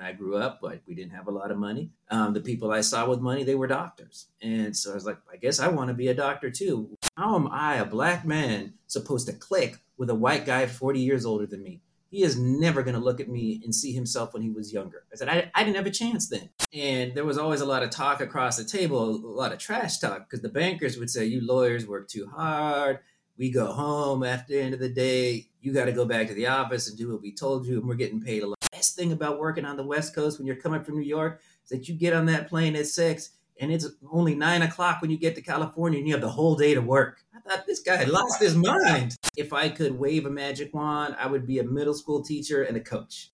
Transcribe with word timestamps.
when 0.00 0.08
I 0.08 0.12
grew 0.12 0.36
up, 0.36 0.60
but 0.60 0.80
we 0.86 0.94
didn't 0.94 1.12
have 1.12 1.28
a 1.28 1.30
lot 1.30 1.50
of 1.50 1.58
money. 1.58 1.90
Um, 2.10 2.32
the 2.32 2.40
people 2.40 2.70
I 2.70 2.80
saw 2.80 3.08
with 3.08 3.20
money, 3.20 3.44
they 3.44 3.54
were 3.54 3.66
doctors. 3.66 4.26
And 4.40 4.76
so 4.76 4.92
I 4.92 4.94
was 4.94 5.04
like, 5.04 5.18
I 5.30 5.36
guess 5.36 5.60
I 5.60 5.68
want 5.68 5.88
to 5.88 5.94
be 5.94 6.08
a 6.08 6.14
doctor 6.14 6.50
too. 6.50 6.96
How 7.16 7.36
am 7.36 7.48
I, 7.48 7.76
a 7.76 7.84
black 7.84 8.24
man, 8.24 8.74
supposed 8.86 9.26
to 9.26 9.32
click 9.32 9.78
with 9.98 10.10
a 10.10 10.14
white 10.14 10.46
guy 10.46 10.66
40 10.66 11.00
years 11.00 11.26
older 11.26 11.46
than 11.46 11.62
me? 11.62 11.80
He 12.10 12.22
is 12.22 12.38
never 12.38 12.82
going 12.82 12.96
to 12.96 13.00
look 13.00 13.20
at 13.20 13.28
me 13.28 13.60
and 13.62 13.72
see 13.74 13.92
himself 13.92 14.32
when 14.32 14.42
he 14.42 14.50
was 14.50 14.72
younger. 14.72 15.04
I 15.12 15.16
said, 15.16 15.28
I, 15.28 15.50
I 15.54 15.62
didn't 15.62 15.76
have 15.76 15.86
a 15.86 15.90
chance 15.90 16.28
then. 16.28 16.48
And 16.74 17.14
there 17.14 17.24
was 17.24 17.38
always 17.38 17.60
a 17.60 17.66
lot 17.66 17.84
of 17.84 17.90
talk 17.90 18.20
across 18.20 18.56
the 18.56 18.64
table, 18.64 19.10
a 19.10 19.12
lot 19.14 19.52
of 19.52 19.58
trash 19.58 19.98
talk, 19.98 20.28
because 20.28 20.40
the 20.40 20.48
bankers 20.48 20.98
would 20.98 21.10
say, 21.10 21.26
You 21.26 21.46
lawyers 21.46 21.86
work 21.86 22.08
too 22.08 22.26
hard 22.26 23.00
we 23.40 23.50
go 23.50 23.72
home 23.72 24.22
after 24.22 24.52
the 24.52 24.60
end 24.60 24.74
of 24.74 24.80
the 24.80 24.90
day. 24.90 25.46
You 25.62 25.72
got 25.72 25.86
to 25.86 25.92
go 25.92 26.04
back 26.04 26.28
to 26.28 26.34
the 26.34 26.48
office 26.48 26.90
and 26.90 26.98
do 26.98 27.10
what 27.10 27.22
we 27.22 27.32
told 27.32 27.66
you, 27.66 27.78
and 27.78 27.88
we're 27.88 27.94
getting 27.94 28.20
paid 28.20 28.42
a 28.42 28.46
lot. 28.46 28.59
Thing 29.00 29.12
about 29.12 29.38
working 29.38 29.64
on 29.64 29.78
the 29.78 29.82
West 29.82 30.14
Coast 30.14 30.36
when 30.36 30.46
you're 30.46 30.56
coming 30.56 30.84
from 30.84 30.98
New 30.98 31.06
York 31.06 31.40
is 31.64 31.70
that 31.70 31.88
you 31.88 31.94
get 31.94 32.12
on 32.12 32.26
that 32.26 32.50
plane 32.50 32.76
at 32.76 32.86
six, 32.86 33.30
and 33.58 33.72
it's 33.72 33.86
only 34.12 34.34
nine 34.34 34.60
o'clock 34.60 35.00
when 35.00 35.10
you 35.10 35.16
get 35.16 35.34
to 35.36 35.40
California, 35.40 35.98
and 35.98 36.06
you 36.06 36.12
have 36.12 36.20
the 36.20 36.28
whole 36.28 36.54
day 36.54 36.74
to 36.74 36.82
work. 36.82 37.24
I 37.34 37.40
thought 37.48 37.64
this 37.66 37.80
guy 37.80 37.96
had 37.96 38.10
lost 38.10 38.42
his 38.42 38.54
mind. 38.54 39.16
If 39.38 39.54
I 39.54 39.70
could 39.70 39.98
wave 39.98 40.26
a 40.26 40.30
magic 40.30 40.74
wand, 40.74 41.16
I 41.18 41.28
would 41.28 41.46
be 41.46 41.60
a 41.60 41.64
middle 41.64 41.94
school 41.94 42.22
teacher 42.22 42.64
and 42.64 42.76
a 42.76 42.80
coach. 42.80 43.30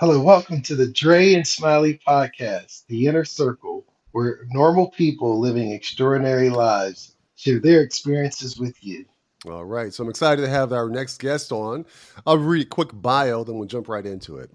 Hello, 0.00 0.18
welcome 0.18 0.62
to 0.62 0.74
the 0.74 0.90
Dre 0.90 1.34
and 1.34 1.46
Smiley 1.46 2.00
podcast, 2.08 2.86
the 2.86 3.06
inner 3.06 3.26
circle, 3.26 3.84
where 4.12 4.46
normal 4.50 4.88
people 4.88 5.38
living 5.38 5.72
extraordinary 5.72 6.48
lives 6.48 7.16
share 7.36 7.60
their 7.60 7.82
experiences 7.82 8.58
with 8.58 8.82
you. 8.82 9.04
All 9.44 9.66
right, 9.66 9.92
so 9.92 10.02
I'm 10.02 10.08
excited 10.08 10.40
to 10.40 10.48
have 10.48 10.72
our 10.72 10.88
next 10.88 11.18
guest 11.18 11.52
on. 11.52 11.84
I'll 12.26 12.38
read 12.38 12.64
a 12.64 12.70
quick 12.70 12.88
bio, 12.94 13.44
then 13.44 13.58
we'll 13.58 13.68
jump 13.68 13.90
right 13.90 14.06
into 14.06 14.38
it. 14.38 14.50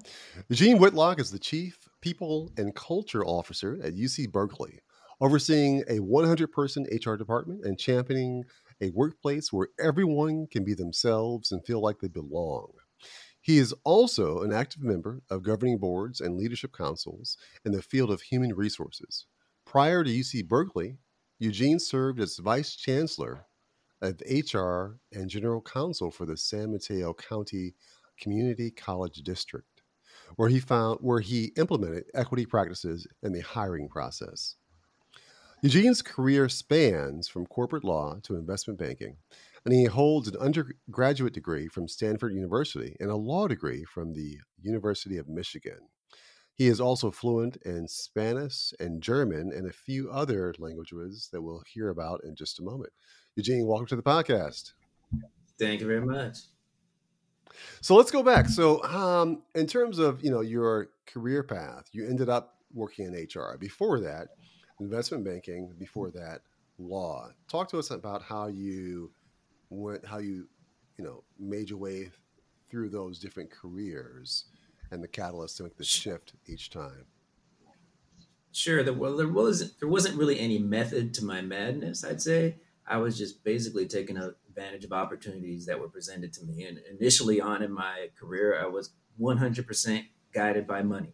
Eugene 0.50 0.80
Whitlock 0.80 1.20
is 1.20 1.30
the 1.30 1.38
Chief 1.38 1.78
People 2.02 2.52
and 2.58 2.74
Culture 2.74 3.24
Officer 3.24 3.78
at 3.84 3.94
UC 3.94 4.32
Berkeley, 4.32 4.80
overseeing 5.22 5.84
a 5.88 6.00
100 6.00 6.52
person 6.52 6.88
HR 6.92 7.18
department 7.18 7.66
and 7.66 7.78
championing 7.78 8.46
a 8.82 8.90
workplace 8.90 9.54
where 9.54 9.68
everyone 9.80 10.48
can 10.48 10.64
be 10.64 10.74
themselves 10.74 11.52
and 11.52 11.64
feel 11.68 11.82
like 11.82 12.00
they 12.00 12.08
belong. 12.08 12.72
He 13.46 13.60
is 13.60 13.76
also 13.84 14.42
an 14.42 14.52
active 14.52 14.82
member 14.82 15.22
of 15.30 15.44
governing 15.44 15.78
boards 15.78 16.20
and 16.20 16.36
leadership 16.36 16.76
councils 16.76 17.38
in 17.64 17.74
the 17.74 17.82
field 17.84 18.10
of 18.10 18.24
human 18.24 18.56
resources. 18.56 19.28
Prior 19.68 20.04
to 20.04 20.10
UC 20.10 20.48
Berkeley, 20.48 20.98
Eugene 21.38 21.78
served 21.78 22.20
as 22.20 22.40
vice 22.40 22.76
chancellor 22.76 23.46
of 24.02 24.20
HR 24.28 24.98
and 25.12 25.30
general 25.30 25.62
counsel 25.62 26.10
for 26.10 26.26
the 26.26 26.36
San 26.36 26.72
Mateo 26.72 27.14
County 27.14 27.76
Community 28.20 28.72
College 28.72 29.18
District, 29.18 29.84
where 30.38 30.50
he 30.50 30.60
found 30.60 30.98
where 31.02 31.20
he 31.20 31.54
implemented 31.56 32.06
equity 32.16 32.48
practices 32.48 33.06
in 33.22 33.32
the 33.32 33.42
hiring 33.42 33.88
process. 33.88 34.56
Eugene's 35.62 36.02
career 36.02 36.50
spans 36.50 37.28
from 37.28 37.46
corporate 37.46 37.84
law 37.84 38.18
to 38.24 38.38
investment 38.38 38.80
banking, 38.80 39.18
and 39.66 39.74
he 39.74 39.86
holds 39.86 40.28
an 40.28 40.38
undergraduate 40.38 41.34
degree 41.34 41.68
from 41.68 41.88
Stanford 41.88 42.34
University 42.34 42.96
and 43.00 43.10
a 43.10 43.16
law 43.16 43.48
degree 43.48 43.84
from 43.84 44.14
the 44.14 44.38
University 44.62 45.18
of 45.18 45.28
Michigan. 45.28 45.80
He 46.54 46.68
is 46.68 46.80
also 46.80 47.12
fluent 47.12 47.58
in 47.66 47.88
Spanish 47.88 48.74
and 48.80 49.02
German 49.02 49.52
and 49.52 49.68
a 49.68 49.74
few 49.74 50.10
other 50.12 50.54
languages 50.60 51.30
that 51.34 51.42
we'll 51.42 51.64
hear 51.68 51.90
about 51.90 52.24
in 52.24 52.36
just 52.36 52.60
a 52.60 52.64
moment. 52.64 52.94
Eugene, 53.36 53.66
welcome 53.68 53.88
to 53.88 53.96
the 53.96 54.04
podcast. 54.04 54.72
Thank 55.60 55.82
you 55.82 55.88
very 55.88 56.06
much. 56.06 56.38
So 57.82 57.96
let's 57.96 58.12
go 58.12 58.24
back. 58.24 58.48
So, 58.48 58.84
um, 58.84 59.44
in 59.54 59.68
terms 59.68 60.00
of 60.00 60.24
you 60.24 60.32
know 60.32 60.42
your 60.42 60.90
career 61.08 61.44
path, 61.44 61.86
you 61.92 62.08
ended 62.08 62.30
up 62.30 62.56
working 62.74 63.06
in 63.06 63.14
HR. 63.14 63.58
Before 63.58 64.00
that, 64.02 64.30
investment 64.80 65.24
banking. 65.24 65.74
Before 65.78 66.12
that, 66.12 66.42
law. 66.78 67.30
Talk 67.50 67.70
to 67.70 67.80
us 67.80 67.92
about 67.92 68.22
how 68.22 68.48
you 68.48 69.12
went, 69.70 70.06
how 70.06 70.20
you, 70.20 70.48
you 70.98 71.04
know, 71.04 71.24
made 71.40 71.70
your 71.70 71.80
way 71.80 72.12
through 72.70 72.90
those 72.90 73.20
different 73.20 73.52
careers 73.52 74.46
and 74.92 75.04
the 75.04 75.08
catalyst 75.08 75.58
to 75.58 75.64
make 75.64 75.78
the 75.78 75.84
shift 75.84 76.34
each 76.48 76.70
time. 76.70 77.06
Sure. 78.52 78.84
There, 78.84 78.94
well, 78.94 79.18
there 79.18 79.28
wasn't 79.28 79.78
there 79.80 79.90
wasn't 79.90 80.18
really 80.18 80.40
any 80.40 80.58
method 80.58 81.14
to 81.16 81.26
my 81.26 81.42
madness. 81.42 82.06
I'd 82.06 82.22
say 82.22 82.56
I 82.88 82.98
was 82.98 83.18
just 83.18 83.44
basically 83.44 83.86
taking 83.88 84.18
advantage 84.18 84.86
of 84.86 84.94
opportunities 84.94 85.66
that 85.66 85.80
were 85.80 85.90
presented 85.90 86.32
to 86.34 86.46
me. 86.46 86.64
And 86.64 86.80
initially 86.90 87.42
on 87.42 87.64
in 87.64 87.72
my 87.72 88.10
career, 88.18 88.58
I 88.62 88.68
was 88.68 88.92
100% 89.20 90.06
guided 90.34 90.68
by 90.68 90.84
money. 90.84 91.14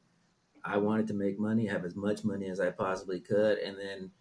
I 0.63 0.77
wanted 0.77 1.07
to 1.07 1.13
make 1.13 1.39
money, 1.39 1.65
have 1.65 1.85
as 1.85 1.95
much 1.95 2.23
money 2.23 2.49
as 2.49 2.59
I 2.59 2.69
possibly 2.69 3.19
could, 3.19 3.57
and 3.57 3.77
then 3.77 4.11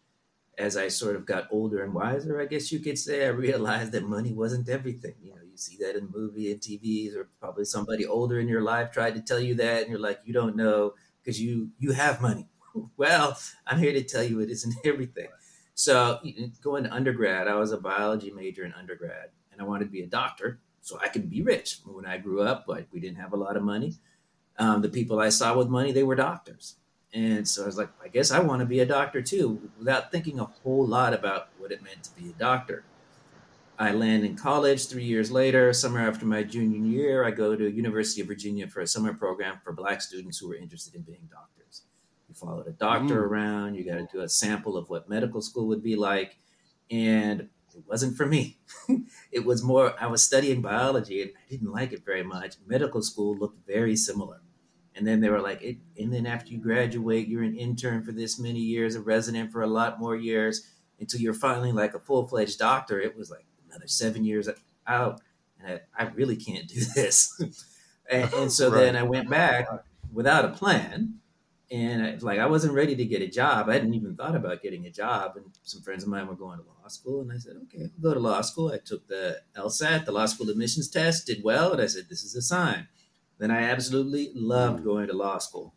as 0.58 0.76
I 0.76 0.88
sort 0.88 1.16
of 1.16 1.26
got 1.26 1.48
older 1.50 1.82
and 1.82 1.94
wiser, 1.94 2.40
I 2.40 2.46
guess 2.46 2.70
you 2.70 2.80
could 2.80 2.98
say, 2.98 3.24
I 3.24 3.30
realized 3.30 3.92
that 3.92 4.04
money 4.04 4.32
wasn't 4.32 4.68
everything. 4.68 5.14
You 5.22 5.30
know, 5.30 5.40
you 5.42 5.56
see 5.56 5.76
that 5.80 5.96
in 5.96 6.10
movie 6.12 6.52
and 6.52 6.60
TVs, 6.60 7.16
or 7.16 7.28
probably 7.40 7.64
somebody 7.64 8.06
older 8.06 8.38
in 8.38 8.48
your 8.48 8.62
life 8.62 8.90
tried 8.92 9.14
to 9.14 9.22
tell 9.22 9.40
you 9.40 9.54
that, 9.56 9.82
and 9.82 9.90
you're 9.90 10.00
like, 10.00 10.20
you 10.24 10.32
don't 10.32 10.56
know 10.56 10.94
because 11.22 11.40
you 11.40 11.70
you 11.78 11.92
have 11.92 12.20
money. 12.20 12.48
well, 12.96 13.38
I'm 13.66 13.78
here 13.78 13.92
to 13.92 14.02
tell 14.02 14.22
you 14.22 14.40
it 14.40 14.50
isn't 14.50 14.74
everything. 14.84 15.28
So 15.74 16.20
going 16.62 16.84
to 16.84 16.92
undergrad, 16.92 17.48
I 17.48 17.54
was 17.54 17.72
a 17.72 17.78
biology 17.78 18.30
major 18.30 18.64
in 18.64 18.74
undergrad, 18.74 19.30
and 19.50 19.60
I 19.60 19.64
wanted 19.64 19.86
to 19.86 19.90
be 19.90 20.02
a 20.02 20.06
doctor 20.06 20.60
so 20.82 20.98
I 21.00 21.08
could 21.08 21.30
be 21.30 21.42
rich. 21.42 21.78
When 21.84 22.06
I 22.06 22.18
grew 22.18 22.42
up, 22.42 22.64
like 22.68 22.88
we 22.92 23.00
didn't 23.00 23.18
have 23.18 23.32
a 23.32 23.36
lot 23.36 23.56
of 23.56 23.62
money. 23.62 23.94
Um, 24.58 24.82
the 24.82 24.88
people 24.88 25.18
I 25.18 25.30
saw 25.30 25.56
with 25.56 25.68
money, 25.68 25.92
they 25.92 26.02
were 26.02 26.14
doctors. 26.14 26.76
And 27.12 27.46
so 27.46 27.64
I 27.64 27.66
was 27.66 27.76
like, 27.76 27.88
I 28.02 28.08
guess 28.08 28.30
I 28.30 28.38
want 28.38 28.60
to 28.60 28.66
be 28.66 28.80
a 28.80 28.86
doctor 28.86 29.20
too, 29.20 29.70
without 29.78 30.12
thinking 30.12 30.38
a 30.38 30.44
whole 30.44 30.86
lot 30.86 31.12
about 31.12 31.48
what 31.58 31.72
it 31.72 31.82
meant 31.82 32.04
to 32.04 32.10
be 32.14 32.30
a 32.30 32.32
doctor. 32.34 32.84
I 33.78 33.92
land 33.92 34.24
in 34.24 34.36
college 34.36 34.88
three 34.88 35.04
years 35.04 35.32
later, 35.32 35.72
summer 35.72 36.00
after 36.00 36.26
my 36.26 36.42
junior 36.42 36.86
year, 36.86 37.24
I 37.24 37.30
go 37.30 37.56
to 37.56 37.70
University 37.70 38.20
of 38.20 38.26
Virginia 38.26 38.68
for 38.68 38.80
a 38.80 38.86
summer 38.86 39.14
program 39.14 39.58
for 39.64 39.72
black 39.72 40.02
students 40.02 40.38
who 40.38 40.48
were 40.48 40.54
interested 40.54 40.94
in 40.94 41.00
being 41.00 41.28
doctors. 41.30 41.84
You 42.28 42.34
followed 42.34 42.68
a 42.68 42.72
doctor 42.72 43.22
mm. 43.22 43.26
around, 43.26 43.74
you 43.76 43.84
got 43.84 43.96
to 43.96 44.06
do 44.12 44.20
a 44.20 44.28
sample 44.28 44.76
of 44.76 44.90
what 44.90 45.08
medical 45.08 45.40
school 45.40 45.66
would 45.68 45.82
be 45.82 45.96
like. 45.96 46.36
And 46.90 47.48
it 47.74 47.82
wasn't 47.86 48.18
for 48.18 48.26
me. 48.26 48.58
it 49.32 49.46
was 49.46 49.62
more, 49.62 49.94
I 49.98 50.08
was 50.08 50.22
studying 50.22 50.60
biology 50.60 51.22
and 51.22 51.30
I 51.30 51.50
didn't 51.50 51.72
like 51.72 51.92
it 51.94 52.04
very 52.04 52.22
much. 52.22 52.56
Medical 52.66 53.00
school 53.00 53.34
looked 53.34 53.66
very 53.66 53.96
similar. 53.96 54.42
And 54.96 55.06
then 55.06 55.20
they 55.20 55.30
were 55.30 55.40
like, 55.40 55.62
it, 55.62 55.78
and 55.98 56.12
then 56.12 56.26
after 56.26 56.50
you 56.50 56.58
graduate, 56.58 57.28
you're 57.28 57.42
an 57.42 57.56
intern 57.56 58.02
for 58.02 58.12
this 58.12 58.38
many 58.38 58.58
years, 58.58 58.96
a 58.96 59.00
resident 59.00 59.52
for 59.52 59.62
a 59.62 59.66
lot 59.66 60.00
more 60.00 60.16
years 60.16 60.68
until 60.98 61.20
you're 61.20 61.34
finally 61.34 61.72
like 61.72 61.94
a 61.94 62.00
full 62.00 62.26
fledged 62.26 62.58
doctor. 62.58 63.00
It 63.00 63.16
was 63.16 63.30
like 63.30 63.46
another 63.68 63.86
seven 63.86 64.24
years 64.24 64.48
out. 64.86 65.20
And 65.58 65.80
I, 65.96 66.02
I 66.04 66.08
really 66.08 66.36
can't 66.36 66.68
do 66.68 66.80
this. 66.94 67.40
and, 68.10 68.32
and, 68.34 68.52
so 68.52 68.70
right. 68.70 68.80
then 68.80 68.96
I 68.96 69.02
went 69.04 69.30
back 69.30 69.68
without 70.12 70.44
a 70.44 70.48
plan. 70.48 71.16
And 71.72 72.02
I, 72.02 72.16
like 72.20 72.40
I 72.40 72.46
wasn't 72.46 72.74
ready 72.74 72.96
to 72.96 73.04
get 73.04 73.22
a 73.22 73.28
job. 73.28 73.68
I 73.68 73.74
hadn't 73.74 73.94
even 73.94 74.16
thought 74.16 74.34
about 74.34 74.60
getting 74.60 74.86
a 74.86 74.90
job. 74.90 75.36
And 75.36 75.46
some 75.62 75.82
friends 75.82 76.02
of 76.02 76.08
mine 76.08 76.26
were 76.26 76.34
going 76.34 76.58
to 76.58 76.64
law 76.64 76.88
school. 76.88 77.20
And 77.20 77.30
I 77.30 77.36
said, 77.36 77.54
okay, 77.62 77.84
I'll 77.84 78.02
go 78.02 78.12
to 78.12 78.18
law 78.18 78.40
school. 78.40 78.72
I 78.72 78.78
took 78.84 79.06
the 79.06 79.40
LSAT, 79.56 80.04
the 80.04 80.10
law 80.10 80.26
school 80.26 80.50
admissions 80.50 80.88
test, 80.88 81.28
did 81.28 81.44
well. 81.44 81.72
And 81.72 81.80
I 81.80 81.86
said, 81.86 82.06
this 82.10 82.24
is 82.24 82.34
a 82.34 82.42
sign 82.42 82.88
then 83.40 83.50
I 83.50 83.62
absolutely 83.62 84.30
loved 84.34 84.80
mm. 84.80 84.84
going 84.84 85.06
to 85.08 85.14
law 85.14 85.38
school. 85.38 85.74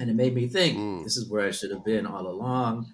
And 0.00 0.10
it 0.10 0.16
made 0.16 0.34
me 0.34 0.46
think 0.48 0.76
mm. 0.76 1.04
this 1.04 1.16
is 1.16 1.30
where 1.30 1.46
I 1.46 1.52
should 1.52 1.70
have 1.70 1.84
been 1.84 2.06
all 2.06 2.26
along. 2.26 2.92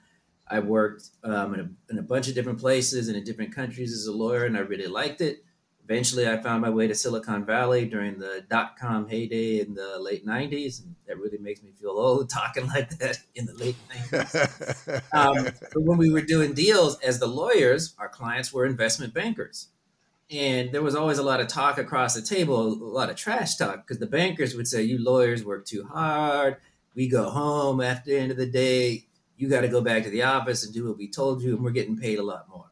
I 0.49 0.61
worked 0.61 1.08
um, 1.25 1.55
in, 1.55 1.61
a, 1.61 1.70
in 1.90 1.99
a 1.99 2.02
bunch 2.02 2.28
of 2.28 2.34
different 2.34 2.61
places 2.61 3.08
and 3.08 3.17
in 3.17 3.25
different 3.25 3.55
countries 3.55 3.93
as 3.93 4.06
a 4.06 4.12
lawyer, 4.12 4.44
and 4.44 4.56
I 4.56 4.61
really 4.61 4.87
liked 4.87 5.23
it. 5.23 5.43
Eventually, 5.82 6.28
I 6.28 6.38
found 6.38 6.62
my 6.62 6.70
way 6.70 6.87
to 6.87 6.94
Silicon 6.94 7.44
Valley 7.44 7.87
during 7.87 8.19
the 8.19 8.44
dot 8.49 8.78
com 8.78 9.06
heyday 9.08 9.61
in 9.61 9.75
the 9.75 9.99
late 9.99 10.25
90s. 10.25 10.82
And 10.82 10.94
that 11.06 11.19
really 11.19 11.37
makes 11.38 11.62
me 11.62 11.73
feel 11.78 11.90
old 11.90 12.31
talking 12.31 12.67
like 12.69 12.90
that 12.99 13.19
in 13.34 13.46
the 13.46 13.55
late 13.55 13.76
90s. 13.90 15.02
um, 15.12 15.44
but 15.44 15.82
when 15.82 15.99
we 15.99 16.11
were 16.11 16.23
doing 16.23 16.55
deals 16.55 16.99
as 17.00 17.19
the 17.19 17.26
lawyers, 17.26 17.94
our 17.99 18.08
clients 18.08 18.52
were 18.52 18.64
investment 18.64 19.12
bankers 19.12 19.69
and 20.31 20.73
there 20.73 20.82
was 20.82 20.94
always 20.94 21.19
a 21.19 21.23
lot 21.23 21.41
of 21.41 21.49
talk 21.49 21.79
across 21.79 22.15
the 22.15 22.23
table, 22.23 22.61
a 22.61 22.69
lot 22.73 23.11
of 23.11 23.17
trash 23.17 23.56
talk, 23.56 23.87
because 23.87 23.99
the 23.99 24.06
bankers 24.06 24.55
would 24.55 24.69
say, 24.69 24.82
"You 24.82 25.03
lawyers 25.03 25.44
work 25.44 25.67
too 25.67 25.85
hard. 25.85 26.56
We 26.94 27.09
go 27.09 27.29
home 27.31 27.81
after 27.81 28.11
the 28.11 28.19
end 28.19 28.31
of 28.31 28.37
the 28.37 28.47
day. 28.47 29.06
You 29.37 29.49
got 29.49 29.62
to 29.62 29.69
go 29.69 29.81
back 29.81 30.05
to 30.05 30.11
the 30.11 30.23
office 30.23 30.65
and 30.65 30.73
do 30.73 30.87
what 30.87 30.97
we 30.97 31.11
told 31.11 31.43
you, 31.43 31.55
and 31.55 31.65
we're 31.65 31.71
getting 31.71 31.99
paid 31.99 32.19
a 32.19 32.23
lot 32.23 32.49
more." 32.49 32.71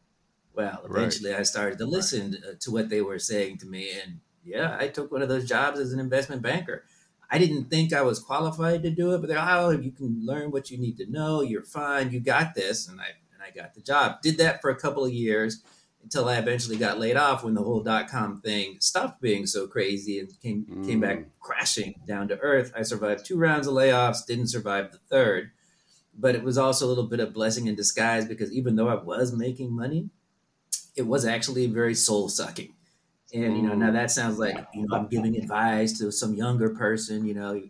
Well, 0.55 0.83
eventually, 0.85 1.31
right. 1.31 1.41
I 1.41 1.45
started 1.45 1.79
to 1.79 1.87
listen 1.87 2.37
right. 2.47 2.61
to 2.61 2.71
what 2.71 2.89
they 2.89 3.01
were 3.01 3.19
saying 3.19 3.59
to 3.59 3.67
me, 3.67 3.91
and 4.03 4.21
yeah, 4.45 4.77
I 4.79 4.89
took 4.89 5.11
one 5.11 5.23
of 5.23 5.29
those 5.29 5.49
jobs 5.49 5.79
as 5.79 5.93
an 5.93 6.01
investment 6.01 6.43
banker. 6.43 6.85
I 7.31 7.39
didn't 7.39 7.71
think 7.71 7.95
I 7.95 8.03
was 8.03 8.19
qualified 8.19 8.83
to 8.83 8.91
do 8.91 9.15
it, 9.15 9.19
but 9.19 9.29
they're 9.29 9.39
oh, 9.41 9.71
you 9.71 9.91
can 9.91 10.23
learn 10.25 10.51
what 10.51 10.71
you 10.71 10.79
need 10.79 10.99
to 10.99 11.11
know. 11.11 11.41
You're 11.41 11.63
fine. 11.63 12.11
You 12.11 12.21
got 12.21 12.55
this, 12.55 12.89
and 12.89 13.01
I 13.01 13.07
and 13.33 13.43
I 13.43 13.51
got 13.51 13.75
the 13.75 13.81
job. 13.81 14.21
Did 14.23 14.39
that 14.39 14.61
for 14.61 14.71
a 14.71 14.77
couple 14.77 15.05
of 15.05 15.13
years 15.13 15.63
until 16.03 16.29
I 16.29 16.37
eventually 16.37 16.77
got 16.77 16.99
laid 16.99 17.17
off 17.17 17.45
when 17.45 17.55
the 17.55 17.63
whole 17.63 17.81
dot 17.81 18.09
com 18.09 18.41
thing 18.41 18.77
stopped 18.81 19.21
being 19.21 19.47
so 19.47 19.67
crazy 19.67 20.19
and 20.19 20.41
came 20.41 20.65
mm. 20.65 20.87
came 20.87 21.01
back 21.01 21.19
mm. 21.19 21.27
crashing 21.41 21.95
down 22.07 22.29
to 22.29 22.39
earth. 22.39 22.73
I 22.77 22.83
survived 22.83 23.25
two 23.25 23.39
rounds 23.39 23.67
of 23.67 23.75
layoffs, 23.75 24.27
didn't 24.27 24.49
survive 24.49 24.93
the 24.93 24.99
third, 24.99 25.51
but 26.19 26.35
it 26.35 26.43
was 26.43 26.59
also 26.59 26.87
a 26.87 26.89
little 26.89 27.07
bit 27.07 27.21
of 27.21 27.33
blessing 27.33 27.67
in 27.67 27.75
disguise 27.75 28.27
because 28.27 28.53
even 28.53 28.77
though 28.77 28.89
I 28.89 29.03
was 29.03 29.33
making 29.33 29.73
money, 29.73 30.11
it 30.97 31.07
was 31.07 31.25
actually 31.25 31.67
very 31.67 31.95
soul 31.95 32.29
sucking 32.29 32.75
and 33.35 33.57
you 33.57 33.63
know, 33.63 33.75
now 33.75 33.91
that 33.91 34.11
sounds 34.11 34.39
like 34.39 34.57
you 34.75 34.87
know 34.87 34.97
I'm 34.97 35.07
giving 35.09 35.37
advice 35.37 35.99
to 35.99 36.13
some 36.13 36.35
younger 36.35 36.71
person. 36.71 37.25
You 37.27 37.35
know, 37.35 37.63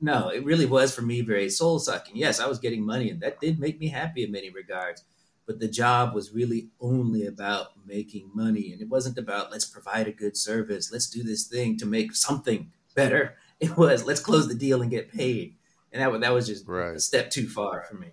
no, 0.00 0.28
it 0.28 0.44
really 0.44 0.66
was 0.66 0.94
for 0.94 1.02
me 1.02 1.22
very 1.22 1.50
soul 1.50 1.78
sucking. 1.78 2.16
Yes, 2.16 2.40
I 2.40 2.46
was 2.46 2.58
getting 2.58 2.84
money, 2.84 3.10
and 3.10 3.20
that 3.20 3.40
did 3.40 3.58
make 3.58 3.80
me 3.80 3.88
happy 3.88 4.22
in 4.22 4.32
many 4.32 4.50
regards. 4.50 5.02
But 5.48 5.58
the 5.58 5.66
job 5.66 6.14
was 6.14 6.34
really 6.34 6.68
only 6.78 7.26
about 7.26 7.68
making 7.86 8.30
money, 8.34 8.70
and 8.70 8.82
it 8.82 8.88
wasn't 8.88 9.16
about 9.16 9.50
let's 9.50 9.64
provide 9.64 10.06
a 10.06 10.12
good 10.12 10.36
service, 10.36 10.92
let's 10.92 11.08
do 11.08 11.22
this 11.24 11.48
thing 11.48 11.78
to 11.78 11.86
make 11.86 12.14
something 12.14 12.70
better. 12.94 13.34
It 13.60 13.76
was 13.76 14.04
let's 14.04 14.20
close 14.20 14.46
the 14.46 14.54
deal 14.54 14.82
and 14.82 14.90
get 14.90 15.10
paid, 15.12 15.56
and 15.90 16.00
that 16.00 16.20
that 16.20 16.32
was 16.32 16.46
just 16.46 16.68
right. 16.68 16.94
a 16.94 17.00
step 17.00 17.28
too 17.28 17.48
far 17.48 17.82
for 17.82 17.96
me. 17.96 18.12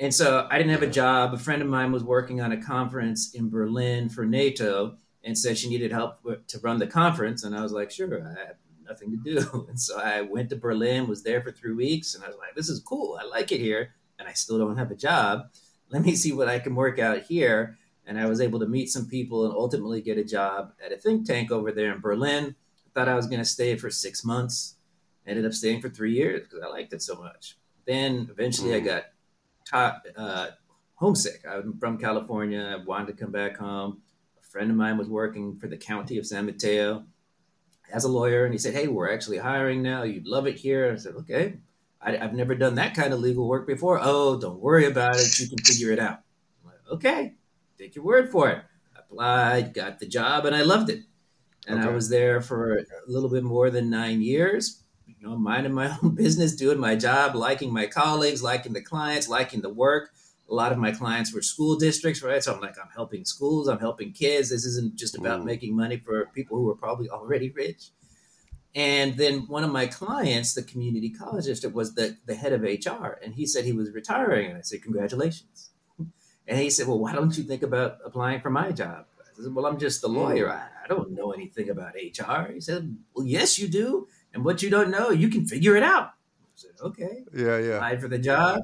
And 0.00 0.12
so 0.12 0.48
I 0.50 0.58
didn't 0.58 0.72
have 0.72 0.82
a 0.82 0.88
job. 0.90 1.32
A 1.34 1.38
friend 1.38 1.62
of 1.62 1.68
mine 1.68 1.92
was 1.92 2.02
working 2.02 2.40
on 2.40 2.50
a 2.50 2.60
conference 2.60 3.32
in 3.32 3.48
Berlin 3.48 4.08
for 4.08 4.26
NATO 4.26 4.96
and 5.22 5.38
said 5.38 5.56
she 5.56 5.68
needed 5.68 5.92
help 5.92 6.20
to 6.48 6.58
run 6.64 6.80
the 6.80 6.86
conference. 6.88 7.44
And 7.44 7.56
I 7.56 7.62
was 7.62 7.70
like, 7.70 7.92
sure, 7.92 8.22
I 8.26 8.46
have 8.46 8.56
nothing 8.88 9.10
to 9.10 9.16
do. 9.18 9.66
And 9.68 9.80
so 9.80 9.98
I 9.98 10.20
went 10.22 10.50
to 10.50 10.56
Berlin, 10.56 11.06
was 11.06 11.22
there 11.22 11.42
for 11.42 11.52
three 11.52 11.74
weeks, 11.74 12.14
and 12.14 12.24
I 12.24 12.28
was 12.28 12.36
like, 12.38 12.54
this 12.56 12.68
is 12.68 12.80
cool. 12.80 13.18
I 13.20 13.24
like 13.24 13.52
it 13.52 13.60
here, 13.60 13.94
and 14.18 14.28
I 14.28 14.32
still 14.32 14.58
don't 14.58 14.76
have 14.76 14.90
a 14.90 14.96
job. 14.96 15.46
Let 15.90 16.02
me 16.02 16.16
see 16.16 16.32
what 16.32 16.48
I 16.48 16.58
can 16.58 16.74
work 16.74 16.98
out 16.98 17.22
here. 17.22 17.78
And 18.06 18.20
I 18.20 18.26
was 18.26 18.40
able 18.40 18.60
to 18.60 18.66
meet 18.66 18.90
some 18.90 19.06
people 19.06 19.46
and 19.46 19.54
ultimately 19.54 20.00
get 20.00 20.18
a 20.18 20.24
job 20.24 20.72
at 20.84 20.92
a 20.92 20.96
think 20.96 21.26
tank 21.26 21.50
over 21.50 21.72
there 21.72 21.92
in 21.92 22.00
Berlin. 22.00 22.54
I 22.86 22.90
thought 22.94 23.08
I 23.08 23.14
was 23.14 23.26
going 23.26 23.40
to 23.40 23.44
stay 23.44 23.76
for 23.76 23.90
six 23.90 24.24
months. 24.24 24.76
ended 25.26 25.44
up 25.44 25.52
staying 25.52 25.80
for 25.80 25.88
three 25.88 26.12
years 26.12 26.42
because 26.42 26.64
I 26.64 26.68
liked 26.68 26.92
it 26.92 27.02
so 27.02 27.16
much. 27.16 27.56
Then 27.84 28.28
eventually 28.30 28.70
mm. 28.70 28.76
I 28.76 28.80
got 28.80 29.04
taught, 29.64 30.06
uh, 30.16 30.48
homesick. 30.96 31.44
I'm 31.48 31.78
from 31.78 31.98
California. 31.98 32.76
I 32.78 32.84
wanted 32.84 33.08
to 33.08 33.12
come 33.12 33.30
back 33.30 33.56
home 33.56 34.02
A 34.40 34.44
friend 34.44 34.70
of 34.70 34.76
mine 34.76 34.98
was 34.98 35.08
working 35.08 35.58
for 35.58 35.68
the 35.68 35.76
county 35.76 36.18
of 36.18 36.26
San 36.26 36.46
Mateo 36.46 37.04
as 37.92 38.04
a 38.04 38.08
lawyer, 38.08 38.44
and 38.44 38.52
he 38.52 38.58
said, 38.58 38.74
"Hey, 38.74 38.88
we're 38.88 39.12
actually 39.12 39.38
hiring 39.38 39.82
now. 39.82 40.02
You'd 40.02 40.26
love 40.26 40.46
it 40.46 40.56
here." 40.56 40.92
I 40.92 40.96
said, 40.96 41.14
"Okay." 41.16 41.58
I, 42.00 42.16
have 42.16 42.34
never 42.34 42.54
done 42.54 42.76
that 42.76 42.94
kind 42.94 43.12
of 43.12 43.20
legal 43.20 43.48
work 43.48 43.66
before. 43.66 43.98
Oh, 44.02 44.38
don't 44.38 44.60
worry 44.60 44.86
about 44.86 45.16
it. 45.16 45.38
You 45.38 45.48
can 45.48 45.58
figure 45.58 45.92
it 45.92 45.98
out. 45.98 46.20
Like, 46.64 46.74
okay, 46.90 47.34
take 47.78 47.94
your 47.94 48.04
word 48.04 48.30
for 48.30 48.50
it. 48.50 48.62
Applied, 48.96 49.74
got 49.74 49.98
the 49.98 50.06
job, 50.06 50.46
and 50.46 50.54
I 50.54 50.62
loved 50.62 50.90
it. 50.90 51.02
And 51.66 51.80
okay. 51.80 51.88
I 51.88 51.92
was 51.92 52.08
there 52.08 52.40
for 52.40 52.78
a 52.78 52.84
little 53.08 53.28
bit 53.28 53.42
more 53.42 53.70
than 53.70 53.90
nine 53.90 54.22
years. 54.22 54.82
You 55.06 55.14
know, 55.20 55.36
minding 55.36 55.72
my 55.72 55.96
own 56.02 56.14
business, 56.14 56.54
doing 56.54 56.78
my 56.78 56.96
job, 56.96 57.34
liking 57.34 57.72
my 57.72 57.86
colleagues, 57.86 58.42
liking 58.42 58.72
the 58.72 58.82
clients, 58.82 59.28
liking 59.28 59.62
the 59.62 59.72
work 59.72 60.10
a 60.48 60.54
lot 60.54 60.72
of 60.72 60.78
my 60.78 60.92
clients 60.92 61.34
were 61.34 61.42
school 61.42 61.76
districts, 61.76 62.22
right? 62.22 62.42
So 62.42 62.54
I'm 62.54 62.60
like, 62.60 62.76
I'm 62.78 62.90
helping 62.94 63.24
schools, 63.24 63.68
I'm 63.68 63.80
helping 63.80 64.12
kids. 64.12 64.50
This 64.50 64.64
isn't 64.64 64.96
just 64.96 65.16
about 65.16 65.40
mm. 65.40 65.44
making 65.44 65.74
money 65.74 65.96
for 65.96 66.26
people 66.34 66.58
who 66.58 66.70
are 66.70 66.76
probably 66.76 67.08
already 67.08 67.50
rich. 67.50 67.90
And 68.76 69.16
then 69.16 69.46
one 69.48 69.64
of 69.64 69.72
my 69.72 69.86
clients, 69.86 70.52
the 70.52 70.62
community 70.62 71.08
college 71.08 71.46
district, 71.46 71.74
was 71.74 71.94
the, 71.94 72.18
the 72.26 72.34
head 72.34 72.52
of 72.52 72.60
HR. 72.60 73.18
And 73.24 73.34
he 73.34 73.46
said 73.46 73.64
he 73.64 73.72
was 73.72 73.90
retiring. 73.90 74.50
And 74.50 74.58
I 74.58 74.60
said, 74.60 74.82
Congratulations. 74.82 75.70
And 76.48 76.60
he 76.60 76.70
said, 76.70 76.86
Well, 76.86 77.00
why 77.00 77.12
don't 77.12 77.36
you 77.36 77.42
think 77.42 77.64
about 77.64 77.98
applying 78.04 78.40
for 78.40 78.50
my 78.50 78.70
job? 78.70 79.06
I 79.18 79.42
said, 79.42 79.54
Well, 79.54 79.66
I'm 79.66 79.78
just 79.78 80.02
the 80.02 80.08
hmm. 80.08 80.18
lawyer. 80.18 80.52
I, 80.52 80.68
I 80.84 80.86
don't 80.88 81.12
know 81.12 81.32
anything 81.32 81.70
about 81.70 81.94
HR. 81.94 82.52
He 82.52 82.60
said, 82.60 82.96
Well, 83.14 83.26
yes, 83.26 83.58
you 83.58 83.66
do. 83.66 84.06
And 84.34 84.44
what 84.44 84.62
you 84.62 84.68
don't 84.68 84.90
know, 84.90 85.10
you 85.10 85.30
can 85.30 85.46
figure 85.46 85.74
it 85.74 85.82
out. 85.82 86.08
I 86.08 86.54
said, 86.54 86.70
Okay. 86.82 87.24
Yeah, 87.34 87.58
yeah. 87.58 87.76
Applied 87.76 88.02
for 88.02 88.08
the 88.08 88.18
job, 88.18 88.60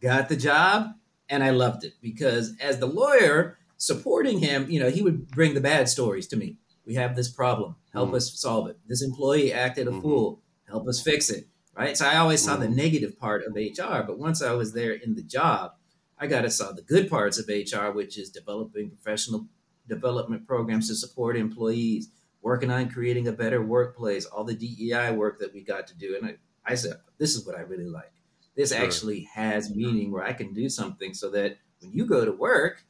got 0.00 0.28
the 0.28 0.36
job 0.36 0.94
and 1.28 1.44
I 1.44 1.50
loved 1.50 1.84
it 1.84 1.94
because 2.02 2.56
as 2.60 2.80
the 2.80 2.86
lawyer 2.86 3.58
supporting 3.76 4.40
him, 4.40 4.68
you 4.68 4.80
know, 4.80 4.90
he 4.90 5.02
would 5.02 5.28
bring 5.28 5.54
the 5.54 5.60
bad 5.60 5.88
stories 5.88 6.26
to 6.28 6.36
me. 6.36 6.58
We 6.84 6.94
have 6.94 7.14
this 7.14 7.30
problem. 7.30 7.76
Help 7.92 8.08
mm-hmm. 8.08 8.16
us 8.16 8.40
solve 8.40 8.68
it. 8.68 8.78
This 8.86 9.02
employee 9.02 9.52
acted 9.52 9.86
a 9.86 9.90
mm-hmm. 9.90 10.00
fool. 10.00 10.42
Help 10.68 10.88
us 10.88 11.02
fix 11.02 11.30
it. 11.30 11.48
Right. 11.76 11.96
So 11.96 12.06
I 12.06 12.16
always 12.16 12.42
saw 12.42 12.52
mm-hmm. 12.52 12.62
the 12.62 12.68
negative 12.68 13.18
part 13.18 13.44
of 13.44 13.54
HR, 13.54 14.02
but 14.06 14.18
once 14.18 14.42
I 14.42 14.52
was 14.52 14.72
there 14.72 14.92
in 14.92 15.14
the 15.14 15.22
job, 15.22 15.72
I 16.18 16.26
got 16.26 16.42
to 16.42 16.50
saw 16.50 16.72
the 16.72 16.82
good 16.82 17.08
parts 17.08 17.38
of 17.38 17.48
HR, 17.48 17.90
which 17.90 18.18
is 18.18 18.30
developing 18.30 18.90
professional 18.90 19.46
development 19.88 20.46
programs 20.46 20.88
to 20.88 20.94
support 20.94 21.36
employees, 21.36 22.10
working 22.42 22.70
on 22.70 22.90
creating 22.90 23.26
a 23.28 23.32
better 23.32 23.62
workplace, 23.62 24.26
all 24.26 24.44
the 24.44 24.54
DEI 24.54 25.12
work 25.12 25.40
that 25.40 25.52
we 25.52 25.62
got 25.62 25.86
to 25.88 25.96
do. 25.96 26.16
And 26.16 26.26
I, 26.26 26.72
I 26.72 26.74
said, 26.74 26.94
this 27.18 27.34
is 27.34 27.46
what 27.46 27.56
I 27.56 27.60
really 27.60 27.88
like 27.88 28.12
this 28.56 28.74
sure. 28.74 28.84
actually 28.84 29.28
has 29.34 29.74
meaning 29.74 30.10
where 30.10 30.24
I 30.24 30.32
can 30.32 30.52
do 30.52 30.68
something 30.68 31.14
so 31.14 31.30
that 31.30 31.56
when 31.80 31.92
you 31.92 32.06
go 32.06 32.24
to 32.24 32.32
work, 32.32 32.84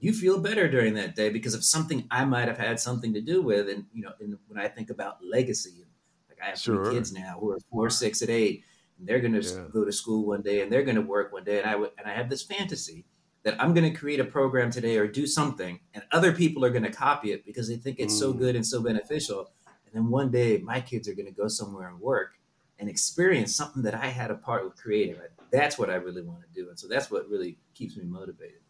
you 0.00 0.12
feel 0.12 0.38
better 0.38 0.68
during 0.68 0.94
that 0.94 1.14
day 1.16 1.28
because 1.28 1.54
of 1.54 1.64
something 1.64 2.06
I 2.10 2.24
might 2.24 2.48
have 2.48 2.58
had 2.58 2.78
something 2.78 3.12
to 3.14 3.20
do 3.20 3.42
with. 3.42 3.68
And 3.68 3.84
you 3.92 4.02
know, 4.02 4.12
and 4.20 4.38
when 4.46 4.58
I 4.58 4.68
think 4.68 4.90
about 4.90 5.24
legacy, 5.24 5.86
like 6.28 6.38
I 6.42 6.50
have 6.50 6.58
sure. 6.58 6.84
three 6.84 6.94
kids 6.94 7.12
now 7.12 7.38
who 7.40 7.50
are 7.50 7.58
four, 7.70 7.90
six, 7.90 8.22
and 8.22 8.30
eight, 8.30 8.64
and 8.98 9.08
they're 9.08 9.20
going 9.20 9.40
to 9.40 9.42
yeah. 9.42 9.64
go 9.72 9.84
to 9.84 9.92
school 9.92 10.26
one 10.26 10.42
day 10.42 10.60
and 10.60 10.70
they're 10.70 10.84
going 10.84 10.96
to 10.96 11.02
work 11.02 11.32
one 11.32 11.44
day, 11.44 11.58
and 11.58 11.68
I 11.68 11.72
w- 11.72 11.90
and 11.98 12.06
I 12.06 12.14
have 12.14 12.30
this 12.30 12.42
fantasy 12.42 13.04
that 13.42 13.60
I'm 13.60 13.72
going 13.72 13.90
to 13.90 13.98
create 13.98 14.20
a 14.20 14.24
program 14.24 14.70
today 14.70 14.96
or 14.98 15.06
do 15.06 15.26
something, 15.26 15.80
and 15.94 16.04
other 16.12 16.32
people 16.32 16.64
are 16.64 16.70
going 16.70 16.84
to 16.84 16.92
copy 16.92 17.32
it 17.32 17.44
because 17.44 17.68
they 17.68 17.76
think 17.76 17.98
it's 17.98 18.14
mm. 18.14 18.18
so 18.18 18.32
good 18.32 18.56
and 18.56 18.66
so 18.66 18.82
beneficial. 18.82 19.50
And 19.86 19.94
then 19.94 20.10
one 20.10 20.30
day, 20.30 20.58
my 20.58 20.80
kids 20.80 21.08
are 21.08 21.14
going 21.14 21.26
to 21.26 21.32
go 21.32 21.48
somewhere 21.48 21.88
and 21.88 21.98
work, 22.00 22.38
and 22.78 22.88
experience 22.88 23.56
something 23.56 23.82
that 23.82 23.94
I 23.94 24.06
had 24.06 24.30
a 24.30 24.36
part 24.36 24.64
with 24.64 24.76
creating. 24.76 25.16
That's 25.50 25.78
what 25.78 25.90
I 25.90 25.94
really 25.94 26.22
want 26.22 26.42
to 26.42 26.48
do. 26.54 26.68
And 26.68 26.78
so 26.78 26.86
that's 26.88 27.10
what 27.10 27.28
really 27.28 27.56
keeps 27.74 27.96
me 27.96 28.04
motivated. 28.04 28.60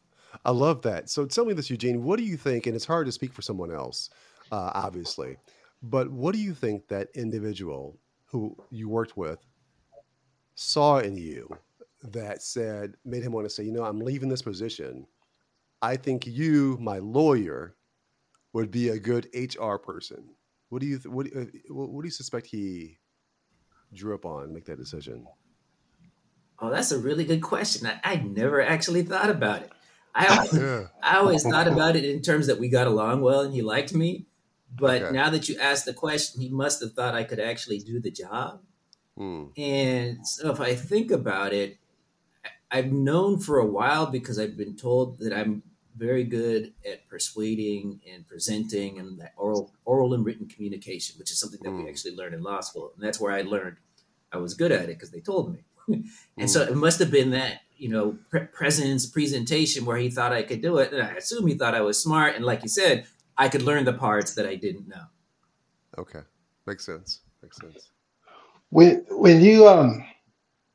I 0.45 0.51
love 0.51 0.83
that. 0.83 1.11
So 1.11 1.27
tell 1.27 1.45
me 1.45 1.53
this, 1.53 1.71
Eugene, 1.71 2.05
what 2.05 2.19
do 2.19 2.25
you 2.25 2.37
think? 2.37 2.67
And 2.67 2.75
it's 2.75 2.85
hard 2.85 3.07
to 3.07 3.13
speak 3.13 3.33
for 3.33 3.43
someone 3.43 3.73
else, 3.73 4.11
uh, 4.53 4.71
obviously, 4.75 5.37
but 5.83 6.11
what 6.11 6.35
do 6.35 6.41
you 6.41 6.55
think 6.55 6.89
that 6.89 7.09
individual 7.15 7.99
who 8.27 8.57
you 8.71 8.89
worked 8.89 9.17
with 9.17 9.45
saw 10.55 10.99
in 10.99 11.17
you 11.17 11.49
that 12.03 12.43
said, 12.43 12.95
made 13.05 13.23
him 13.23 13.33
want 13.33 13.47
to 13.47 13.51
say, 13.51 13.63
you 13.63 13.73
know, 13.73 13.85
I'm 13.85 14.01
leaving 14.01 14.29
this 14.29 14.43
position. 14.43 15.07
I 15.83 15.97
think 15.97 16.27
you, 16.27 16.77
my 16.81 16.99
lawyer, 16.99 17.75
would 18.53 18.71
be 18.71 18.89
a 18.89 18.99
good 18.99 19.29
HR 19.35 19.77
person. 19.77 20.31
What 20.69 20.81
do 20.81 20.87
you, 20.87 20.99
th- 20.99 21.13
what, 21.13 21.27
uh, 21.27 21.45
what 21.69 22.03
do 22.03 22.07
you 22.07 22.13
suspect 22.13 22.47
he 22.47 22.99
drew 23.93 24.15
up 24.15 24.25
on 24.25 24.53
make 24.53 24.65
that 24.67 24.79
decision? 24.79 25.27
Oh, 26.61 26.71
that's 26.71 26.93
a 26.93 26.99
really 26.99 27.25
good 27.25 27.43
question. 27.43 27.87
I, 27.87 28.01
I 28.03 28.17
never 28.17 28.61
actually 28.61 29.03
thought 29.03 29.31
about 29.31 29.63
it. 29.63 29.73
I 30.15 30.27
always, 30.27 30.53
yeah. 30.59 30.87
I 31.03 31.17
always 31.19 31.43
thought 31.43 31.69
about 31.73 31.97
it 31.97 32.05
in 32.05 32.23
terms 32.23 32.47
that 32.47 32.59
we 32.59 32.69
got 32.69 32.87
along 32.87 33.21
well 33.21 33.41
and 33.41 33.55
he 33.55 33.63
liked 33.63 33.95
me. 33.95 34.27
But 34.75 35.03
okay. 35.03 35.17
now 35.17 35.31
that 35.31 35.49
you 35.49 35.59
asked 35.59 35.87
the 35.87 35.95
question, 35.95 36.41
he 36.41 36.51
must 36.51 36.81
have 36.81 36.93
thought 36.93 37.15
I 37.15 37.25
could 37.25 37.41
actually 37.41 37.79
do 37.79 38.01
the 38.01 38.11
job. 38.11 38.61
Hmm. 39.17 39.47
And 39.57 40.27
so 40.27 40.51
if 40.51 40.61
I 40.61 40.75
think 40.75 41.11
about 41.11 41.53
it, 41.53 41.79
I've 42.71 42.93
known 42.93 43.39
for 43.39 43.59
a 43.59 43.67
while 43.67 44.07
because 44.07 44.39
I've 44.39 44.57
been 44.57 44.77
told 44.77 45.19
that 45.21 45.33
I'm 45.33 45.63
very 45.97 46.23
good 46.23 46.73
at 46.89 47.09
persuading 47.09 48.01
and 48.13 48.27
presenting 48.27 48.99
and 48.99 49.19
that 49.19 49.33
oral 49.37 49.73
oral 49.85 50.15
and 50.15 50.25
written 50.25 50.47
communication, 50.47 51.19
which 51.19 51.31
is 51.31 51.41
something 51.41 51.61
that 51.63 51.71
mm. 51.71 51.85
we 51.85 51.91
actually 51.91 52.15
learn 52.15 52.35
in 52.35 52.43
law 52.43 52.61
school. 52.61 52.93
And 52.95 53.05
that's 53.05 53.21
where 53.21 53.33
I 53.33 53.43
learned 53.43 53.77
I 54.33 54.37
was 54.37 54.55
good 54.55 54.71
at 54.71 54.83
it 54.83 54.89
because 54.89 55.11
they 55.11 55.21
told 55.21 55.53
me. 55.53 55.65
and 55.89 56.05
mm. 56.39 56.49
so 56.49 56.63
it 56.63 56.77
must 56.77 57.01
have 57.01 57.11
been 57.11 57.31
that 57.31 57.63
you 57.79 57.89
know 57.89 58.19
pre- 58.31 58.47
presence 58.47 59.07
presentation 59.07 59.85
where 59.85 59.97
he 59.97 60.11
thought 60.11 60.33
I 60.33 60.43
could 60.43 60.61
do 60.61 60.79
it, 60.79 60.93
and 60.93 61.03
I 61.03 61.13
assume 61.13 61.47
he 61.47 61.55
thought 61.55 61.75
I 61.75 61.81
was 61.81 62.03
smart. 62.03 62.35
And 62.35 62.45
like 62.45 62.63
you 62.63 62.69
said, 62.69 63.07
I 63.37 63.49
could 63.49 63.63
learn 63.63 63.85
the 63.85 63.93
parts 63.93 64.35
that 64.35 64.47
I 64.47 64.57
didn't 64.57 64.89
know. 64.89 65.05
Okay, 65.97 66.21
makes 66.67 66.85
sense. 66.85 67.21
Makes 67.43 67.59
sense. 67.59 67.91
When 68.71 69.05
when 69.11 69.41
you 69.41 69.67
um 69.67 70.05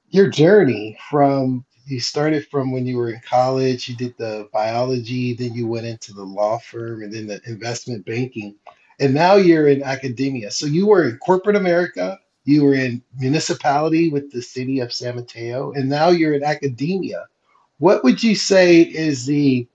your 0.09 0.29
journey 0.29 0.97
from 1.09 1.65
you 1.85 1.99
started 1.99 2.47
from 2.47 2.71
when 2.71 2.85
you 2.85 2.97
were 2.97 3.09
in 3.09 3.21
college, 3.27 3.89
you 3.89 3.95
did 3.95 4.17
the 4.17 4.47
biology, 4.53 5.33
then 5.33 5.53
you 5.53 5.67
went 5.67 5.85
into 5.85 6.13
the 6.13 6.23
law 6.23 6.57
firm 6.57 7.03
and 7.03 7.13
then 7.13 7.27
the 7.27 7.41
investment 7.45 8.05
banking, 8.05 8.55
and 8.99 9.13
now 9.13 9.35
you're 9.35 9.67
in 9.67 9.83
academia. 9.83 10.49
So 10.51 10.65
you 10.65 10.87
were 10.87 11.09
in 11.09 11.17
corporate 11.17 11.57
America, 11.57 12.19
you 12.45 12.63
were 12.63 12.73
in 12.73 13.01
municipality 13.17 14.09
with 14.09 14.31
the 14.31 14.41
city 14.41 14.79
of 14.79 14.93
San 14.93 15.15
Mateo, 15.15 15.71
and 15.71 15.89
now 15.89 16.09
you're 16.09 16.33
in 16.33 16.43
academia. 16.43 17.25
What 17.79 18.03
would 18.03 18.21
you 18.23 18.35
say 18.35 18.81
is 18.81 19.25
the 19.25 19.67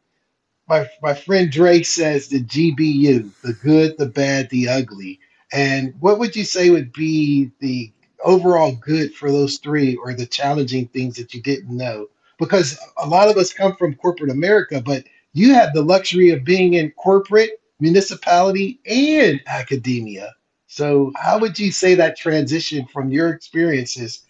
my 0.69 0.89
my 1.03 1.15
friend 1.15 1.51
Drake 1.51 1.87
says 1.87 2.29
the 2.29 2.43
GBU, 2.43 3.31
the 3.43 3.55
good, 3.55 3.97
the 3.99 4.07
bad, 4.07 4.51
the 4.51 4.69
ugly. 4.69 5.19
And 5.53 5.95
what 6.01 6.19
would 6.19 6.37
you 6.37 6.45
say 6.45 6.71
would 6.71 6.93
be 6.93 7.51
the 7.61 7.91
overall 8.25 8.73
good 8.73 9.15
for 9.15 9.33
those 9.33 9.59
three 9.59 9.97
or 9.97 10.13
the 10.13 10.27
challenging 10.27 10.89
things 10.89 11.17
that 11.17 11.33
you 11.33 11.43
didn't 11.43 11.75
know? 11.75 12.09
Because 12.39 12.79
a 12.99 13.07
lot 13.07 13.29
of 13.29 13.37
us 13.37 13.53
come 13.53 13.75
from 13.77 13.95
corporate 13.95 14.31
America, 14.31 14.81
but 14.81 15.05
you 15.33 15.55
had 15.55 15.71
the 15.73 15.83
luxury 15.83 16.31
of 16.31 16.45
being 16.45 16.75
in 16.75 16.91
corporate, 16.93 17.61
municipality, 17.81 18.79
and 18.87 19.41
academia. 19.47 20.35
So, 20.69 21.13
how 21.17 21.39
would 21.39 21.59
you 21.59 21.73
say 21.73 21.95
that 21.95 22.17
transition 22.17 22.87
from 22.87 23.11
your 23.11 23.31
experiences? 23.31 24.21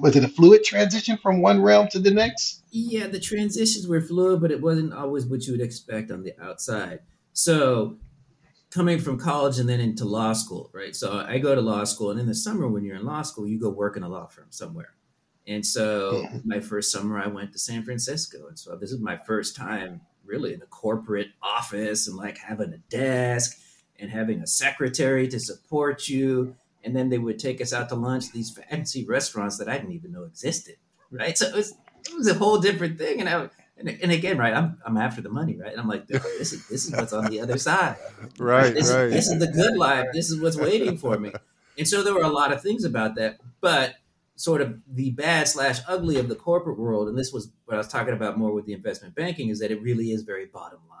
Was 0.00 0.14
it 0.14 0.22
a 0.22 0.28
fluid 0.28 0.62
transition 0.62 1.18
from 1.18 1.42
one 1.42 1.60
realm 1.60 1.88
to 1.88 1.98
the 1.98 2.12
next? 2.12 2.62
Yeah, 2.70 3.08
the 3.08 3.18
transitions 3.18 3.88
were 3.88 4.00
fluid, 4.00 4.40
but 4.40 4.52
it 4.52 4.62
wasn't 4.62 4.94
always 4.94 5.26
what 5.26 5.44
you 5.44 5.52
would 5.52 5.60
expect 5.60 6.12
on 6.12 6.22
the 6.22 6.32
outside. 6.40 7.00
So, 7.32 7.98
coming 8.70 9.00
from 9.00 9.18
college 9.18 9.58
and 9.58 9.68
then 9.68 9.80
into 9.80 10.04
law 10.04 10.34
school, 10.34 10.70
right? 10.72 10.94
So 10.94 11.24
I 11.26 11.38
go 11.38 11.56
to 11.56 11.60
law 11.60 11.82
school, 11.82 12.12
and 12.12 12.20
in 12.20 12.26
the 12.26 12.34
summer 12.34 12.68
when 12.68 12.84
you're 12.84 12.96
in 12.96 13.04
law 13.04 13.22
school, 13.22 13.48
you 13.48 13.58
go 13.58 13.68
work 13.68 13.96
in 13.96 14.04
a 14.04 14.08
law 14.08 14.26
firm 14.26 14.46
somewhere. 14.50 14.94
And 15.48 15.66
so 15.66 16.26
mm-hmm. 16.26 16.38
my 16.44 16.60
first 16.60 16.92
summer, 16.92 17.18
I 17.18 17.26
went 17.26 17.52
to 17.54 17.58
San 17.58 17.82
Francisco, 17.82 18.46
and 18.46 18.56
so 18.56 18.76
this 18.76 18.92
is 18.92 19.00
my 19.00 19.16
first 19.16 19.56
time 19.56 20.00
really 20.24 20.54
in 20.54 20.62
a 20.62 20.66
corporate 20.66 21.28
office 21.42 22.06
and 22.06 22.16
like 22.16 22.38
having 22.38 22.72
a 22.72 22.78
desk 22.88 23.58
and 23.98 24.10
having 24.10 24.40
a 24.40 24.46
secretary 24.46 25.28
to 25.28 25.40
support 25.40 26.08
you. 26.08 26.56
And 26.84 26.94
then 26.94 27.08
they 27.08 27.18
would 27.18 27.38
take 27.38 27.60
us 27.60 27.72
out 27.72 27.88
to 27.88 27.94
lunch 27.96 28.30
these 28.30 28.50
fancy 28.50 29.04
restaurants 29.04 29.58
that 29.58 29.68
I 29.68 29.78
didn't 29.78 29.92
even 29.92 30.12
know 30.12 30.22
existed, 30.22 30.76
right? 31.10 31.36
So 31.36 31.46
it 31.46 31.54
was 31.54 31.74
it 32.08 32.14
was 32.14 32.28
a 32.28 32.34
whole 32.34 32.58
different 32.58 32.98
thing, 32.98 33.18
and 33.20 33.28
I 33.28 33.48
and, 33.78 33.88
and 33.88 34.12
again, 34.12 34.38
right, 34.38 34.54
I'm 34.54 34.78
I'm 34.86 34.96
after 34.96 35.20
the 35.20 35.28
money, 35.28 35.56
right? 35.56 35.72
And 35.72 35.80
I'm 35.80 35.88
like, 35.88 36.06
this 36.06 36.52
is 36.52 36.66
this 36.68 36.86
is 36.86 36.92
what's 36.92 37.12
on 37.12 37.26
the 37.26 37.40
other 37.40 37.58
side, 37.58 37.96
right? 38.38 38.72
This, 38.72 38.92
right. 38.92 39.06
Is, 39.06 39.12
this 39.12 39.28
is 39.28 39.38
the 39.40 39.48
good 39.48 39.76
life. 39.76 40.06
This 40.12 40.30
is 40.30 40.40
what's 40.40 40.56
waiting 40.56 40.96
for 40.96 41.18
me. 41.18 41.32
And 41.76 41.86
so 41.86 42.02
there 42.02 42.14
were 42.14 42.22
a 42.22 42.28
lot 42.28 42.52
of 42.52 42.62
things 42.62 42.84
about 42.84 43.16
that, 43.16 43.38
but 43.60 43.96
sort 44.36 44.60
of 44.60 44.78
the 44.90 45.10
bad 45.10 45.48
slash 45.48 45.80
ugly 45.86 46.18
of 46.18 46.28
the 46.28 46.34
corporate 46.34 46.78
world, 46.78 47.08
and 47.08 47.18
this 47.18 47.32
was 47.32 47.50
what 47.64 47.74
I 47.74 47.78
was 47.78 47.88
talking 47.88 48.14
about 48.14 48.38
more 48.38 48.52
with 48.52 48.66
the 48.66 48.72
investment 48.72 49.14
banking, 49.14 49.50
is 49.50 49.58
that 49.60 49.70
it 49.70 49.82
really 49.82 50.10
is 50.10 50.22
very 50.22 50.46
bottom 50.46 50.78
line. 50.88 50.95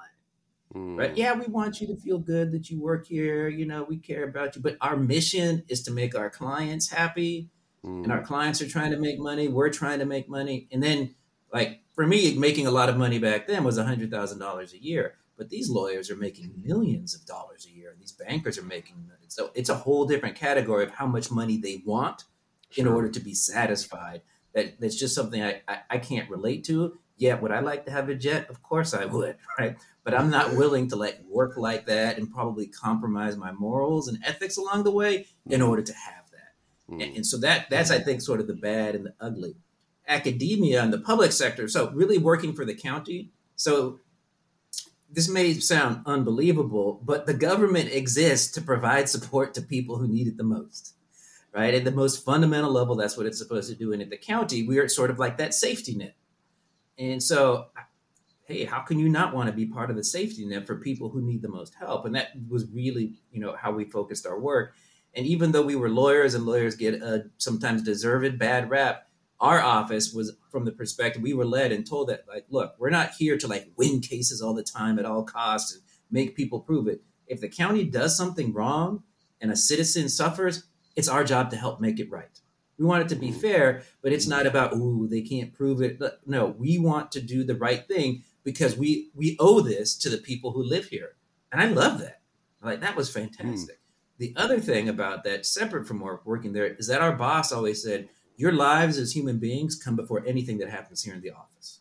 Mm. 0.76 0.98
Right? 0.98 1.16
Yeah, 1.16 1.34
we 1.34 1.46
want 1.46 1.80
you 1.80 1.86
to 1.88 1.96
feel 1.96 2.18
good 2.18 2.52
that 2.52 2.68
you 2.70 2.80
work 2.80 3.06
here. 3.06 3.48
You 3.48 3.66
know, 3.66 3.84
we 3.84 3.96
care 3.96 4.24
about 4.24 4.56
you, 4.56 4.62
but 4.62 4.76
our 4.80 4.96
mission 4.96 5.62
is 5.68 5.82
to 5.84 5.90
make 5.90 6.14
our 6.14 6.28
clients 6.28 6.90
happy, 6.90 7.48
mm. 7.84 8.02
and 8.02 8.12
our 8.12 8.22
clients 8.22 8.60
are 8.60 8.68
trying 8.68 8.90
to 8.90 8.98
make 8.98 9.18
money. 9.18 9.48
We're 9.48 9.70
trying 9.70 10.00
to 10.00 10.04
make 10.04 10.28
money, 10.28 10.68
and 10.70 10.82
then 10.82 11.14
like 11.52 11.80
for 11.94 12.06
me, 12.06 12.36
making 12.36 12.66
a 12.66 12.70
lot 12.70 12.88
of 12.88 12.96
money 12.96 13.18
back 13.18 13.46
then 13.46 13.64
was 13.64 13.78
hundred 13.78 14.10
thousand 14.10 14.38
dollars 14.38 14.74
a 14.74 14.82
year. 14.82 15.14
But 15.38 15.50
these 15.50 15.68
lawyers 15.68 16.10
are 16.10 16.16
making 16.16 16.52
millions 16.62 17.14
of 17.14 17.26
dollars 17.26 17.66
a 17.66 17.76
year. 17.76 17.94
These 17.98 18.12
bankers 18.12 18.56
are 18.56 18.64
making 18.64 18.96
millions. 19.06 19.34
So 19.34 19.50
it's 19.54 19.68
a 19.68 19.74
whole 19.74 20.06
different 20.06 20.34
category 20.34 20.84
of 20.84 20.92
how 20.92 21.06
much 21.06 21.30
money 21.30 21.58
they 21.58 21.82
want 21.84 22.24
sure. 22.70 22.86
in 22.86 22.90
order 22.90 23.10
to 23.10 23.20
be 23.20 23.34
satisfied. 23.34 24.22
That 24.54 24.80
that's 24.80 24.96
just 24.96 25.14
something 25.14 25.42
I, 25.42 25.60
I, 25.68 25.78
I 25.90 25.98
can't 25.98 26.30
relate 26.30 26.64
to. 26.64 26.98
Yeah, 27.18 27.34
would 27.40 27.50
I 27.50 27.60
like 27.60 27.86
to 27.86 27.90
have 27.90 28.08
a 28.08 28.14
jet? 28.14 28.50
Of 28.50 28.62
course 28.62 28.92
I 28.92 29.06
would, 29.06 29.36
right? 29.58 29.76
But 30.04 30.14
I'm 30.14 30.30
not 30.30 30.54
willing 30.54 30.88
to 30.88 30.96
like 30.96 31.20
work 31.28 31.56
like 31.56 31.86
that 31.86 32.18
and 32.18 32.32
probably 32.32 32.66
compromise 32.66 33.36
my 33.36 33.52
morals 33.52 34.08
and 34.08 34.18
ethics 34.24 34.56
along 34.56 34.84
the 34.84 34.90
way 34.90 35.26
in 35.46 35.60
mm-hmm. 35.60 35.68
order 35.68 35.82
to 35.82 35.92
have 35.92 36.24
that. 36.30 36.94
Mm. 36.94 37.02
And, 37.02 37.16
and 37.16 37.26
so 37.26 37.38
that 37.38 37.70
that's 37.70 37.90
I 37.90 37.98
think 37.98 38.20
sort 38.20 38.40
of 38.40 38.46
the 38.46 38.54
bad 38.54 38.94
and 38.94 39.06
the 39.06 39.14
ugly 39.20 39.56
academia 40.08 40.82
and 40.82 40.92
the 40.92 40.98
public 40.98 41.32
sector. 41.32 41.68
So 41.68 41.90
really 41.90 42.18
working 42.18 42.52
for 42.52 42.64
the 42.64 42.74
county. 42.74 43.30
So 43.56 44.00
this 45.10 45.28
may 45.28 45.54
sound 45.54 46.02
unbelievable, 46.06 47.00
but 47.02 47.26
the 47.26 47.34
government 47.34 47.90
exists 47.92 48.52
to 48.52 48.60
provide 48.60 49.08
support 49.08 49.54
to 49.54 49.62
people 49.62 49.98
who 49.98 50.08
need 50.08 50.26
it 50.26 50.36
the 50.36 50.44
most. 50.44 50.94
Right. 51.54 51.72
At 51.72 51.84
the 51.84 51.90
most 51.90 52.22
fundamental 52.22 52.70
level, 52.70 52.96
that's 52.96 53.16
what 53.16 53.24
it's 53.24 53.38
supposed 53.38 53.70
to 53.70 53.74
do. 53.74 53.94
And 53.94 54.02
at 54.02 54.10
the 54.10 54.18
county, 54.18 54.66
we 54.68 54.78
are 54.78 54.88
sort 54.88 55.10
of 55.10 55.18
like 55.18 55.38
that 55.38 55.54
safety 55.54 55.94
net. 55.94 56.14
And 56.98 57.22
so, 57.22 57.66
hey, 58.44 58.64
how 58.64 58.80
can 58.80 58.98
you 58.98 59.08
not 59.08 59.34
want 59.34 59.48
to 59.48 59.52
be 59.52 59.66
part 59.66 59.90
of 59.90 59.96
the 59.96 60.04
safety 60.04 60.44
net 60.46 60.66
for 60.66 60.76
people 60.76 61.08
who 61.08 61.20
need 61.20 61.42
the 61.42 61.48
most 61.48 61.74
help? 61.74 62.04
And 62.04 62.14
that 62.14 62.30
was 62.48 62.66
really, 62.72 63.14
you 63.30 63.40
know, 63.40 63.56
how 63.56 63.72
we 63.72 63.84
focused 63.84 64.26
our 64.26 64.38
work. 64.38 64.74
And 65.14 65.26
even 65.26 65.52
though 65.52 65.62
we 65.62 65.76
were 65.76 65.88
lawyers 65.88 66.34
and 66.34 66.44
lawyers 66.44 66.76
get 66.76 66.94
a 66.94 67.30
sometimes 67.38 67.82
deserved 67.82 68.38
bad 68.38 68.70
rap, 68.70 69.06
our 69.40 69.60
office 69.60 70.12
was 70.12 70.36
from 70.50 70.64
the 70.64 70.72
perspective 70.72 71.22
we 71.22 71.34
were 71.34 71.44
led 71.44 71.72
and 71.72 71.86
told 71.86 72.08
that 72.08 72.24
like 72.28 72.46
look 72.48 72.74
we're 72.78 72.90
not 72.90 73.10
here 73.12 73.36
to 73.36 73.46
like 73.46 73.70
win 73.76 74.00
cases 74.00 74.40
all 74.40 74.54
the 74.54 74.62
time 74.62 74.98
at 74.98 75.04
all 75.04 75.22
costs 75.22 75.74
and 75.74 75.82
make 76.10 76.36
people 76.36 76.60
prove 76.60 76.88
it 76.88 77.02
if 77.26 77.40
the 77.40 77.48
county 77.48 77.84
does 77.84 78.16
something 78.16 78.52
wrong 78.52 79.02
and 79.40 79.50
a 79.50 79.56
citizen 79.56 80.08
suffers 80.08 80.64
it's 80.94 81.08
our 81.08 81.24
job 81.24 81.50
to 81.50 81.56
help 81.56 81.80
make 81.80 81.98
it 82.00 82.10
right 82.10 82.40
we 82.78 82.84
want 82.84 83.02
it 83.02 83.08
to 83.08 83.16
be 83.16 83.32
fair 83.32 83.82
but 84.02 84.12
it's 84.12 84.26
not 84.26 84.46
about 84.46 84.74
ooh 84.74 85.06
they 85.08 85.22
can't 85.22 85.54
prove 85.54 85.80
it 85.82 86.00
no 86.26 86.46
we 86.46 86.78
want 86.78 87.10
to 87.12 87.20
do 87.20 87.44
the 87.44 87.56
right 87.56 87.86
thing 87.86 88.22
because 88.44 88.76
we 88.76 89.10
we 89.14 89.36
owe 89.40 89.60
this 89.60 89.96
to 89.96 90.08
the 90.08 90.18
people 90.18 90.52
who 90.52 90.62
live 90.62 90.86
here 90.86 91.16
and 91.52 91.60
i 91.60 91.66
love 91.66 91.98
that 91.98 92.20
like 92.62 92.80
that 92.80 92.96
was 92.96 93.10
fantastic 93.10 93.76
mm. 93.76 94.18
the 94.18 94.34
other 94.36 94.58
thing 94.58 94.88
about 94.88 95.24
that 95.24 95.46
separate 95.46 95.86
from 95.86 96.00
work 96.00 96.24
working 96.24 96.52
there 96.52 96.66
is 96.66 96.86
that 96.86 97.00
our 97.00 97.12
boss 97.12 97.52
always 97.52 97.82
said 97.82 98.08
your 98.36 98.52
lives 98.52 98.98
as 98.98 99.12
human 99.12 99.38
beings 99.38 99.76
come 99.76 99.96
before 99.96 100.22
anything 100.26 100.58
that 100.58 100.68
happens 100.68 101.02
here 101.02 101.14
in 101.14 101.22
the 101.22 101.30
office. 101.30 101.80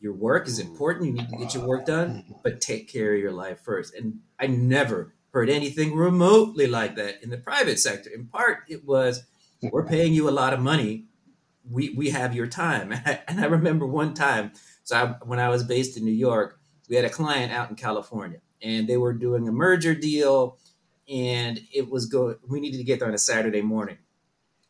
Your 0.00 0.14
work 0.14 0.46
is 0.46 0.58
important. 0.58 1.06
You 1.06 1.12
need 1.12 1.28
to 1.28 1.36
get 1.36 1.54
your 1.54 1.66
work 1.66 1.84
done, 1.84 2.34
but 2.42 2.60
take 2.60 2.90
care 2.90 3.12
of 3.12 3.20
your 3.20 3.32
life 3.32 3.60
first. 3.60 3.94
And 3.94 4.20
I 4.38 4.46
never 4.46 5.12
heard 5.32 5.50
anything 5.50 5.94
remotely 5.94 6.66
like 6.66 6.94
that 6.96 7.22
in 7.22 7.30
the 7.30 7.36
private 7.36 7.78
sector. 7.78 8.08
In 8.08 8.26
part, 8.26 8.60
it 8.68 8.86
was 8.86 9.24
we're 9.62 9.86
paying 9.86 10.14
you 10.14 10.28
a 10.28 10.30
lot 10.30 10.52
of 10.52 10.60
money. 10.60 11.06
We, 11.70 11.90
we 11.90 12.10
have 12.10 12.34
your 12.34 12.46
time. 12.46 12.94
And 13.28 13.40
I, 13.40 13.46
remember 13.46 13.86
one 13.86 14.14
time, 14.14 14.52
so 14.82 14.96
I, 14.96 15.06
when 15.24 15.38
I 15.38 15.48
was 15.48 15.62
based 15.62 15.96
in 15.96 16.04
New 16.04 16.12
York, 16.12 16.58
we 16.88 16.96
had 16.96 17.04
a 17.04 17.10
client 17.10 17.52
out 17.52 17.70
in 17.70 17.76
California 17.76 18.40
and 18.62 18.88
they 18.88 18.96
were 18.96 19.12
doing 19.12 19.46
a 19.46 19.52
merger 19.52 19.94
deal 19.94 20.58
and 21.08 21.60
it 21.72 21.90
was 21.90 22.06
going, 22.06 22.36
we 22.48 22.60
needed 22.60 22.78
to 22.78 22.84
get 22.84 22.98
there 22.98 23.08
on 23.08 23.14
a 23.14 23.18
Saturday 23.18 23.62
morning. 23.62 23.98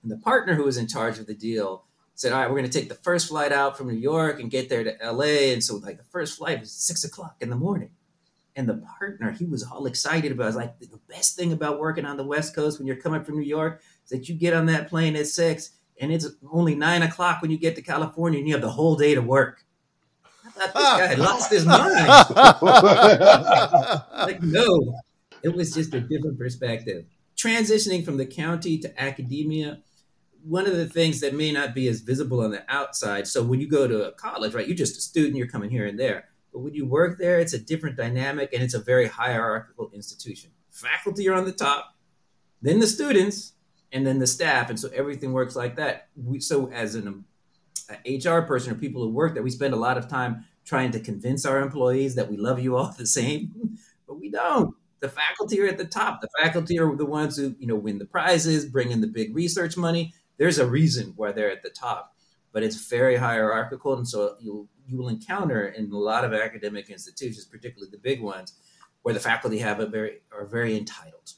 And 0.02 0.10
the 0.10 0.16
partner 0.16 0.54
who 0.54 0.64
was 0.64 0.76
in 0.76 0.88
charge 0.88 1.18
of 1.18 1.26
the 1.26 1.34
deal 1.34 1.84
said, 2.14 2.32
All 2.32 2.40
right, 2.40 2.48
we're 2.48 2.58
going 2.58 2.70
to 2.70 2.78
take 2.78 2.88
the 2.88 2.94
first 2.94 3.28
flight 3.28 3.52
out 3.52 3.76
from 3.76 3.88
New 3.88 3.98
York 3.98 4.40
and 4.40 4.50
get 4.50 4.68
there 4.68 4.84
to 4.84 4.96
LA. 5.02 5.52
And 5.52 5.62
so, 5.62 5.76
like, 5.76 5.98
the 5.98 6.04
first 6.04 6.38
flight 6.38 6.60
was 6.60 6.72
six 6.72 7.04
o'clock 7.04 7.36
in 7.40 7.50
the 7.50 7.56
morning. 7.56 7.90
And 8.56 8.68
the 8.68 8.82
partner, 8.98 9.30
he 9.30 9.44
was 9.44 9.62
all 9.62 9.86
excited 9.86 10.32
about 10.32 10.44
it. 10.44 10.46
was 10.46 10.56
like, 10.56 10.78
The 10.78 11.00
best 11.08 11.36
thing 11.36 11.52
about 11.52 11.78
working 11.78 12.04
on 12.06 12.16
the 12.16 12.24
West 12.24 12.54
Coast 12.54 12.78
when 12.78 12.86
you're 12.86 12.96
coming 12.96 13.24
from 13.24 13.38
New 13.38 13.46
York 13.46 13.82
that 14.10 14.28
you 14.28 14.34
get 14.34 14.54
on 14.54 14.66
that 14.66 14.88
plane 14.88 15.16
at 15.16 15.26
six 15.26 15.72
and 16.00 16.12
it's 16.12 16.26
only 16.50 16.74
nine 16.74 17.02
o'clock 17.02 17.42
when 17.42 17.50
you 17.50 17.58
get 17.58 17.76
to 17.76 17.82
California 17.82 18.38
and 18.38 18.48
you 18.48 18.54
have 18.54 18.62
the 18.62 18.70
whole 18.70 18.96
day 18.96 19.14
to 19.14 19.22
work. 19.22 19.64
I 20.44 20.50
thought 20.50 20.74
this 20.74 20.82
guy 20.82 21.06
had 21.06 21.18
lost 21.18 21.50
his 21.50 21.66
mind. 21.66 22.08
like, 24.26 24.42
no, 24.42 24.94
it 25.42 25.54
was 25.54 25.72
just 25.72 25.94
a 25.94 26.00
different 26.00 26.38
perspective. 26.38 27.04
Transitioning 27.36 28.04
from 28.04 28.16
the 28.16 28.26
county 28.26 28.78
to 28.78 29.00
academia, 29.00 29.80
one 30.42 30.66
of 30.66 30.76
the 30.76 30.86
things 30.86 31.20
that 31.20 31.34
may 31.34 31.52
not 31.52 31.74
be 31.74 31.88
as 31.88 32.00
visible 32.00 32.42
on 32.42 32.50
the 32.50 32.64
outside. 32.68 33.26
So 33.26 33.42
when 33.42 33.60
you 33.60 33.68
go 33.68 33.86
to 33.86 34.08
a 34.08 34.12
college, 34.12 34.54
right, 34.54 34.66
you're 34.66 34.76
just 34.76 34.96
a 34.96 35.00
student, 35.00 35.36
you're 35.36 35.46
coming 35.46 35.70
here 35.70 35.86
and 35.86 35.98
there. 35.98 36.24
But 36.52 36.60
when 36.60 36.74
you 36.74 36.86
work 36.86 37.18
there, 37.18 37.38
it's 37.38 37.52
a 37.52 37.58
different 37.58 37.96
dynamic 37.96 38.52
and 38.52 38.62
it's 38.62 38.74
a 38.74 38.80
very 38.80 39.06
hierarchical 39.06 39.90
institution. 39.94 40.50
Faculty 40.70 41.28
are 41.28 41.34
on 41.34 41.44
the 41.44 41.52
top, 41.52 41.94
then 42.62 42.80
the 42.80 42.86
students, 42.86 43.52
and 43.92 44.06
then 44.06 44.18
the 44.18 44.26
staff. 44.26 44.70
And 44.70 44.78
so 44.78 44.88
everything 44.94 45.32
works 45.32 45.56
like 45.56 45.76
that. 45.76 46.08
We, 46.16 46.40
so 46.40 46.70
as 46.70 46.94
an 46.94 47.24
HR 48.06 48.40
person 48.40 48.72
or 48.72 48.76
people 48.76 49.02
who 49.02 49.10
work 49.10 49.34
there, 49.34 49.42
we 49.42 49.50
spend 49.50 49.74
a 49.74 49.78
lot 49.78 49.98
of 49.98 50.08
time 50.08 50.44
trying 50.64 50.92
to 50.92 51.00
convince 51.00 51.44
our 51.44 51.60
employees 51.60 52.14
that 52.14 52.30
we 52.30 52.36
love 52.36 52.60
you 52.60 52.76
all 52.76 52.94
the 52.98 53.06
same, 53.06 53.78
but 54.06 54.20
we 54.20 54.30
don't 54.30 54.74
the 55.00 55.08
faculty 55.08 55.60
are 55.60 55.66
at 55.66 55.78
the 55.78 55.84
top. 55.84 56.20
The 56.20 56.28
faculty 56.40 56.78
are 56.78 56.94
the 56.94 57.06
ones 57.06 57.36
who, 57.36 57.56
you 57.58 57.66
know, 57.66 57.74
win 57.74 57.98
the 57.98 58.04
prizes, 58.04 58.66
bring 58.66 58.90
in 58.90 59.00
the 59.00 59.06
big 59.06 59.34
research 59.34 59.76
money. 59.76 60.14
There's 60.36 60.58
a 60.58 60.66
reason 60.66 61.14
why 61.16 61.32
they're 61.32 61.50
at 61.50 61.62
the 61.62 61.70
top, 61.70 62.14
but 62.52 62.62
it's 62.62 62.88
very 62.88 63.16
hierarchical, 63.16 63.94
and 63.94 64.08
so 64.08 64.36
you 64.40 64.68
you 64.86 64.98
will 64.98 65.08
encounter 65.08 65.68
in 65.68 65.90
a 65.92 65.96
lot 65.96 66.24
of 66.24 66.32
academic 66.32 66.90
institutions, 66.90 67.44
particularly 67.44 67.90
the 67.90 67.98
big 67.98 68.20
ones, 68.20 68.54
where 69.02 69.14
the 69.14 69.20
faculty 69.20 69.58
have 69.58 69.80
a 69.80 69.86
very 69.86 70.20
are 70.32 70.46
very 70.46 70.76
entitled, 70.76 71.32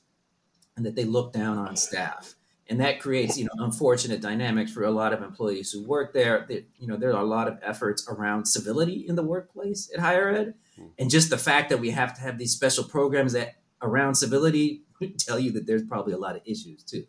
and 0.76 0.87
that 0.87 0.94
they 0.94 1.04
look 1.04 1.32
down 1.32 1.59
on 1.59 1.76
staff, 1.76 2.35
and 2.69 2.81
that 2.81 3.00
creates 3.00 3.37
you 3.37 3.45
know 3.45 3.64
unfortunate 3.64 4.21
dynamics 4.21 4.73
for 4.73 4.85
a 4.85 4.90
lot 4.90 5.12
of 5.12 5.23
employees 5.23 5.71
who 5.73 5.85
work 5.85 6.12
there. 6.12 6.47
That 6.49 6.64
you 6.78 6.87
know 6.87 6.97
there 6.97 7.11
are 7.11 7.23
a 7.23 7.26
lot 7.26 7.49
of 7.49 7.59
efforts 7.62 8.07
around 8.09 8.47
civility 8.47 9.04
in 9.09 9.14
the 9.14 9.23
workplace 9.23 9.90
at 9.92 10.00
higher 10.00 10.31
ed 10.31 10.54
mm-hmm. 10.78 10.88
and 10.99 11.11
just 11.11 11.31
the 11.31 11.38
fact 11.38 11.71
that 11.71 11.78
we 11.78 11.90
have 11.90 12.14
to 12.14 12.21
have 12.21 12.38
these 12.38 12.52
special 12.52 12.85
programs 12.85 13.33
that 13.33 13.57
around 13.83 14.14
civility 14.14 14.83
tell 15.19 15.38
you 15.38 15.50
that 15.52 15.66
there's 15.66 15.83
probably 15.83 16.12
a 16.12 16.19
lot 16.19 16.37
of 16.37 16.42
issues 16.45 16.83
too. 16.83 17.04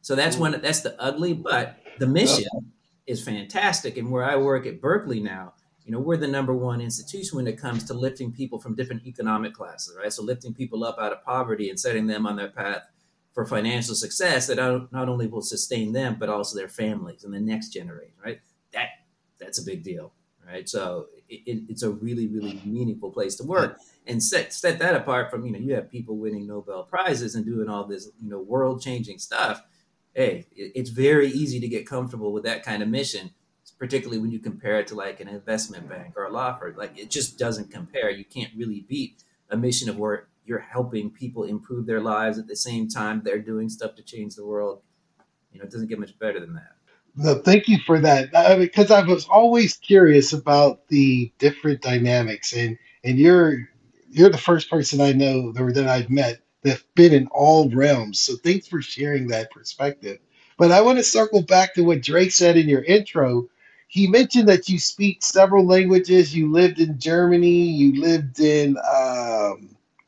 So 0.00 0.14
that's 0.14 0.36
one 0.36 0.52
mm-hmm. 0.52 0.62
that's 0.62 0.80
the 0.80 1.00
ugly, 1.00 1.34
but 1.34 1.78
the 1.98 2.06
mission 2.06 2.46
is 3.06 3.22
fantastic. 3.22 3.96
And 3.96 4.10
where 4.10 4.24
I 4.24 4.36
work 4.36 4.66
at 4.66 4.80
Berkeley 4.80 5.20
now, 5.20 5.54
you 5.84 5.92
know, 5.92 6.00
we're 6.00 6.16
the 6.16 6.28
number 6.28 6.54
one 6.54 6.80
institution 6.80 7.36
when 7.36 7.46
it 7.46 7.58
comes 7.58 7.84
to 7.84 7.94
lifting 7.94 8.32
people 8.32 8.58
from 8.58 8.74
different 8.74 9.06
economic 9.06 9.54
classes, 9.54 9.96
right? 9.98 10.12
So 10.12 10.22
lifting 10.22 10.52
people 10.52 10.84
up 10.84 10.98
out 10.98 11.12
of 11.12 11.24
poverty 11.24 11.70
and 11.70 11.80
setting 11.80 12.06
them 12.06 12.26
on 12.26 12.36
their 12.36 12.50
path 12.50 12.82
for 13.38 13.46
financial 13.46 13.94
success 13.94 14.48
that 14.48 14.56
not 14.90 15.08
only 15.08 15.28
will 15.28 15.40
sustain 15.40 15.92
them 15.92 16.16
but 16.18 16.28
also 16.28 16.58
their 16.58 16.68
families 16.68 17.22
and 17.22 17.32
the 17.32 17.38
next 17.38 17.68
generation. 17.68 18.16
Right? 18.24 18.40
That 18.72 18.88
that's 19.38 19.60
a 19.60 19.64
big 19.64 19.84
deal. 19.84 20.12
Right? 20.44 20.68
So 20.68 21.06
it, 21.28 21.62
it's 21.68 21.84
a 21.84 21.90
really 21.90 22.26
really 22.26 22.60
meaningful 22.64 23.12
place 23.12 23.36
to 23.36 23.44
work 23.44 23.78
and 24.08 24.20
set 24.20 24.52
set 24.52 24.80
that 24.80 24.96
apart 24.96 25.30
from 25.30 25.46
you 25.46 25.52
know 25.52 25.60
you 25.60 25.72
have 25.74 25.88
people 25.88 26.16
winning 26.16 26.48
Nobel 26.48 26.82
prizes 26.82 27.36
and 27.36 27.46
doing 27.46 27.68
all 27.68 27.84
this 27.84 28.10
you 28.20 28.28
know 28.28 28.40
world 28.40 28.82
changing 28.82 29.20
stuff. 29.20 29.62
Hey, 30.14 30.46
it, 30.56 30.72
it's 30.74 30.90
very 30.90 31.28
easy 31.28 31.60
to 31.60 31.68
get 31.68 31.86
comfortable 31.86 32.32
with 32.32 32.42
that 32.42 32.64
kind 32.64 32.82
of 32.82 32.88
mission, 32.88 33.30
particularly 33.78 34.20
when 34.20 34.32
you 34.32 34.40
compare 34.40 34.80
it 34.80 34.88
to 34.88 34.96
like 34.96 35.20
an 35.20 35.28
investment 35.28 35.88
bank 35.88 36.14
or 36.16 36.24
a 36.24 36.32
law 36.32 36.58
firm. 36.58 36.74
Like 36.76 36.98
it 36.98 37.08
just 37.08 37.38
doesn't 37.38 37.70
compare. 37.70 38.10
You 38.10 38.24
can't 38.24 38.50
really 38.56 38.80
beat 38.80 39.22
a 39.48 39.56
mission 39.56 39.88
of 39.88 39.96
where 39.96 40.26
you're 40.48 40.58
helping 40.58 41.10
people 41.10 41.44
improve 41.44 41.86
their 41.86 42.00
lives 42.00 42.38
at 42.38 42.46
the 42.46 42.56
same 42.56 42.88
time 42.88 43.20
they're 43.22 43.38
doing 43.38 43.68
stuff 43.68 43.94
to 43.96 44.02
change 44.02 44.34
the 44.34 44.44
world. 44.44 44.82
You 45.52 45.58
know, 45.58 45.64
it 45.64 45.70
doesn't 45.70 45.88
get 45.88 45.98
much 45.98 46.18
better 46.18 46.40
than 46.40 46.54
that. 46.54 46.72
No, 47.16 47.34
thank 47.34 47.68
you 47.68 47.78
for 47.78 47.98
that. 48.00 48.30
Because 48.58 48.90
I 48.90 49.02
was 49.02 49.26
always 49.26 49.76
curious 49.76 50.32
about 50.32 50.86
the 50.88 51.32
different 51.38 51.82
dynamics, 51.82 52.52
and 52.52 52.78
and 53.04 53.18
you're 53.18 53.68
you're 54.10 54.30
the 54.30 54.38
first 54.38 54.70
person 54.70 55.00
I 55.00 55.12
know 55.12 55.52
or 55.58 55.72
that 55.72 55.88
I've 55.88 56.10
met 56.10 56.40
that's 56.62 56.84
been 56.94 57.12
in 57.12 57.26
all 57.28 57.70
realms. 57.70 58.20
So 58.20 58.36
thanks 58.36 58.66
for 58.66 58.80
sharing 58.80 59.28
that 59.28 59.50
perspective. 59.50 60.18
But 60.58 60.72
I 60.72 60.80
want 60.80 60.98
to 60.98 61.04
circle 61.04 61.42
back 61.42 61.74
to 61.74 61.82
what 61.82 62.02
Drake 62.02 62.32
said 62.32 62.56
in 62.56 62.68
your 62.68 62.82
intro. 62.82 63.48
He 63.88 64.06
mentioned 64.06 64.48
that 64.48 64.68
you 64.68 64.78
speak 64.78 65.22
several 65.22 65.64
languages. 65.64 66.34
You 66.36 66.52
lived 66.52 66.78
in 66.78 66.98
Germany. 66.98 67.48
You 67.48 68.00
lived 68.00 68.38
in, 68.38 68.76
I 68.76 69.27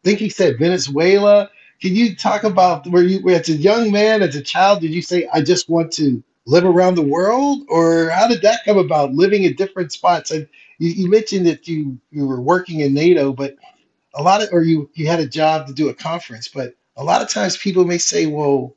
think 0.04 0.20
he 0.20 0.28
said 0.30 0.58
Venezuela. 0.58 1.50
Can 1.82 1.96
you 1.96 2.16
talk 2.16 2.44
about 2.44 2.86
where 2.88 3.04
you, 3.04 3.28
as 3.30 3.48
a 3.48 3.54
young 3.54 3.92
man, 3.92 4.22
as 4.22 4.36
a 4.36 4.42
child, 4.42 4.80
did 4.82 4.92
you 4.92 5.02
say, 5.02 5.28
I 5.32 5.42
just 5.42 5.68
want 5.68 5.92
to 5.94 6.22
live 6.46 6.64
around 6.64 6.96
the 6.96 7.02
world? 7.02 7.60
Or 7.68 8.10
how 8.10 8.28
did 8.28 8.42
that 8.42 8.60
come 8.64 8.78
about, 8.78 9.14
living 9.14 9.44
in 9.44 9.54
different 9.56 9.92
spots? 9.92 10.30
And 10.30 10.48
you, 10.78 10.90
you 10.90 11.10
mentioned 11.10 11.46
that 11.46 11.68
you, 11.68 11.98
you 12.10 12.26
were 12.26 12.40
working 12.40 12.80
in 12.80 12.94
NATO, 12.94 13.32
but 13.32 13.52
a 14.14 14.22
lot 14.22 14.42
of 14.42 14.50
or 14.52 14.62
you 14.62 14.90
you 14.94 15.08
had 15.08 15.20
a 15.20 15.26
job 15.28 15.66
to 15.66 15.72
do 15.72 15.88
a 15.88 15.94
conference 15.94 16.48
but 16.48 16.74
a 16.96 17.04
lot 17.04 17.22
of 17.22 17.30
times 17.30 17.56
people 17.58 17.86
may 17.86 17.98
say 17.98 18.26
well 18.26 18.76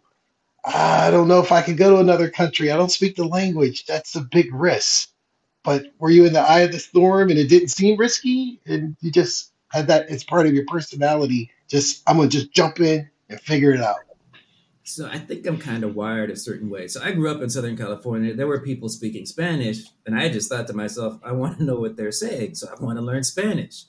i 0.66 1.12
don't 1.12 1.30
know 1.30 1.42
if 1.42 1.54
i 1.54 1.64
can 1.64 1.78
go 1.78 1.92
to 1.92 2.02
another 2.02 2.32
country 2.32 2.72
i 2.72 2.78
don't 2.78 2.92
speak 2.94 3.18
the 3.18 3.26
language 3.26 3.86
that's 3.88 4.16
a 4.18 4.22
big 4.22 4.54
risk 4.56 5.12
but 5.64 5.86
were 6.00 6.12
you 6.12 6.26
in 6.26 6.34
the 6.34 6.42
eye 6.42 6.62
of 6.62 6.74
the 6.74 6.80
storm 6.80 7.32
and 7.32 7.40
it 7.40 7.50
didn't 7.50 7.70
seem 7.70 8.00
risky 8.00 8.62
and 8.68 8.98
you 9.02 9.12
just 9.12 9.53
that 9.82 10.08
as 10.10 10.24
part 10.24 10.46
of 10.46 10.54
your 10.54 10.66
personality 10.68 11.50
just 11.68 12.04
i'm 12.08 12.18
gonna 12.18 12.30
just 12.30 12.52
jump 12.54 12.80
in 12.80 13.10
and 13.30 13.40
figure 13.42 13.72
it 13.72 13.82
out 13.82 13.98
so 14.84 15.08
I 15.08 15.18
think 15.18 15.46
I'm 15.48 15.58
kind 15.58 15.84
of 15.84 15.96
wired 15.96 16.30
a 16.30 16.36
certain 16.36 16.70
way. 16.70 16.88
So 16.88 17.02
I 17.02 17.12
grew 17.12 17.32
up 17.32 17.42
in 17.42 17.50
Southern 17.50 17.78
California. 17.78 18.34
There 18.34 18.48
were 18.48 18.60
people 18.60 18.90
speaking 18.90 19.26
Spanish, 19.26 19.86
and 20.06 20.14
I 20.18 20.28
just 20.28 20.50
thought 20.50 20.68
to 20.68 20.74
myself, 20.74 21.20
I 21.24 21.32
want 21.32 21.58
to 21.58 21.64
know 21.64 21.76
what 21.76 21.96
they're 21.96 22.12
saying, 22.12 22.56
so 22.56 22.68
I 22.68 22.84
want 22.84 22.98
to 22.98 23.02
learn 23.02 23.24
Spanish. 23.24 23.86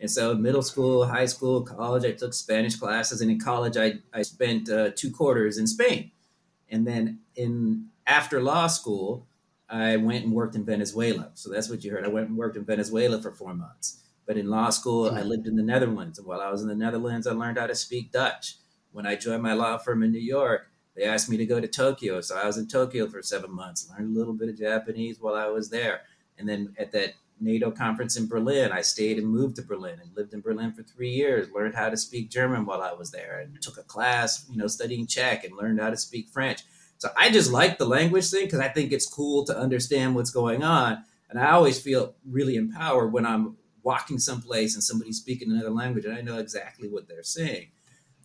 And 0.00 0.10
so, 0.10 0.34
middle 0.34 0.62
school, 0.62 1.04
high 1.04 1.26
school, 1.26 1.62
college, 1.62 2.04
I 2.04 2.12
took 2.12 2.32
Spanish 2.32 2.76
classes, 2.76 3.20
and 3.20 3.30
in 3.30 3.38
college, 3.38 3.76
I 3.76 3.98
I 4.12 4.22
spent 4.22 4.70
uh, 4.70 4.90
two 4.94 5.10
quarters 5.10 5.58
in 5.58 5.66
Spain, 5.66 6.12
and 6.70 6.86
then 6.86 7.20
in 7.36 7.88
after 8.06 8.40
law 8.40 8.68
school, 8.68 9.26
I 9.68 9.96
went 9.96 10.24
and 10.24 10.32
worked 10.32 10.54
in 10.54 10.64
Venezuela. 10.64 11.30
So 11.34 11.50
that's 11.50 11.68
what 11.68 11.84
you 11.84 11.90
heard. 11.90 12.06
I 12.06 12.08
went 12.08 12.28
and 12.28 12.38
worked 12.38 12.56
in 12.56 12.64
Venezuela 12.64 13.20
for 13.20 13.32
four 13.32 13.54
months. 13.54 14.02
But 14.28 14.36
in 14.36 14.48
law 14.48 14.70
school, 14.70 15.10
I 15.10 15.22
lived 15.22 15.48
in 15.48 15.56
the 15.56 15.62
Netherlands, 15.62 16.18
and 16.18 16.28
while 16.28 16.40
I 16.40 16.50
was 16.50 16.62
in 16.62 16.68
the 16.68 16.76
Netherlands, 16.76 17.26
I 17.26 17.32
learned 17.32 17.58
how 17.58 17.66
to 17.66 17.74
speak 17.74 18.12
Dutch. 18.12 18.56
When 18.92 19.06
I 19.06 19.16
joined 19.16 19.42
my 19.42 19.54
law 19.54 19.78
firm 19.78 20.04
in 20.04 20.12
New 20.12 20.20
York, 20.20 20.70
they 20.94 21.04
asked 21.04 21.30
me 21.30 21.36
to 21.38 21.46
go 21.46 21.60
to 21.60 21.66
Tokyo, 21.66 22.20
so 22.20 22.36
I 22.36 22.46
was 22.46 22.58
in 22.58 22.68
Tokyo 22.68 23.08
for 23.08 23.22
seven 23.22 23.50
months, 23.50 23.90
learned 23.90 24.14
a 24.14 24.18
little 24.18 24.34
bit 24.34 24.50
of 24.50 24.58
Japanese 24.58 25.18
while 25.18 25.34
I 25.34 25.46
was 25.46 25.70
there. 25.70 26.02
And 26.38 26.48
then 26.48 26.74
at 26.78 26.92
that 26.92 27.14
NATO 27.40 27.70
conference 27.70 28.16
in 28.16 28.26
Berlin. 28.26 28.72
I 28.72 28.80
stayed 28.80 29.18
and 29.18 29.26
moved 29.26 29.56
to 29.56 29.62
Berlin 29.62 30.00
and 30.00 30.10
lived 30.16 30.34
in 30.34 30.40
Berlin 30.40 30.72
for 30.72 30.82
three 30.82 31.10
years, 31.10 31.50
learned 31.52 31.74
how 31.74 31.88
to 31.88 31.96
speak 31.96 32.30
German 32.30 32.66
while 32.66 32.82
I 32.82 32.92
was 32.92 33.10
there, 33.10 33.40
and 33.40 33.60
took 33.62 33.78
a 33.78 33.82
class, 33.82 34.46
you 34.50 34.56
know, 34.56 34.66
studying 34.66 35.06
Czech 35.06 35.44
and 35.44 35.56
learned 35.56 35.80
how 35.80 35.90
to 35.90 35.96
speak 35.96 36.28
French. 36.28 36.62
So 36.98 37.10
I 37.16 37.30
just 37.30 37.52
like 37.52 37.78
the 37.78 37.86
language 37.86 38.28
thing 38.28 38.46
because 38.46 38.60
I 38.60 38.68
think 38.68 38.92
it's 38.92 39.06
cool 39.06 39.44
to 39.44 39.56
understand 39.56 40.14
what's 40.14 40.30
going 40.30 40.62
on. 40.62 41.04
And 41.30 41.38
I 41.38 41.50
always 41.50 41.80
feel 41.80 42.14
really 42.28 42.56
empowered 42.56 43.12
when 43.12 43.26
I'm 43.26 43.56
walking 43.82 44.18
someplace 44.18 44.74
and 44.74 44.82
somebody's 44.82 45.18
speaking 45.18 45.50
another 45.50 45.70
language 45.70 46.04
and 46.04 46.14
I 46.14 46.20
know 46.20 46.38
exactly 46.38 46.88
what 46.88 47.08
they're 47.08 47.22
saying. 47.22 47.68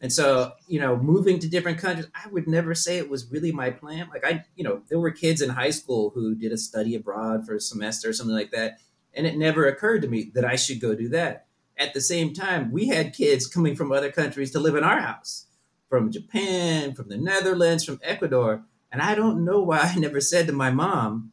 And 0.02 0.12
so, 0.12 0.54
you 0.68 0.80
know, 0.80 0.98
moving 0.98 1.40
to 1.40 1.48
different 1.48 1.78
countries, 1.78 2.08
I 2.14 2.28
would 2.28 2.48
never 2.48 2.76
say 2.76 2.98
it 2.98 3.10
was 3.10 3.32
really 3.32 3.54
my 3.54 3.70
plan. 3.70 4.10
Like 4.10 4.26
I, 4.26 4.44
you 4.56 4.64
know, 4.64 4.82
there 4.90 5.00
were 5.00 5.12
kids 5.12 5.42
in 5.42 5.50
high 5.50 5.70
school 5.70 6.12
who 6.14 6.36
did 6.36 6.52
a 6.52 6.58
study 6.58 6.96
abroad 6.96 7.46
for 7.46 7.56
a 7.56 7.62
semester 7.62 8.10
or 8.10 8.14
something 8.14 8.36
like 8.36 8.52
that 8.52 8.80
and 9.14 9.28
it 9.28 9.38
never 9.38 9.68
occurred 9.68 10.02
to 10.02 10.08
me 10.08 10.32
that 10.34 10.46
I 10.46 10.56
should 10.56 10.80
go 10.80 10.96
do 10.96 11.10
that. 11.10 11.46
At 11.78 11.94
the 11.94 12.02
same 12.02 12.34
time, 12.34 12.72
we 12.72 12.88
had 12.88 13.14
kids 13.14 13.48
coming 13.48 13.76
from 13.76 13.92
other 13.92 14.12
countries 14.12 14.52
to 14.52 14.60
live 14.60 14.76
in 14.76 14.84
our 14.84 15.00
house, 15.00 15.48
from 15.90 16.12
Japan, 16.12 16.94
from 16.94 17.10
the 17.10 17.18
Netherlands, 17.18 17.84
from 17.84 18.00
Ecuador. 18.04 18.64
And 18.92 19.02
I 19.02 19.16
don't 19.16 19.44
know 19.44 19.62
why 19.62 19.80
I 19.80 19.96
never 19.98 20.22
said 20.22 20.48
to 20.48 20.54
my 20.54 20.72
mom, 20.72 21.32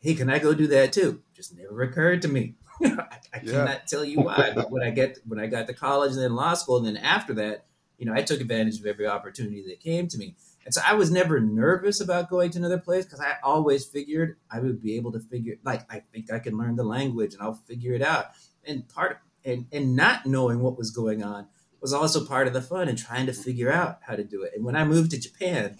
hey, 0.00 0.14
can 0.14 0.30
I 0.30 0.38
go 0.38 0.54
do 0.54 0.66
that 0.68 0.92
too? 0.92 1.22
Just 1.34 1.56
never 1.56 1.82
occurred 1.82 2.22
to 2.22 2.28
me. 2.28 2.54
I, 2.82 2.88
I 3.34 3.40
yeah. 3.42 3.52
cannot 3.52 3.86
tell 3.86 4.04
you 4.04 4.20
why. 4.20 4.52
But 4.54 4.70
when 4.70 4.82
I 4.82 4.90
get 4.90 5.18
when 5.26 5.38
I 5.38 5.46
got 5.46 5.66
to 5.66 5.74
college 5.74 6.12
and 6.12 6.20
then 6.20 6.34
law 6.34 6.54
school, 6.54 6.78
and 6.78 6.86
then 6.86 6.96
after 6.96 7.34
that, 7.34 7.66
you 7.98 8.06
know, 8.06 8.14
I 8.14 8.22
took 8.22 8.40
advantage 8.40 8.80
of 8.80 8.86
every 8.86 9.06
opportunity 9.06 9.64
that 9.68 9.80
came 9.80 10.08
to 10.08 10.18
me. 10.18 10.36
And 10.64 10.74
so 10.74 10.82
I 10.86 10.94
was 10.94 11.10
never 11.10 11.40
nervous 11.40 12.00
about 12.00 12.28
going 12.28 12.50
to 12.50 12.58
another 12.58 12.78
place 12.78 13.04
because 13.04 13.20
I 13.20 13.36
always 13.42 13.86
figured 13.86 14.36
I 14.50 14.60
would 14.60 14.82
be 14.82 14.96
able 14.96 15.12
to 15.12 15.20
figure 15.20 15.56
like 15.64 15.90
I 15.90 16.02
think 16.12 16.32
I 16.32 16.38
can 16.38 16.58
learn 16.58 16.76
the 16.76 16.84
language 16.84 17.34
and 17.34 17.42
I'll 17.42 17.54
figure 17.54 17.94
it 17.94 18.02
out. 18.02 18.26
And 18.64 18.88
part 18.88 19.20
and 19.44 19.66
and 19.72 19.96
not 19.96 20.26
knowing 20.26 20.60
what 20.60 20.76
was 20.76 20.90
going 20.90 21.22
on 21.22 21.48
was 21.80 21.92
also 21.92 22.24
part 22.24 22.46
of 22.46 22.52
the 22.52 22.60
fun 22.60 22.88
and 22.88 22.98
trying 22.98 23.26
to 23.26 23.32
figure 23.32 23.72
out 23.72 24.00
how 24.02 24.14
to 24.14 24.24
do 24.24 24.42
it. 24.42 24.52
And 24.54 24.64
when 24.64 24.76
I 24.76 24.84
moved 24.84 25.12
to 25.12 25.20
Japan, 25.20 25.76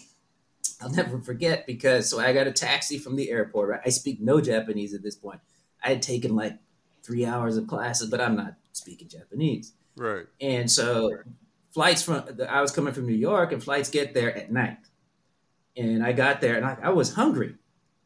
I'll 0.81 0.89
never 0.89 1.19
forget 1.19 1.67
because 1.67 2.09
so 2.09 2.19
I 2.19 2.33
got 2.33 2.47
a 2.47 2.51
taxi 2.51 2.97
from 2.97 3.15
the 3.15 3.29
airport. 3.29 3.69
Right? 3.69 3.81
I 3.85 3.89
speak 3.89 4.19
no 4.19 4.41
Japanese 4.41 4.93
at 4.93 5.03
this 5.03 5.15
point. 5.15 5.39
I 5.83 5.89
had 5.89 6.01
taken 6.01 6.35
like 6.35 6.57
three 7.09 7.25
hours 7.25 7.57
of 7.57 7.65
classes, 7.65 8.07
but 8.07 8.21
I'm 8.21 8.35
not 8.35 8.53
speaking 8.71 9.09
Japanese. 9.09 9.73
Right. 9.95 10.27
And 10.39 10.69
so 10.69 11.09
flights 11.73 12.03
from 12.03 12.23
I 12.47 12.61
was 12.61 12.71
coming 12.71 12.93
from 12.93 13.07
New 13.07 13.15
York, 13.15 13.51
and 13.51 13.63
flights 13.63 13.89
get 13.89 14.13
there 14.13 14.35
at 14.35 14.51
night. 14.51 14.77
And 15.75 16.05
I 16.05 16.11
got 16.11 16.39
there, 16.39 16.55
and 16.55 16.65
I, 16.65 16.77
I 16.83 16.89
was 16.89 17.13
hungry. 17.13 17.55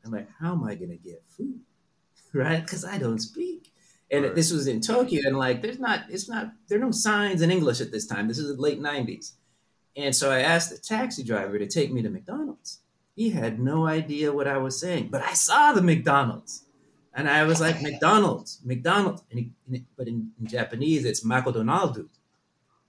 I'm 0.06 0.12
like, 0.12 0.30
how 0.40 0.54
am 0.54 0.64
I 0.64 0.76
gonna 0.76 0.96
get 0.96 1.22
food, 1.28 1.60
right? 2.34 2.62
Because 2.62 2.86
I 2.86 2.98
don't 2.98 3.20
speak. 3.20 3.74
And 4.10 4.24
right. 4.24 4.36
this 4.36 4.52
was 4.54 4.68
in 4.68 4.80
Tokyo, 4.80 5.22
and 5.26 5.38
like, 5.38 5.62
there's 5.62 5.80
not, 5.80 6.02
it's 6.10 6.30
not, 6.30 6.52
there 6.68 6.78
are 6.78 6.86
no 6.86 6.92
signs 6.92 7.42
in 7.42 7.52
English 7.52 7.82
at 7.82 7.92
this 7.92 8.06
time. 8.06 8.28
This 8.28 8.38
is 8.38 8.56
the 8.56 8.62
late 8.62 8.82
'90s, 8.82 9.34
and 9.98 10.16
so 10.16 10.32
I 10.32 10.40
asked 10.40 10.70
the 10.70 10.78
taxi 10.78 11.24
driver 11.24 11.60
to 11.60 11.68
take 11.68 11.92
me 11.92 12.02
to 12.04 12.10
McDonald's. 12.10 12.80
He 13.16 13.30
had 13.32 13.60
no 13.60 13.86
idea 13.86 14.34
what 14.34 14.48
I 14.48 14.58
was 14.58 14.80
saying, 14.80 15.10
but 15.10 15.22
I 15.22 15.34
saw 15.34 15.74
the 15.74 15.84
McDonald's. 15.84 16.63
And 17.16 17.30
I 17.30 17.44
was 17.44 17.62
like, 17.62 17.82
McDonald's, 17.82 18.60
McDonald's. 18.66 19.24
And 19.30 19.40
he, 19.40 19.84
but 19.96 20.08
in, 20.08 20.32
in 20.40 20.48
Japanese, 20.48 21.06
it's 21.06 21.24
McDonald's 21.24 22.00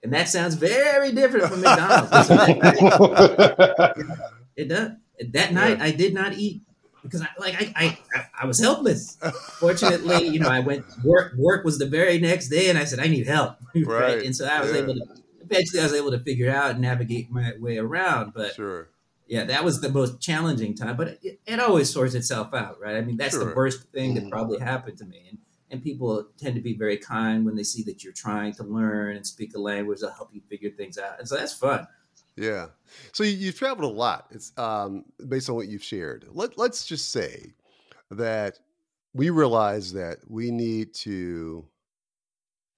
and 0.04 0.12
that 0.12 0.28
sounds 0.28 0.54
very 0.54 1.10
different 1.12 1.46
from 1.46 1.62
McDonald's. 1.62 2.12
it 4.56 4.68
does. 4.68 4.90
That 5.30 5.52
night, 5.52 5.78
yeah. 5.78 5.84
I 5.84 5.90
did 5.92 6.12
not 6.12 6.34
eat 6.34 6.60
because 7.02 7.22
I 7.22 7.28
like 7.38 7.54
I, 7.54 7.72
I 7.74 7.98
I 8.42 8.46
was 8.46 8.60
helpless. 8.60 9.16
Fortunately, 9.58 10.28
you 10.28 10.40
know, 10.40 10.50
I 10.50 10.60
went 10.60 10.84
work. 11.02 11.32
Work 11.38 11.64
was 11.64 11.78
the 11.78 11.86
very 11.86 12.18
next 12.18 12.48
day, 12.48 12.68
and 12.68 12.78
I 12.78 12.84
said 12.84 13.00
I 13.00 13.08
need 13.08 13.26
help. 13.26 13.56
Right, 13.74 14.16
right? 14.16 14.24
and 14.24 14.36
so 14.36 14.46
I 14.46 14.60
was 14.60 14.70
yeah. 14.70 14.78
able 14.78 14.94
to. 14.94 15.04
Eventually, 15.40 15.80
I 15.80 15.84
was 15.84 15.94
able 15.94 16.12
to 16.12 16.20
figure 16.20 16.50
out 16.50 16.72
and 16.72 16.80
navigate 16.80 17.30
my 17.30 17.52
way 17.58 17.78
around. 17.78 18.34
But 18.34 18.54
sure. 18.54 18.88
Yeah, 19.26 19.44
that 19.44 19.64
was 19.64 19.80
the 19.80 19.88
most 19.88 20.20
challenging 20.20 20.74
time. 20.74 20.96
But 20.96 21.18
it, 21.22 21.40
it 21.46 21.60
always 21.60 21.90
sorts 21.90 22.14
itself 22.14 22.52
out, 22.54 22.80
right? 22.80 22.96
I 22.96 23.00
mean, 23.00 23.16
that's 23.16 23.34
sure. 23.34 23.44
the 23.44 23.54
worst 23.54 23.84
thing 23.92 24.14
that 24.14 24.20
mm-hmm. 24.20 24.30
probably 24.30 24.58
happened 24.58 24.98
to 24.98 25.04
me. 25.04 25.26
And 25.28 25.38
and 25.74 25.82
people 25.82 26.28
tend 26.38 26.54
to 26.54 26.60
be 26.60 26.74
very 26.74 26.96
kind 26.96 27.44
when 27.44 27.56
they 27.56 27.64
see 27.64 27.82
that 27.82 28.04
you're 28.04 28.12
trying 28.12 28.52
to 28.54 28.62
learn 28.62 29.16
and 29.16 29.26
speak 29.26 29.54
a 29.56 29.58
language 29.58 30.00
that'll 30.00 30.14
help 30.14 30.30
you 30.32 30.40
figure 30.48 30.70
things 30.70 30.98
out 30.98 31.18
and 31.18 31.28
so 31.28 31.36
that's 31.36 31.52
fun 31.52 31.86
yeah 32.36 32.66
so 33.12 33.24
you, 33.24 33.46
have 33.46 33.56
traveled 33.56 33.90
a 33.90 33.94
lot 33.94 34.26
it's 34.30 34.56
um, 34.56 35.04
based 35.28 35.50
on 35.50 35.56
what 35.56 35.68
you've 35.68 35.82
shared 35.82 36.26
Let, 36.30 36.56
let's 36.56 36.86
just 36.86 37.10
say 37.10 37.54
that 38.10 38.58
we 39.12 39.30
realize 39.30 39.92
that 39.92 40.18
we 40.28 40.50
need 40.50 40.94
to 40.94 41.66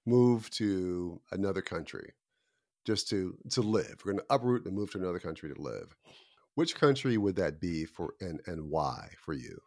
move 0.06 0.48
to 0.50 1.20
another 1.32 1.62
country 1.62 2.12
just 2.86 3.08
to 3.10 3.36
to 3.50 3.60
live 3.60 3.96
we're 4.04 4.12
going 4.12 4.24
to 4.24 4.34
uproot 4.34 4.64
and 4.64 4.74
move 4.74 4.90
to 4.92 4.98
another 4.98 5.18
country 5.18 5.52
to 5.52 5.60
live 5.60 5.94
which 6.56 6.76
country 6.76 7.18
would 7.18 7.36
that 7.36 7.60
be 7.60 7.86
for 7.86 8.16
and 8.20 8.42
and 8.46 8.70
why 8.70 9.10
for 9.20 9.34
you 9.34 9.60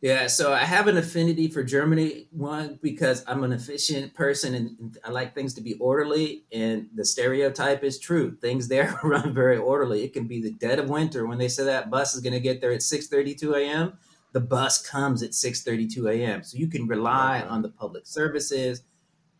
Yeah, 0.00 0.26
so 0.26 0.52
I 0.52 0.64
have 0.64 0.88
an 0.88 0.96
affinity 0.96 1.46
for 1.46 1.62
Germany. 1.62 2.26
One 2.32 2.80
because 2.82 3.22
I'm 3.28 3.44
an 3.44 3.52
efficient 3.52 4.14
person 4.14 4.54
and 4.54 4.98
I 5.04 5.10
like 5.10 5.32
things 5.32 5.54
to 5.54 5.60
be 5.60 5.74
orderly. 5.74 6.44
And 6.50 6.88
the 6.92 7.04
stereotype 7.04 7.84
is 7.84 8.00
true; 8.00 8.36
things 8.40 8.66
there 8.66 8.98
run 9.04 9.32
very 9.32 9.58
orderly. 9.58 10.02
It 10.02 10.12
can 10.12 10.26
be 10.26 10.42
the 10.42 10.50
dead 10.50 10.80
of 10.80 10.88
winter 10.90 11.24
when 11.26 11.38
they 11.38 11.46
say 11.48 11.64
that 11.64 11.88
bus 11.88 12.14
is 12.16 12.20
going 12.20 12.32
to 12.32 12.40
get 12.40 12.60
there 12.60 12.72
at 12.72 12.82
6:32 12.82 13.54
a.m. 13.56 13.96
The 14.32 14.40
bus 14.40 14.84
comes 14.84 15.22
at 15.22 15.34
6:32 15.34 16.10
a.m. 16.10 16.42
So 16.42 16.58
you 16.58 16.66
can 16.68 16.88
rely 16.88 17.40
Okay. 17.40 17.48
on 17.48 17.62
the 17.62 17.68
public 17.68 18.04
services. 18.06 18.82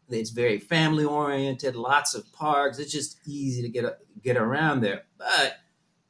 It's 0.08 0.30
very 0.30 0.58
family 0.58 1.04
oriented. 1.04 1.76
Lots 1.76 2.14
of 2.14 2.30
parks. 2.32 2.78
It's 2.78 2.92
just 2.92 3.18
easy 3.26 3.62
to 3.62 3.68
get 3.68 3.84
get 4.22 4.36
around 4.36 4.82
there. 4.82 5.04
But 5.18 5.56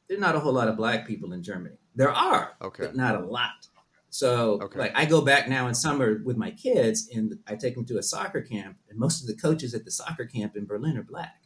there's 0.07 0.19
not 0.19 0.35
a 0.35 0.39
whole 0.39 0.53
lot 0.53 0.67
of 0.67 0.77
black 0.77 1.07
people 1.07 1.33
in 1.33 1.43
Germany. 1.43 1.77
There 1.95 2.11
are, 2.11 2.55
Okay. 2.61 2.85
but 2.85 2.95
not 2.95 3.15
a 3.15 3.25
lot. 3.25 3.67
So, 4.09 4.59
Okay. 4.61 4.79
like, 4.79 4.91
I 4.95 5.05
go 5.05 5.21
back 5.21 5.49
now 5.49 5.67
in 5.67 5.73
summer 5.73 6.21
with 6.23 6.37
my 6.37 6.51
kids, 6.51 7.09
and 7.13 7.39
I 7.47 7.55
take 7.55 7.75
them 7.75 7.85
to 7.85 7.97
a 7.97 8.03
soccer 8.03 8.41
camp, 8.41 8.77
and 8.89 8.99
most 8.99 9.21
of 9.21 9.27
the 9.27 9.35
coaches 9.35 9.73
at 9.73 9.85
the 9.85 9.91
soccer 9.91 10.25
camp 10.25 10.55
in 10.55 10.65
Berlin 10.65 10.97
are 10.97 11.03
black. 11.03 11.41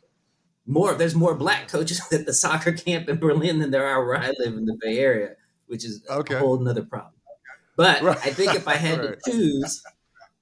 More, 0.65 0.93
there's 0.95 1.15
more 1.15 1.35
black 1.35 1.69
coaches 1.69 2.01
at 2.11 2.25
the 2.25 2.33
soccer 2.33 2.73
camp 2.73 3.07
in 3.09 3.17
Berlin 3.17 3.59
than 3.59 3.71
there 3.71 3.85
are 3.87 4.05
where 4.05 4.17
I 4.17 4.31
live 4.39 4.55
in 4.55 4.65
the 4.65 4.77
Bay 4.81 4.99
Area, 4.99 5.35
which 5.67 5.85
is 5.85 6.03
Okay. 6.09 6.35
a 6.35 6.39
whole 6.39 6.59
nother 6.59 6.83
problem. 6.83 7.13
But 7.77 8.01
Right. 8.01 8.17
I 8.17 8.31
think 8.31 8.53
if 8.55 8.67
I 8.67 8.75
had 8.75 8.99
Right. 9.03 9.21
to 9.23 9.31
choose 9.31 9.81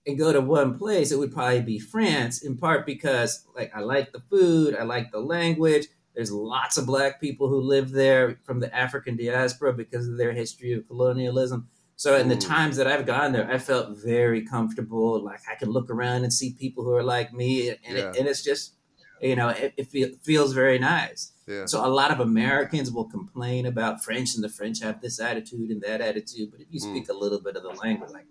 and 0.08 0.18
go 0.18 0.34
to 0.34 0.42
one 0.42 0.78
place, 0.78 1.12
it 1.12 1.18
would 1.20 1.34
probably 1.34 1.62
be 1.62 1.80
France, 1.80 2.44
in 2.44 2.58
part 2.58 2.86
because 2.86 3.46
like 3.56 3.72
I 3.76 3.82
like 3.82 4.12
the 4.14 4.22
food, 4.30 4.76
I 4.76 4.84
like 4.84 5.12
the 5.12 5.20
language. 5.20 5.88
There's 6.16 6.32
lots 6.32 6.78
of 6.78 6.86
black 6.86 7.20
people 7.20 7.50
who 7.50 7.60
live 7.60 7.92
there 7.92 8.40
from 8.44 8.60
the 8.60 8.74
African 8.76 9.18
diaspora 9.18 9.74
because 9.74 10.08
of 10.08 10.18
their 10.18 10.32
history 10.32 10.74
of 10.74 10.88
colonialism. 10.88 11.68
So 11.98 12.18
in 12.18 12.28
the 12.30 12.36
Mm. 12.36 12.48
times 12.48 12.78
that 12.78 12.88
I've 12.88 13.06
gone 13.06 13.32
there, 13.32 13.50
I 13.50 13.58
felt 13.58 13.98
very 13.98 14.42
comfortable. 14.46 15.24
Like 15.24 15.42
I 15.52 15.56
can 15.56 15.70
look 15.70 15.90
around 15.90 16.24
and 16.24 16.32
see 16.34 16.54
people 16.54 16.84
who 16.84 16.94
are 16.94 17.04
like 17.04 17.34
me, 17.34 17.70
and, 17.70 17.78
Yeah. 17.84 18.10
it, 18.12 18.18
and 18.18 18.28
it's 18.28 18.44
just, 18.44 18.74
you 19.22 19.36
know, 19.36 19.50
it, 19.50 19.74
it 19.78 19.88
feel, 19.88 20.10
feels 20.24 20.54
very 20.54 20.78
nice. 20.80 21.32
Yeah. 21.48 21.66
So 21.66 21.86
a 21.86 21.88
lot 21.88 22.12
of 22.12 22.20
Americans 22.20 22.92
will 22.92 23.06
complain 23.06 23.66
about 23.66 24.04
French, 24.04 24.36
and 24.36 24.44
the 24.44 24.50
French 24.50 24.82
have 24.82 25.02
this 25.02 25.20
attitude 25.20 25.70
and 25.70 25.82
that 25.84 26.02
attitude. 26.02 26.52
But 26.52 26.62
if 26.62 26.68
you 26.72 26.80
Mm. 26.82 26.92
speak 26.92 27.10
a 27.10 27.14
little 27.14 27.40
bit 27.40 27.56
of 27.56 27.64
the 27.64 27.70
language, 27.70 28.12
like 28.12 28.26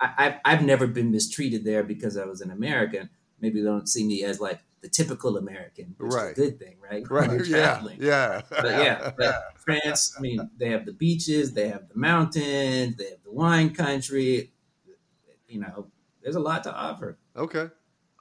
I, 0.00 0.12
I've, 0.18 0.34
I've 0.44 0.64
never 0.64 0.86
been 0.86 1.10
mistreated 1.10 1.64
there 1.64 1.82
because 1.82 2.16
I 2.16 2.24
was 2.24 2.40
an 2.40 2.50
American. 2.50 3.10
Maybe 3.40 3.60
they 3.60 3.66
don't 3.66 3.88
see 3.88 4.04
me 4.06 4.22
as 4.24 4.40
like 4.40 4.60
the 4.80 4.88
typical 4.88 5.36
American, 5.36 5.94
which 5.98 6.12
Right. 6.12 6.32
is 6.32 6.38
a 6.38 6.50
good 6.50 6.58
thing, 6.58 6.76
right? 6.80 7.08
Right. 7.10 7.46
Yeah. 7.46 7.84
Yeah. 7.98 8.42
But 8.48 8.64
yeah, 8.64 9.12
but 9.16 9.58
France, 9.58 10.14
I 10.16 10.20
mean, 10.20 10.50
they 10.56 10.70
have 10.70 10.86
the 10.86 10.92
beaches, 10.92 11.52
they 11.52 11.68
have 11.68 11.88
the 11.88 11.98
mountains, 11.98 12.96
they 12.96 13.10
have 13.10 13.22
the 13.24 13.32
wine 13.32 13.74
country. 13.74 14.52
You 15.48 15.60
know, 15.60 15.88
there's 16.22 16.36
a 16.36 16.40
lot 16.40 16.62
to 16.64 16.74
offer. 16.74 17.18
Okay, 17.36 17.68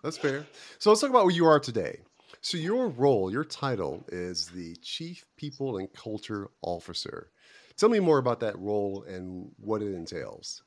that's 0.04 0.18
fair. 0.18 0.46
So 0.80 0.90
let's 0.90 1.02
talk 1.02 1.10
about 1.10 1.26
where 1.26 1.36
you 1.36 1.46
are 1.46 1.60
today. 1.60 2.00
So 2.42 2.58
your 2.58 2.88
role, 2.88 3.32
your 3.32 3.44
title 3.44 4.06
is 4.10 4.48
the 4.48 4.76
Chief 4.78 5.26
People 5.36 5.78
and 5.78 5.92
Culture 5.94 6.50
Officer. 6.62 7.32
Tell 7.76 7.90
me 7.90 8.00
more 8.00 8.18
about 8.18 8.40
that 8.40 8.58
role 8.58 9.04
and 9.04 9.52
what 9.60 9.82
it 9.82 9.94
entails. 9.94 10.64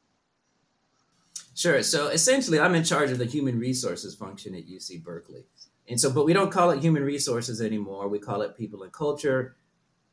Sure. 1.54 1.82
So 1.82 2.08
essentially, 2.08 2.60
I'm 2.60 2.74
in 2.74 2.84
charge 2.84 3.10
of 3.10 3.18
the 3.18 3.24
human 3.24 3.58
resources 3.58 4.14
function 4.14 4.54
at 4.54 4.68
UC 4.68 5.02
Berkeley. 5.02 5.44
And 5.88 6.00
so, 6.00 6.10
but 6.10 6.24
we 6.24 6.32
don't 6.32 6.52
call 6.52 6.70
it 6.70 6.80
human 6.80 7.02
resources 7.02 7.60
anymore. 7.60 8.08
We 8.08 8.18
call 8.18 8.42
it 8.42 8.56
people 8.56 8.82
and 8.82 8.92
culture. 8.92 9.56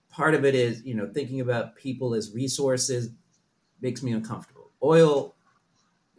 Part 0.09 0.33
of 0.33 0.45
it 0.45 0.55
is, 0.55 0.83
you 0.83 0.95
know, 0.95 1.09
thinking 1.13 1.41
about 1.41 1.75
people 1.75 2.15
as 2.15 2.33
resources 2.33 3.11
makes 3.81 4.01
me 4.01 4.11
uncomfortable. 4.11 4.71
Oil 4.81 5.35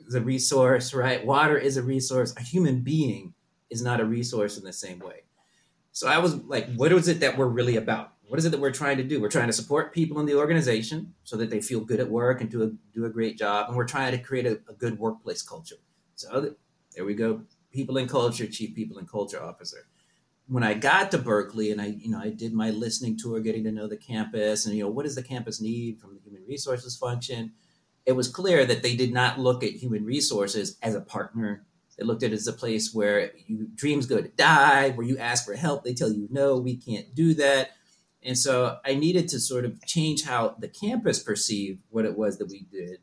is 0.07 0.15
a 0.15 0.21
resource, 0.21 0.95
right? 0.95 1.25
Water 1.25 1.59
is 1.59 1.77
a 1.77 1.83
resource. 1.83 2.35
A 2.37 2.43
human 2.43 2.81
being 2.81 3.35
is 3.71 3.83
not 3.83 4.01
a 4.01 4.05
resource 4.05 4.59
in 4.59 4.65
the 4.65 4.73
same 4.73 5.01
way. 5.01 5.25
So 5.93 6.07
I 6.07 6.19
was 6.19 6.37
like, 6.45 6.73
what 6.77 6.93
is 6.93 7.09
it 7.09 7.21
that 7.21 7.37
we're 7.37 7.47
really 7.47 7.77
about? 7.77 8.13
What 8.29 8.39
is 8.39 8.45
it 8.45 8.51
that 8.51 8.61
we're 8.61 8.71
trying 8.71 8.99
to 8.99 9.03
do? 9.03 9.21
We're 9.21 9.31
trying 9.31 9.49
to 9.49 9.53
support 9.53 9.93
people 9.93 10.21
in 10.21 10.27
the 10.27 10.35
organization 10.35 11.15
so 11.25 11.37
that 11.39 11.51
they 11.51 11.61
feel 11.61 11.81
good 11.81 11.99
at 11.99 12.09
work 12.09 12.41
and 12.41 12.51
do 12.51 12.63
a, 12.63 12.71
do 12.95 13.07
a 13.07 13.11
great 13.11 13.39
job. 13.39 13.69
And 13.69 13.77
we're 13.77 13.87
trying 13.87 14.13
to 14.13 14.19
create 14.19 14.47
a, 14.47 14.61
a 14.69 14.75
good 14.75 14.99
workplace 14.99 15.43
culture. 15.43 15.77
So 16.15 16.55
there 16.95 17.05
we 17.05 17.15
go. 17.15 17.43
People 17.72 17.96
in 17.96 18.09
culture, 18.09 18.46
chief 18.46 18.74
people 18.74 18.98
in 18.98 19.07
culture 19.07 19.42
officer. 19.42 19.87
When 20.46 20.62
I 20.62 20.74
got 20.74 21.11
to 21.11 21.18
Berkeley 21.18 21.70
and 21.70 21.81
I, 21.81 21.87
you 21.98 22.11
know, 22.11 22.18
I 22.18 22.31
did 22.31 22.54
my 22.54 22.70
listening 22.70 23.18
tour, 23.18 23.40
getting 23.40 23.64
to 23.64 23.72
know 23.72 23.87
the 23.87 23.98
campus 23.98 24.64
and, 24.64 24.74
you 24.74 24.85
know, 24.85 24.90
what 24.90 25.04
does 25.04 25.14
the 25.14 25.22
campus 25.22 25.61
need 25.61 26.00
from 26.00 26.14
the 26.14 26.20
human 26.20 26.42
resources 26.48 26.96
function? 26.96 27.52
It 28.07 28.12
was 28.12 28.28
clear 28.28 28.64
that 28.64 28.83
they 28.83 28.96
did 28.96 29.12
not 29.12 29.38
look 29.38 29.62
at 29.62 29.72
human 29.72 30.04
resources 30.07 30.78
as 30.83 30.94
a 30.94 31.02
partner. 31.02 31.66
They 31.98 32.04
looked 32.04 32.22
at 32.22 32.31
it 32.31 32.37
as 32.37 32.46
a 32.46 32.52
place 32.52 32.94
where 32.94 33.33
you, 33.46 33.68
dreams 33.74 34.07
go 34.07 34.22
to 34.22 34.28
die, 34.28 34.90
where 34.90 35.07
you 35.07 35.18
ask 35.18 35.44
for 35.44 35.54
help, 35.54 35.85
they 35.85 35.92
tell 35.92 36.11
you, 36.11 36.28
no, 36.31 36.57
we 36.57 36.76
can't 36.76 37.14
do 37.14 37.35
that. 37.35 37.72
And 38.22 38.38
so 38.38 38.78
I 38.85 38.94
needed 38.94 39.28
to 39.28 39.40
sort 39.40 39.64
of 39.64 39.85
change 39.85 40.24
how 40.24 40.57
the 40.59 40.68
campus 40.68 41.22
perceived 41.22 41.81
what 41.90 42.04
it 42.04 42.16
was 42.16 42.38
that 42.38 42.48
we 42.48 42.66
did, 42.70 42.98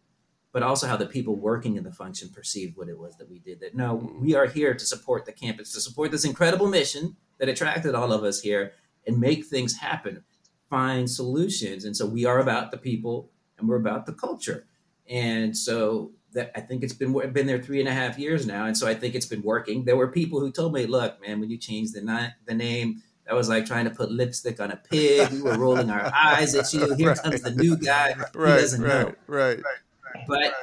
but 0.55 0.63
also 0.63 0.87
how 0.87 0.95
the 0.95 1.05
people 1.05 1.35
working 1.35 1.75
in 1.75 1.83
the 1.83 1.91
function 1.91 2.29
perceived 2.29 2.77
what 2.77 2.87
it 2.87 2.97
was 2.97 3.17
that 3.17 3.29
we 3.29 3.39
did. 3.39 3.59
That 3.59 3.75
no, 3.75 3.97
mm. 3.97 4.21
we 4.21 4.35
are 4.35 4.45
here 4.45 4.73
to 4.73 4.85
support 4.85 5.25
the 5.25 5.33
campus, 5.33 5.73
to 5.73 5.81
support 5.81 6.11
this 6.11 6.23
incredible 6.23 6.69
mission 6.69 7.17
that 7.39 7.49
attracted 7.49 7.93
all 7.93 8.13
of 8.13 8.23
us 8.23 8.39
here 8.39 8.71
and 9.05 9.19
make 9.19 9.43
things 9.43 9.75
happen, 9.75 10.23
find 10.69 11.11
solutions. 11.11 11.83
And 11.83 11.93
so 11.93 12.05
we 12.05 12.23
are 12.23 12.39
about 12.39 12.71
the 12.71 12.77
people 12.77 13.31
and 13.57 13.67
we're 13.67 13.75
about 13.75 14.05
the 14.05 14.13
culture. 14.13 14.65
And 15.09 15.57
so 15.57 16.13
that 16.31 16.53
I 16.55 16.61
think 16.61 16.83
it's 16.83 16.93
been 16.93 17.11
been 17.33 17.47
there 17.47 17.61
three 17.61 17.81
and 17.81 17.89
a 17.89 17.93
half 17.93 18.17
years 18.17 18.47
now, 18.47 18.63
and 18.65 18.77
so 18.77 18.87
I 18.87 18.93
think 18.93 19.13
it's 19.13 19.25
been 19.25 19.41
working. 19.41 19.83
There 19.83 19.97
were 19.97 20.07
people 20.07 20.39
who 20.39 20.53
told 20.53 20.71
me, 20.71 20.85
"Look, 20.85 21.19
man, 21.21 21.41
when 21.41 21.49
you 21.49 21.57
change 21.57 21.91
the 21.91 22.01
ni- 22.01 22.33
the 22.45 22.53
name, 22.53 23.01
that 23.25 23.35
was 23.35 23.49
like 23.49 23.65
trying 23.65 23.85
to 23.85 23.91
put 23.91 24.09
lipstick 24.09 24.61
on 24.61 24.71
a 24.71 24.77
pig. 24.77 25.31
We 25.31 25.41
were 25.41 25.57
rolling 25.57 25.89
our 25.89 26.09
eyes 26.15 26.55
at 26.55 26.73
you. 26.73 26.93
Here 26.95 27.07
Right. 27.09 27.17
comes 27.17 27.41
the 27.41 27.51
new 27.51 27.77
guy 27.77 28.15
Right, 28.33 28.59
doesn't 28.61 28.81
know." 28.81 29.13
right, 29.27 29.57
right. 29.57 29.63
But 30.27 30.53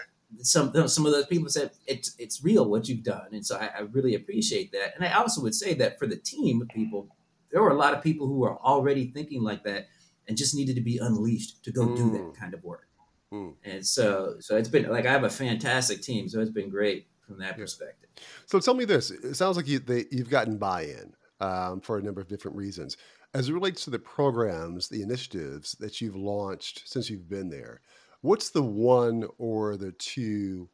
some 0.40 0.72
some 0.88 1.07
of 1.07 1.12
those 1.12 1.27
people 1.27 1.48
said 1.48 1.70
it's 1.87 2.14
it's 2.18 2.42
real 2.42 2.68
what 2.68 2.88
you've 2.88 3.03
done, 3.05 3.29
and 3.33 3.44
so 3.44 3.57
I, 3.57 3.70
I 3.79 3.81
really 3.81 4.14
appreciate 4.14 4.72
that. 4.72 4.94
And 4.96 5.05
I 5.05 5.12
also 5.12 5.42
would 5.42 5.55
say 5.55 5.75
that 5.75 5.98
for 5.98 6.07
the 6.07 6.16
team 6.16 6.62
of 6.62 6.68
people, 6.68 7.09
there 7.51 7.62
were 7.62 7.70
a 7.70 7.77
lot 7.77 7.94
of 7.94 8.03
people 8.03 8.27
who 8.27 8.38
were 8.38 8.57
already 8.59 9.09
thinking 9.09 9.42
like 9.42 9.62
that 9.64 9.88
and 10.29 10.37
just 10.37 10.55
needed 10.55 10.77
to 10.77 10.81
be 10.83 10.98
unleashed 10.98 11.62
to 11.64 11.70
go 11.72 11.94
do 11.94 12.05
Mm. 12.05 12.12
that 12.12 12.40
kind 12.40 12.55
of 12.55 12.62
work. 12.64 12.88
Mm. 13.33 13.55
And 13.64 13.87
so 13.87 14.37
so 14.40 14.57
it's 14.57 14.68
been 14.68 14.88
like 14.88 15.07
I 15.07 15.12
have 15.12 15.25
a 15.25 15.31
fantastic 15.31 16.01
team, 16.03 16.29
so 16.29 16.40
it's 16.40 16.51
been 16.51 16.70
great 16.70 17.07
from 17.27 17.38
that 17.38 17.57
Yeah. 17.59 17.64
perspective. 17.64 18.09
So 18.46 18.59
tell 18.61 18.75
me 18.75 18.85
this: 18.85 19.11
It 19.11 19.35
sounds 19.35 19.57
like 19.57 19.66
you, 19.68 19.79
they, 19.81 20.05
you've 20.11 20.31
gotten 20.31 20.57
buy-in 20.59 21.12
um, 21.40 21.81
for 21.81 21.98
a 21.98 22.03
number 22.03 22.20
of 22.20 22.29
different 22.29 22.57
reasons. 22.57 22.96
As 23.35 23.48
it 23.48 23.55
relates 23.55 23.85
to 23.85 23.90
the 23.90 23.98
programs, 23.98 24.88
the 24.88 25.01
initiatives 25.03 25.72
that 25.81 26.01
you've 26.03 26.16
launched 26.16 26.83
since 26.87 27.09
you've 27.09 27.29
been 27.31 27.48
there, 27.48 27.81
what's 28.22 28.50
the 28.50 28.62
one 28.62 29.28
or 29.38 29.76
the 29.76 29.92
two 29.92 30.70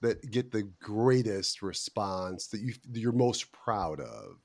that 0.00 0.30
get 0.30 0.50
the 0.50 0.64
greatest 0.80 1.62
response 1.62 2.48
that 2.48 2.60
you 2.60 2.74
you're 2.92 3.12
most 3.12 3.52
proud 3.52 4.00
of? 4.00 4.38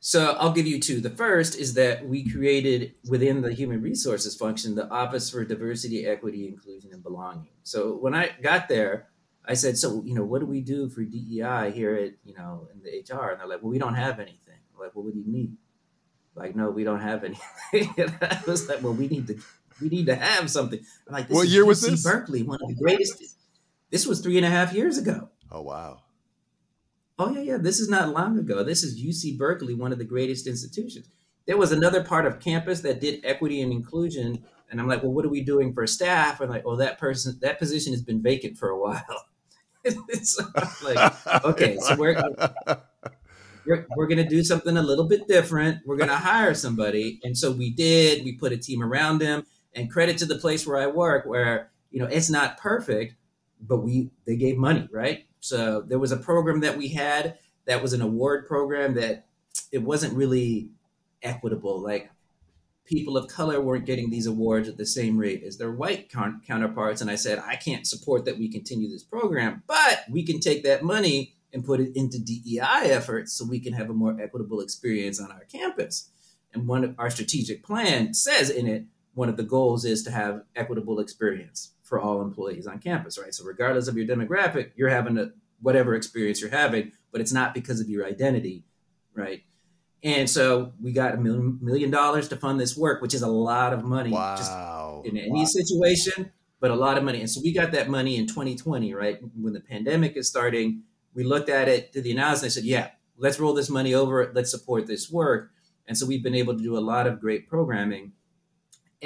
So 0.00 0.36
I'll 0.38 0.52
give 0.52 0.66
you 0.66 0.80
two. 0.80 1.00
The 1.00 1.10
first 1.10 1.56
is 1.56 1.74
that 1.74 2.06
we 2.06 2.28
created 2.30 2.94
within 3.08 3.42
the 3.42 3.52
human 3.52 3.82
resources 3.82 4.36
function 4.36 4.76
the 4.76 4.88
Office 4.88 5.30
for 5.30 5.44
Diversity, 5.44 6.06
Equity, 6.06 6.46
Inclusion, 6.46 6.92
and 6.92 7.02
Belonging. 7.02 7.48
So 7.64 7.96
when 7.96 8.14
I 8.14 8.30
got 8.40 8.68
there, 8.68 9.08
I 9.44 9.54
said, 9.54 9.76
"So 9.78 10.02
you 10.04 10.14
know, 10.14 10.24
what 10.24 10.40
do 10.40 10.46
we 10.46 10.60
do 10.60 10.88
for 10.88 11.02
DEI 11.02 11.72
here 11.72 11.94
at 11.94 12.12
you 12.24 12.34
know 12.34 12.68
in 12.72 12.82
the 12.82 12.90
HR?" 12.90 13.30
And 13.30 13.40
they're 13.40 13.48
like, 13.48 13.62
"Well, 13.62 13.70
we 13.70 13.78
don't 13.78 13.94
have 13.94 14.20
anything." 14.20 14.58
I'm 14.72 14.80
like, 14.80 14.94
well, 14.94 15.04
what 15.04 15.14
do 15.14 15.20
you 15.20 15.26
need? 15.26 15.56
Like, 16.34 16.54
no, 16.54 16.70
we 16.70 16.84
don't 16.84 17.00
have 17.00 17.24
anything. 17.24 17.94
I 18.20 18.42
was 18.46 18.68
like, 18.68 18.82
"Well, 18.82 18.92
we 18.92 19.08
need 19.08 19.26
to 19.28 19.38
we 19.80 19.88
need 19.88 20.06
to 20.06 20.16
have 20.16 20.50
something." 20.50 20.80
I'm 21.06 21.12
like, 21.12 21.28
this 21.28 21.34
What 21.34 21.48
year 21.48 21.64
was 21.64 21.82
UC 21.82 21.90
this? 21.90 22.02
Berkeley, 22.02 22.42
one 22.42 22.58
of 22.62 22.68
the 22.68 22.74
greatest. 22.74 23.22
This 23.90 24.06
was 24.06 24.20
three 24.20 24.36
and 24.36 24.46
a 24.46 24.50
half 24.50 24.72
years 24.72 24.98
ago. 24.98 25.30
Oh 25.50 25.62
wow! 25.62 26.02
Oh 27.18 27.32
yeah, 27.32 27.40
yeah. 27.40 27.56
This 27.56 27.80
is 27.80 27.88
not 27.88 28.10
long 28.10 28.38
ago. 28.38 28.62
This 28.62 28.82
is 28.82 29.00
UC 29.00 29.38
Berkeley, 29.38 29.74
one 29.74 29.92
of 29.92 29.98
the 29.98 30.04
greatest 30.04 30.46
institutions. 30.46 31.08
There 31.46 31.56
was 31.56 31.72
another 31.72 32.02
part 32.02 32.26
of 32.26 32.40
campus 32.40 32.80
that 32.80 33.00
did 33.00 33.24
equity 33.24 33.62
and 33.62 33.72
inclusion, 33.72 34.44
and 34.70 34.80
I'm 34.80 34.88
like, 34.88 35.02
well, 35.02 35.12
what 35.12 35.24
are 35.24 35.30
we 35.30 35.42
doing 35.42 35.72
for 35.72 35.86
staff? 35.86 36.40
I'm 36.40 36.50
like, 36.50 36.64
oh, 36.66 36.76
that 36.76 36.98
person, 36.98 37.38
that 37.40 37.58
position 37.58 37.92
has 37.92 38.02
been 38.02 38.20
vacant 38.20 38.58
for 38.58 38.68
a 38.68 38.78
while. 38.78 39.24
it's 39.84 40.40
like, 40.82 41.44
okay, 41.44 41.78
so 41.78 41.94
we're 41.96 42.20
we're, 43.66 43.86
we're 43.96 44.06
going 44.06 44.22
to 44.22 44.28
do 44.28 44.42
something 44.42 44.76
a 44.76 44.82
little 44.82 45.04
bit 45.04 45.28
different. 45.28 45.80
We're 45.86 45.96
going 45.96 46.08
to 46.08 46.16
hire 46.16 46.54
somebody, 46.54 47.20
and 47.22 47.36
so 47.36 47.52
we 47.52 47.70
did. 47.70 48.24
We 48.24 48.32
put 48.32 48.52
a 48.52 48.56
team 48.56 48.82
around 48.82 49.18
them, 49.18 49.46
and 49.76 49.90
credit 49.90 50.18
to 50.18 50.26
the 50.26 50.38
place 50.38 50.66
where 50.66 50.78
I 50.78 50.88
work, 50.88 51.26
where 51.26 51.70
you 51.90 52.00
know 52.00 52.06
it's 52.06 52.30
not 52.30 52.58
perfect, 52.58 53.14
but 53.60 53.78
we 53.78 54.10
they 54.26 54.36
gave 54.36 54.56
money, 54.56 54.88
right? 54.90 55.26
So 55.38 55.82
there 55.82 55.98
was 55.98 56.10
a 56.10 56.16
program 56.16 56.60
that 56.60 56.76
we 56.76 56.88
had 56.88 57.38
that 57.66 57.82
was 57.82 57.92
an 57.92 58.02
award 58.02 58.48
program 58.48 58.94
that 58.94 59.26
it 59.70 59.82
wasn't 59.82 60.14
really 60.14 60.70
equitable. 61.22 61.80
Like 61.80 62.10
people 62.84 63.16
of 63.16 63.28
color 63.28 63.60
weren't 63.60 63.84
getting 63.84 64.10
these 64.10 64.26
awards 64.26 64.68
at 64.68 64.76
the 64.76 64.86
same 64.86 65.18
rate 65.18 65.42
as 65.44 65.58
their 65.58 65.72
white 65.72 66.10
counterparts. 66.10 67.00
And 67.00 67.10
I 67.10 67.16
said, 67.16 67.42
I 67.44 67.56
can't 67.56 67.86
support 67.86 68.24
that 68.24 68.38
we 68.38 68.48
continue 68.48 68.88
this 68.88 69.02
program, 69.02 69.62
but 69.66 70.04
we 70.10 70.24
can 70.24 70.40
take 70.40 70.62
that 70.64 70.82
money 70.82 71.34
and 71.52 71.64
put 71.64 71.80
it 71.80 71.96
into 71.96 72.18
DEI 72.18 72.90
efforts 72.90 73.32
so 73.32 73.44
we 73.44 73.60
can 73.60 73.72
have 73.72 73.90
a 73.90 73.94
more 73.94 74.16
equitable 74.20 74.60
experience 74.60 75.20
on 75.20 75.32
our 75.32 75.44
campus. 75.50 76.10
And 76.52 76.68
one 76.68 76.84
of 76.84 76.94
our 76.98 77.10
strategic 77.10 77.64
plan 77.64 78.14
says 78.14 78.50
in 78.50 78.66
it, 78.66 78.84
one 79.16 79.30
of 79.30 79.38
the 79.38 79.42
goals 79.42 79.86
is 79.86 80.02
to 80.02 80.10
have 80.10 80.42
equitable 80.54 81.00
experience 81.00 81.72
for 81.82 81.98
all 81.98 82.20
employees 82.20 82.66
on 82.66 82.78
campus, 82.78 83.18
right? 83.18 83.34
So 83.34 83.44
regardless 83.44 83.88
of 83.88 83.96
your 83.96 84.06
demographic, 84.06 84.72
you're 84.76 84.90
having 84.90 85.16
a 85.16 85.30
whatever 85.62 85.94
experience 85.94 86.40
you're 86.40 86.50
having, 86.50 86.92
but 87.10 87.22
it's 87.22 87.32
not 87.32 87.54
because 87.54 87.80
of 87.80 87.88
your 87.88 88.06
identity, 88.06 88.64
right? 89.14 89.42
And 90.02 90.28
so 90.28 90.74
we 90.82 90.92
got 90.92 91.14
a 91.14 91.16
million, 91.16 91.58
million 91.62 91.90
dollars 91.90 92.28
to 92.28 92.36
fund 92.36 92.60
this 92.60 92.76
work, 92.76 93.00
which 93.00 93.14
is 93.14 93.22
a 93.22 93.26
lot 93.28 93.72
of 93.72 93.84
money 93.84 94.10
wow. 94.10 94.36
just 94.36 94.52
in 95.06 95.16
any 95.16 95.30
wow. 95.30 95.44
situation, 95.44 96.30
but 96.60 96.70
a 96.70 96.74
lot 96.74 96.98
of 96.98 97.04
money. 97.04 97.20
And 97.20 97.30
so 97.30 97.40
we 97.42 97.54
got 97.54 97.72
that 97.72 97.88
money 97.88 98.16
in 98.16 98.26
2020, 98.26 98.92
right? 98.92 99.18
When 99.34 99.54
the 99.54 99.60
pandemic 99.60 100.14
is 100.18 100.28
starting, 100.28 100.82
we 101.14 101.24
looked 101.24 101.48
at 101.48 101.68
it, 101.68 101.90
did 101.90 102.04
the 102.04 102.12
analysis, 102.12 102.42
and 102.42 102.52
said, 102.52 102.64
yeah, 102.64 102.90
let's 103.16 103.40
roll 103.40 103.54
this 103.54 103.70
money 103.70 103.94
over, 103.94 104.30
let's 104.34 104.50
support 104.50 104.86
this 104.86 105.10
work. 105.10 105.52
And 105.88 105.96
so 105.96 106.04
we've 106.04 106.22
been 106.22 106.34
able 106.34 106.54
to 106.54 106.62
do 106.62 106.76
a 106.76 106.80
lot 106.80 107.06
of 107.06 107.18
great 107.18 107.48
programming, 107.48 108.12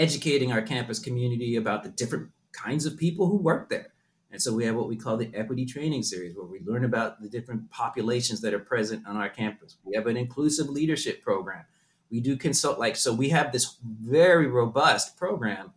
educating 0.01 0.51
our 0.51 0.63
campus 0.63 0.99
community 0.99 1.57
about 1.57 1.83
the 1.83 1.91
different 1.91 2.31
kinds 2.53 2.87
of 2.87 2.97
people 2.97 3.27
who 3.27 3.37
work 3.37 3.69
there. 3.69 3.93
And 4.33 4.41
so 4.41 4.53
we 4.53 4.65
have 4.65 4.75
what 4.75 4.89
we 4.89 4.97
call 4.97 5.17
the 5.17 5.31
equity 5.35 5.67
training 5.67 6.05
series, 6.05 6.35
where 6.35 6.47
we 6.47 6.61
learn 6.65 6.85
about 6.85 7.21
the 7.21 7.29
different 7.29 7.71
populations 7.71 8.41
that 8.41 8.55
are 8.55 8.61
present 8.61 9.07
on 9.07 9.17
our 9.17 9.29
campus. 9.29 9.77
We 9.85 9.95
have 9.97 10.07
an 10.07 10.17
inclusive 10.17 10.71
leadership 10.71 11.23
program. 11.23 11.65
We 12.11 12.21
do 12.21 12.37
consult, 12.37 12.79
like, 12.79 12.97
so 12.97 13.13
we 13.13 13.29
have 13.29 13.53
this 13.53 13.77
very 13.85 14.47
robust 14.47 15.19
program 15.19 15.75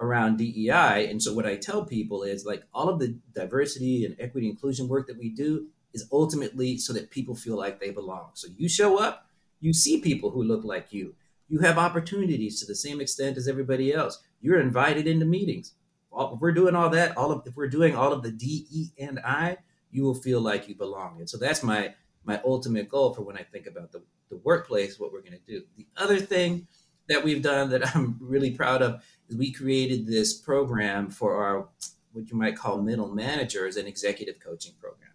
around 0.00 0.36
DEI. 0.36 1.08
And 1.10 1.20
so 1.20 1.34
what 1.34 1.46
I 1.46 1.56
tell 1.56 1.84
people 1.84 2.22
is 2.22 2.46
like 2.46 2.62
all 2.72 2.88
of 2.88 3.00
the 3.00 3.16
diversity 3.34 4.04
and 4.04 4.14
equity 4.20 4.48
inclusion 4.48 4.86
work 4.86 5.08
that 5.08 5.18
we 5.18 5.30
do 5.30 5.66
is 5.92 6.08
ultimately 6.12 6.78
so 6.78 6.92
that 6.92 7.10
people 7.10 7.34
feel 7.34 7.56
like 7.56 7.80
they 7.80 7.90
belong. 7.90 8.30
So 8.34 8.48
you 8.56 8.68
show 8.68 8.98
up, 8.98 9.26
you 9.60 9.72
see 9.72 10.00
people 10.00 10.30
who 10.30 10.42
look 10.44 10.64
like 10.64 10.92
you. 10.92 11.14
You 11.48 11.60
have 11.60 11.78
opportunities 11.78 12.60
to 12.60 12.66
the 12.66 12.74
same 12.74 13.00
extent 13.00 13.36
as 13.36 13.48
everybody 13.48 13.92
else. 13.92 14.22
You're 14.40 14.60
invited 14.60 15.06
into 15.06 15.26
meetings 15.26 15.74
if 16.16 16.40
we're 16.40 16.52
doing 16.52 16.74
all 16.74 16.90
that, 16.90 17.16
all 17.16 17.32
of 17.32 17.46
if 17.46 17.56
we're 17.56 17.68
doing 17.68 17.94
all 17.94 18.12
of 18.12 18.22
the 18.22 18.30
D, 18.30 18.66
E, 18.70 18.88
and 18.98 19.18
I, 19.20 19.58
you 19.90 20.02
will 20.04 20.14
feel 20.14 20.40
like 20.40 20.68
you 20.68 20.74
belong. 20.74 21.16
And 21.18 21.28
so 21.28 21.38
that's 21.38 21.62
my 21.62 21.94
my 22.24 22.40
ultimate 22.44 22.88
goal 22.88 23.12
for 23.12 23.22
when 23.22 23.36
I 23.36 23.42
think 23.42 23.66
about 23.66 23.92
the, 23.92 24.02
the 24.30 24.38
workplace, 24.38 24.98
what 24.98 25.12
we're 25.12 25.20
going 25.20 25.38
to 25.38 25.46
do. 25.46 25.62
The 25.76 25.86
other 25.98 26.18
thing 26.18 26.66
that 27.06 27.22
we've 27.22 27.42
done 27.42 27.68
that 27.70 27.86
I'm 27.94 28.16
really 28.18 28.50
proud 28.50 28.80
of 28.80 29.04
is 29.28 29.36
we 29.36 29.52
created 29.52 30.06
this 30.06 30.32
program 30.32 31.10
for 31.10 31.44
our 31.44 31.68
what 32.12 32.30
you 32.30 32.36
might 32.36 32.56
call 32.56 32.80
middle 32.80 33.12
managers 33.12 33.76
an 33.76 33.86
executive 33.86 34.38
coaching 34.38 34.72
program. 34.80 35.10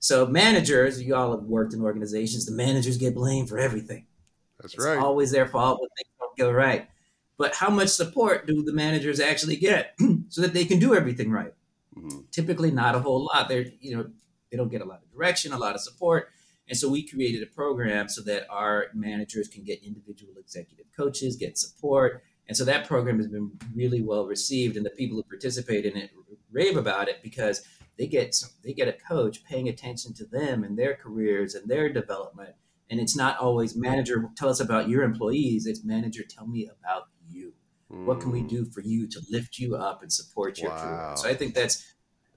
So 0.00 0.26
managers, 0.26 1.00
you 1.00 1.14
all 1.14 1.30
have 1.30 1.44
worked 1.44 1.74
in 1.74 1.82
organizations, 1.82 2.44
the 2.44 2.52
managers 2.52 2.96
get 2.96 3.14
blamed 3.14 3.48
for 3.48 3.58
everything. 3.58 4.06
That's 4.62 4.74
it's 4.74 4.84
right. 4.84 4.98
always 4.98 5.30
their 5.30 5.46
fault 5.46 5.80
when 5.80 5.88
things 5.96 6.10
don't 6.18 6.36
go 6.36 6.52
right 6.52 6.88
but 7.40 7.54
how 7.54 7.70
much 7.70 7.88
support 7.88 8.46
do 8.46 8.62
the 8.62 8.72
managers 8.74 9.18
actually 9.18 9.56
get 9.56 9.94
so 10.28 10.42
that 10.42 10.52
they 10.52 10.66
can 10.66 10.78
do 10.78 10.94
everything 10.94 11.30
right? 11.30 11.54
Mm-hmm. 11.96 12.18
Typically, 12.30 12.70
not 12.70 12.94
a 12.94 12.98
whole 12.98 13.24
lot. 13.24 13.48
They're 13.48 13.64
you 13.80 13.96
know 13.96 14.10
they 14.50 14.58
don't 14.58 14.70
get 14.70 14.82
a 14.82 14.84
lot 14.84 15.00
of 15.02 15.10
direction, 15.10 15.54
a 15.54 15.58
lot 15.58 15.74
of 15.74 15.80
support, 15.80 16.28
and 16.68 16.76
so 16.76 16.90
we 16.90 17.08
created 17.08 17.42
a 17.42 17.46
program 17.46 18.10
so 18.10 18.20
that 18.24 18.46
our 18.50 18.88
managers 18.92 19.48
can 19.48 19.64
get 19.64 19.82
individual 19.82 20.34
executive 20.38 20.84
coaches, 20.94 21.34
get 21.36 21.56
support, 21.56 22.22
and 22.46 22.54
so 22.54 22.62
that 22.66 22.86
program 22.86 23.16
has 23.16 23.28
been 23.28 23.52
really 23.74 24.02
well 24.02 24.26
received, 24.26 24.76
and 24.76 24.84
the 24.84 24.90
people 24.90 25.16
who 25.16 25.22
participate 25.22 25.86
in 25.86 25.96
it 25.96 26.10
rave 26.52 26.76
about 26.76 27.08
it 27.08 27.22
because 27.22 27.62
they 27.96 28.06
get 28.06 28.34
some, 28.34 28.50
they 28.62 28.74
get 28.74 28.86
a 28.86 28.92
coach 28.92 29.44
paying 29.44 29.70
attention 29.70 30.12
to 30.12 30.26
them 30.26 30.62
and 30.62 30.78
their 30.78 30.94
careers 30.94 31.54
and 31.54 31.66
their 31.70 31.90
development. 31.90 32.54
And 32.90 33.00
it's 33.00 33.16
not 33.16 33.38
always 33.38 33.76
manager 33.76 34.28
tell 34.36 34.48
us 34.48 34.60
about 34.60 34.88
your 34.88 35.02
employees. 35.02 35.66
It's 35.66 35.84
manager 35.84 36.22
tell 36.28 36.46
me 36.46 36.68
about 36.80 37.04
you. 37.28 37.52
what 37.88 38.20
can 38.20 38.30
we 38.30 38.40
hmm. 38.40 38.48
do 38.48 38.64
for 38.64 38.80
you 38.80 39.08
to 39.08 39.20
lift 39.30 39.58
you 39.58 39.76
up 39.76 40.02
and 40.02 40.12
support 40.12 40.58
your 40.58 40.70
wow. 40.70 40.82
career? 40.82 41.16
So 41.16 41.28
I 41.28 41.34
think 41.34 41.54
that's 41.54 41.84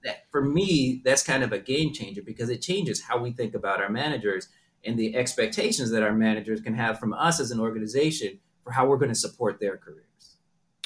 that 0.04 0.24
for 0.30 0.42
me, 0.42 1.00
that's 1.04 1.22
kind 1.22 1.42
of 1.42 1.52
a 1.52 1.58
game 1.58 1.92
changer 1.92 2.22
because 2.22 2.50
it 2.50 2.60
changes 2.60 3.02
how 3.02 3.18
we 3.18 3.32
think 3.32 3.54
about 3.54 3.80
our 3.80 3.88
managers 3.88 4.48
and 4.84 4.98
the 4.98 5.16
expectations 5.16 5.90
that 5.90 6.02
our 6.02 6.12
managers 6.12 6.60
can 6.60 6.74
have 6.74 7.00
from 7.00 7.14
us 7.14 7.40
as 7.40 7.50
an 7.50 7.58
organization 7.58 8.38
for 8.62 8.70
how 8.70 8.86
we're 8.86 8.98
going 8.98 9.10
to 9.10 9.14
support 9.14 9.58
their 9.60 9.76
careers. 9.76 10.04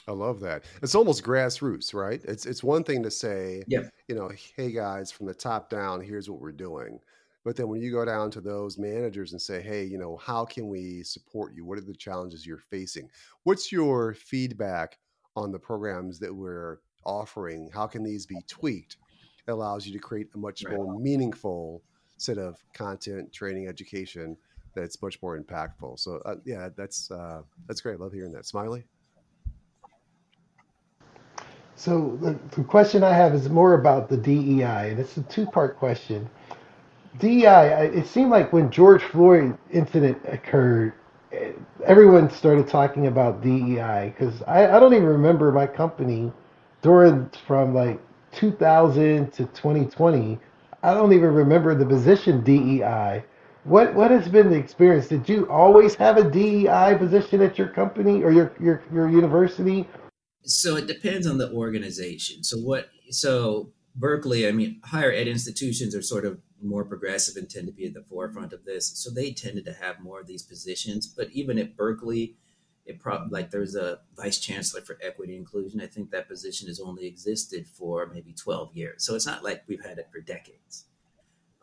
I 0.07 0.13
love 0.13 0.41
that. 0.41 0.65
It's 0.83 0.95
almost 0.95 1.23
grassroots, 1.23 1.93
right? 1.93 2.23
It's 2.25 2.47
it's 2.47 2.65
one 2.65 2.83
thing 2.83 3.03
to 3.03 3.11
say, 3.11 3.63
yeah. 3.67 3.83
you 4.09 4.15
know, 4.15 4.31
hey 4.57 4.73
guys, 4.73 5.13
from 5.13 5.27
the 5.27 5.35
top 5.35 5.69
down, 5.69 6.01
here's 6.01 6.31
what 6.31 6.41
we're 6.41 6.53
doing. 6.53 6.99
But 7.49 7.57
then 7.57 7.69
when 7.69 7.81
you 7.81 7.91
go 7.91 8.05
down 8.05 8.31
to 8.33 8.43
those 8.43 8.77
managers 8.77 9.33
and 9.33 9.41
say, 9.41 9.63
hey, 9.63 9.83
you 9.83 9.97
know, 9.97 10.19
how 10.19 10.45
can 10.45 10.69
we 10.69 11.03
support 11.03 11.55
you? 11.55 11.65
What 11.65 11.79
are 11.79 11.81
the 11.81 11.95
challenges 11.95 12.45
you're 12.45 12.59
facing? 12.59 13.09
What's 13.45 13.73
your 13.73 14.13
feedback 14.13 14.99
on 15.35 15.51
the 15.51 15.59
programs 15.59 16.19
that 16.19 16.31
we're 16.31 16.81
offering? 17.07 17.71
How 17.73 17.87
can 17.87 18.05
these 18.05 18.27
be 18.27 18.37
tweaked? 18.49 18.99
It 19.47 19.51
allows 19.51 19.87
you 19.87 19.95
to 19.95 19.99
create 19.99 20.27
a 20.35 20.37
much 20.37 20.63
right. 20.63 20.77
more 20.77 21.01
meaningful 21.01 21.83
set 22.19 22.37
of 22.37 22.63
content, 22.75 23.33
training, 23.33 23.67
education 23.67 24.37
that's 24.75 25.01
much 25.01 25.19
more 25.23 25.41
impactful. 25.41 25.99
So 25.99 26.21
uh, 26.27 26.35
yeah, 26.45 26.69
that's 26.77 27.11
uh, 27.11 27.41
that's 27.67 27.81
great. 27.81 27.99
Love 27.99 28.13
hearing 28.13 28.33
that. 28.33 28.45
Smiley. 28.45 28.85
So 31.77 32.19
the, 32.21 32.39
the 32.51 32.63
question 32.63 33.03
I 33.03 33.15
have 33.15 33.33
is 33.33 33.49
more 33.49 33.73
about 33.73 34.11
the 34.11 34.19
DEI, 34.19 34.91
and 34.91 35.01
it's 35.01 35.17
a 35.17 35.23
two-part 35.23 35.79
question. 35.79 36.29
DEI, 37.19 37.91
it 37.95 38.07
seemed 38.07 38.31
like 38.31 38.53
when 38.53 38.71
George 38.71 39.03
Floyd 39.03 39.57
incident 39.73 40.19
occurred, 40.27 40.93
eh, 41.33 41.53
everyone 41.85 42.31
started 42.31 42.69
talking 42.69 43.07
about 43.07 43.43
DEI 43.43 44.15
because 44.17 44.43
I, 44.43 44.67
I 44.67 44.81
don't 44.81 44.95
even 44.95 45.07
remember 45.07 45.51
my 45.53 45.67
company 45.67 46.33
during 46.83 47.31
from 47.47 47.75
like 47.75 48.01
2000 48.33 49.33
to 49.33 49.47
2020. 49.47 50.39
I 50.83 50.95
don't 50.95 51.13
even 51.13 51.33
remember 51.33 51.75
the 51.75 51.87
position 51.87 52.45
DEI. 52.45 53.25
What 53.65 53.95
what 53.95 54.11
has 54.11 54.29
been 54.29 54.51
the 54.51 54.57
experience? 54.57 55.09
Did 55.09 55.29
you 55.29 55.49
always 55.51 55.95
have 55.97 56.17
a 56.17 56.31
DEI 56.31 56.97
position 56.97 57.43
at 57.43 57.59
your 57.59 57.69
company 57.69 58.23
or 58.23 58.31
your 58.31 58.53
your, 58.61 58.83
your 58.93 59.09
university? 59.09 59.89
So 60.43 60.77
it 60.77 60.87
depends 60.87 61.27
on 61.27 61.39
the 61.39 61.53
organization. 61.53 62.45
So 62.45 62.59
what 62.59 62.89
so 63.11 63.71
Berkeley, 63.99 64.47
I 64.47 64.53
mean, 64.53 64.81
higher 64.85 65.11
ed 65.11 65.27
institutions 65.27 65.95
are 65.95 66.03
sort 66.03 66.25
of 66.25 66.39
more 66.63 66.85
progressive 66.85 67.37
and 67.37 67.51
tend 67.51 67.67
to 67.67 67.73
be 67.73 67.87
at 67.87 67.95
the 67.95 68.05
forefront 68.09 68.53
of 68.53 68.65
this. 68.65 68.87
So 68.97 69.11
they 69.11 69.33
tended 69.33 69.65
to 69.65 69.73
have 69.73 70.01
more 70.01 70.21
of 70.21 70.27
these 70.27 70.43
positions. 70.43 71.07
But 71.07 71.31
even 71.33 71.59
at 71.59 71.77
Berkeley, 71.77 72.37
it 72.87 73.01
probably 73.01 73.29
like 73.31 73.51
there's 73.51 73.75
a 73.75 73.99
vice 74.17 74.39
chancellor 74.39 74.83
for 74.83 74.99
equity 75.03 75.37
inclusion. 75.37 75.81
I 75.81 75.87
think 75.87 76.11
that 76.11 76.29
position 76.29 76.69
has 76.69 76.81
only 76.81 77.07
existed 77.07 77.67
for 77.67 78.07
maybe 78.13 78.33
12 78.33 78.75
years. 78.75 79.05
So 79.05 79.15
it's 79.17 79.27
not 79.27 79.43
like 79.43 79.65
we've 79.67 79.85
had 79.85 79.99
it 79.99 80.09
for 80.13 80.21
decades. 80.21 80.85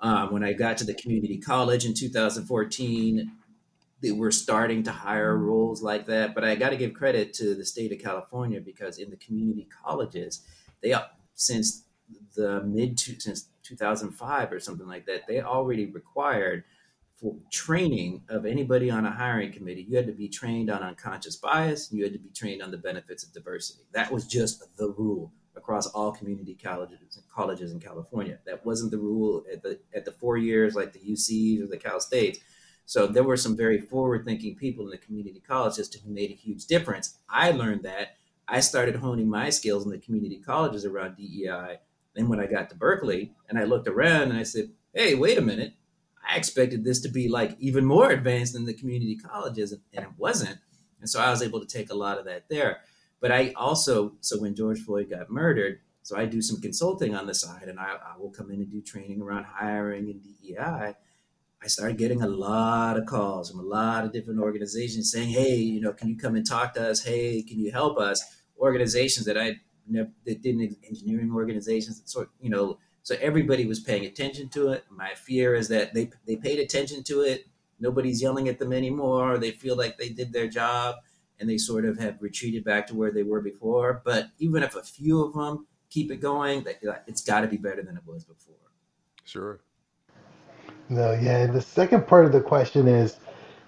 Um, 0.01 0.33
when 0.33 0.43
I 0.43 0.51
got 0.51 0.77
to 0.79 0.83
the 0.83 0.93
community 0.93 1.37
college 1.37 1.85
in 1.85 1.93
2014, 1.93 3.31
they 4.01 4.11
were 4.11 4.31
starting 4.31 4.83
to 4.83 4.91
hire 4.91 5.37
roles 5.37 5.81
like 5.81 6.05
that. 6.07 6.35
But 6.35 6.43
I 6.43 6.55
got 6.55 6.71
to 6.71 6.77
give 6.77 6.93
credit 6.93 7.33
to 7.35 7.55
the 7.55 7.65
state 7.65 7.93
of 7.93 7.99
California 7.99 8.59
because 8.59 8.99
in 8.99 9.09
the 9.09 9.17
community 9.17 9.67
colleges, 9.83 10.41
they 10.83 10.93
since 11.33 11.84
the 12.35 12.61
mid 12.63 12.97
to, 12.99 13.19
since 13.19 13.49
2005 13.63 14.51
or 14.51 14.59
something 14.59 14.87
like 14.87 15.05
that, 15.07 15.27
they 15.27 15.41
already 15.41 15.87
required 15.87 16.63
for 17.15 17.35
training 17.49 18.21
of 18.29 18.45
anybody 18.45 18.89
on 18.89 19.05
a 19.05 19.11
hiring 19.11 19.51
committee, 19.51 19.85
you 19.87 19.95
had 19.95 20.05
to 20.07 20.13
be 20.13 20.27
trained 20.27 20.69
on 20.69 20.83
unconscious 20.83 21.37
bias. 21.37 21.89
And 21.89 21.97
you 21.97 22.03
had 22.03 22.13
to 22.13 22.19
be 22.19 22.29
trained 22.29 22.61
on 22.61 22.71
the 22.71 22.77
benefits 22.77 23.23
of 23.23 23.33
diversity. 23.33 23.83
That 23.93 24.11
was 24.11 24.27
just 24.27 24.75
the 24.77 24.89
rule 24.89 25.31
across 25.55 25.87
all 25.87 26.11
community 26.11 26.57
colleges 26.61 26.99
colleges 27.33 27.71
in 27.71 27.79
California. 27.79 28.39
That 28.45 28.65
wasn't 28.65 28.91
the 28.91 28.97
rule 28.97 29.43
at 29.51 29.63
the 29.63 29.79
at 29.93 30.05
the 30.05 30.11
four 30.11 30.37
years 30.37 30.75
like 30.75 30.93
the 30.93 30.99
UCs 30.99 31.63
or 31.63 31.67
the 31.67 31.77
Cal 31.77 31.99
States. 31.99 32.39
So 32.85 33.07
there 33.07 33.23
were 33.23 33.37
some 33.37 33.57
very 33.57 33.79
forward-thinking 33.79 34.57
people 34.57 34.85
in 34.85 34.91
the 34.91 34.97
community 34.97 35.41
colleges 35.47 35.91
who 35.91 36.11
made 36.11 36.29
a 36.29 36.35
huge 36.35 36.67
difference. 36.67 37.17
I 37.27 37.49
learned 37.51 37.81
that. 37.83 38.17
I 38.47 38.59
started 38.59 38.97
honing 38.97 39.27
my 39.27 39.49
skills 39.49 39.85
in 39.85 39.91
the 39.91 39.97
community 39.97 40.37
colleges 40.37 40.85
around 40.85 41.17
DEI 41.17 41.79
then 42.15 42.27
when 42.29 42.39
I 42.39 42.47
got 42.47 42.69
to 42.69 42.75
Berkeley 42.75 43.33
and 43.49 43.59
I 43.59 43.63
looked 43.63 43.87
around 43.87 44.29
and 44.29 44.37
I 44.37 44.43
said, 44.43 44.69
hey, 44.93 45.15
wait 45.15 45.37
a 45.37 45.41
minute. 45.41 45.73
I 46.27 46.37
expected 46.37 46.83
this 46.83 47.01
to 47.01 47.09
be 47.09 47.27
like 47.27 47.55
even 47.59 47.85
more 47.85 48.09
advanced 48.09 48.53
than 48.53 48.65
the 48.65 48.73
community 48.73 49.15
colleges, 49.15 49.73
and 49.93 50.05
it 50.05 50.11
wasn't. 50.17 50.57
And 50.99 51.09
so 51.09 51.19
I 51.19 51.29
was 51.29 51.43
able 51.43 51.59
to 51.59 51.67
take 51.67 51.91
a 51.91 51.95
lot 51.95 52.17
of 52.17 52.25
that 52.25 52.49
there. 52.49 52.79
But 53.19 53.31
I 53.31 53.53
also, 53.55 54.13
so 54.21 54.39
when 54.39 54.55
George 54.55 54.79
Floyd 54.79 55.09
got 55.09 55.29
murdered, 55.29 55.81
so 56.01 56.17
I 56.17 56.25
do 56.25 56.41
some 56.41 56.61
consulting 56.61 57.15
on 57.15 57.27
the 57.27 57.33
side 57.33 57.63
and 57.67 57.79
I, 57.79 57.95
I 58.13 58.17
will 58.17 58.29
come 58.31 58.51
in 58.51 58.61
and 58.61 58.71
do 58.71 58.81
training 58.81 59.21
around 59.21 59.45
hiring 59.45 60.09
and 60.09 60.21
DEI. 60.23 60.57
I 60.59 60.95
I 61.65 61.67
started 61.67 61.97
getting 61.97 62.21
a 62.21 62.27
lot 62.27 62.95
of 62.95 63.07
calls 63.07 63.49
from 63.49 63.59
a 63.59 63.63
lot 63.63 64.05
of 64.05 64.11
different 64.11 64.39
organizations 64.39 65.11
saying, 65.11 65.29
"Hey, 65.29 65.55
you 65.55 65.81
know, 65.81 65.93
can 65.93 66.07
you 66.07 66.15
come 66.15 66.35
and 66.35 66.45
talk 66.45 66.75
to 66.75 66.89
us? 66.91 67.03
Hey, 67.03 67.41
can 67.41 67.59
you 67.59 67.71
help 67.71 67.97
us?" 67.97 68.23
Organizations 68.59 69.25
that 69.25 69.35
I 69.35 69.61
never 69.87 70.09
that 70.25 70.41
didn't 70.41 70.77
engineering 70.87 71.31
organizations, 71.33 72.01
sort 72.05 72.29
you 72.41 72.49
know, 72.49 72.77
so 73.03 73.15
everybody 73.21 73.65
was 73.65 73.79
paying 73.79 74.05
attention 74.05 74.49
to 74.49 74.69
it. 74.69 74.83
My 74.89 75.13
fear 75.13 75.55
is 75.55 75.67
that 75.69 75.93
they 75.93 76.09
they 76.25 76.35
paid 76.35 76.59
attention 76.59 77.03
to 77.03 77.21
it. 77.21 77.45
Nobody's 77.79 78.21
yelling 78.21 78.47
at 78.47 78.57
them 78.57 78.73
anymore. 78.73 79.37
They 79.37 79.51
feel 79.51 79.77
like 79.77 79.97
they 79.97 80.09
did 80.09 80.33
their 80.33 80.47
job, 80.47 80.95
and 81.39 81.49
they 81.49 81.57
sort 81.57 81.85
of 81.85 81.99
have 81.99 82.21
retreated 82.21 82.63
back 82.63 82.87
to 82.87 82.95
where 82.95 83.11
they 83.11 83.23
were 83.23 83.41
before. 83.41 84.01
But 84.03 84.29
even 84.39 84.63
if 84.63 84.75
a 84.75 84.81
few 84.81 85.23
of 85.23 85.33
them 85.33 85.67
keep 85.89 86.11
it 86.11 86.17
going, 86.17 86.65
it's 87.07 87.23
got 87.23 87.41
to 87.41 87.47
be 87.47 87.57
better 87.57 87.83
than 87.83 87.95
it 87.95 88.03
was 88.05 88.23
before. 88.23 88.55
Sure. 89.23 89.59
No, 90.89 91.13
yeah. 91.13 91.43
And 91.43 91.53
the 91.53 91.61
second 91.61 92.07
part 92.07 92.25
of 92.25 92.31
the 92.31 92.41
question 92.41 92.87
is, 92.87 93.17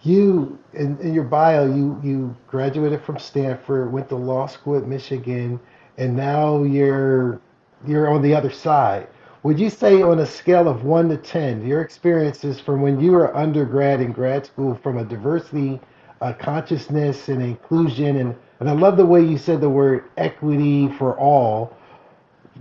you 0.03 0.57
in, 0.73 0.97
in 0.99 1.13
your 1.13 1.23
bio, 1.23 1.65
you 1.65 1.99
you 2.03 2.35
graduated 2.47 3.03
from 3.03 3.17
Stanford, 3.17 3.91
went 3.91 4.09
to 4.09 4.15
law 4.15 4.47
school 4.47 4.77
at 4.77 4.87
Michigan, 4.87 5.59
and 5.97 6.15
now 6.15 6.63
you're 6.63 7.41
you're 7.85 8.09
on 8.09 8.21
the 8.21 8.33
other 8.33 8.51
side. 8.51 9.07
Would 9.43 9.59
you 9.59 9.69
say 9.69 10.01
on 10.01 10.19
a 10.19 10.25
scale 10.25 10.67
of 10.67 10.83
one 10.83 11.09
to 11.09 11.17
ten, 11.17 11.65
your 11.65 11.81
experiences 11.81 12.59
from 12.59 12.81
when 12.81 12.99
you 12.99 13.11
were 13.11 13.35
undergrad 13.35 13.99
and 14.01 14.13
grad 14.13 14.45
school, 14.45 14.75
from 14.75 14.97
a 14.97 15.05
diversity, 15.05 15.79
uh, 16.21 16.33
consciousness, 16.33 17.29
and 17.29 17.41
inclusion, 17.41 18.17
and 18.17 18.35
and 18.59 18.69
I 18.69 18.73
love 18.73 18.97
the 18.97 19.05
way 19.05 19.23
you 19.23 19.37
said 19.37 19.61
the 19.61 19.69
word 19.69 20.05
equity 20.17 20.89
for 20.97 21.17
all 21.17 21.77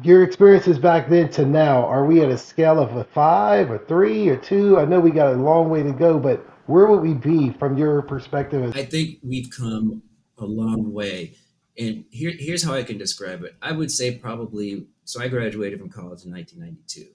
your 0.02 0.22
experiences 0.22 0.78
back 0.78 1.08
then 1.08 1.30
to 1.30 1.46
now, 1.46 1.84
are 1.86 2.04
we 2.04 2.20
at 2.20 2.28
a 2.28 2.38
scale 2.38 2.78
of 2.78 2.96
a 2.96 3.04
five, 3.04 3.70
or 3.70 3.78
three, 3.78 4.28
or 4.28 4.36
two? 4.36 4.78
I 4.78 4.84
know 4.84 5.00
we 5.00 5.10
got 5.10 5.32
a 5.32 5.36
long 5.36 5.70
way 5.70 5.82
to 5.82 5.92
go, 5.92 6.18
but 6.18 6.44
where 6.66 6.86
would 6.86 7.00
we 7.00 7.14
be 7.14 7.50
from 7.58 7.78
your 7.78 8.02
perspective? 8.02 8.76
I 8.76 8.84
think 8.84 9.18
we've 9.22 9.50
come 9.50 10.02
a 10.38 10.44
long 10.44 10.92
way. 10.92 11.36
And 11.78 12.04
here, 12.10 12.32
here's 12.38 12.62
how 12.62 12.74
I 12.74 12.82
can 12.82 12.98
describe 12.98 13.42
it. 13.44 13.54
I 13.60 13.72
would 13.72 13.90
say 13.90 14.16
probably, 14.16 14.86
so 15.04 15.20
I 15.20 15.28
graduated 15.28 15.78
from 15.78 15.90
college 15.90 16.24
in 16.24 16.32
1992. 16.32 17.10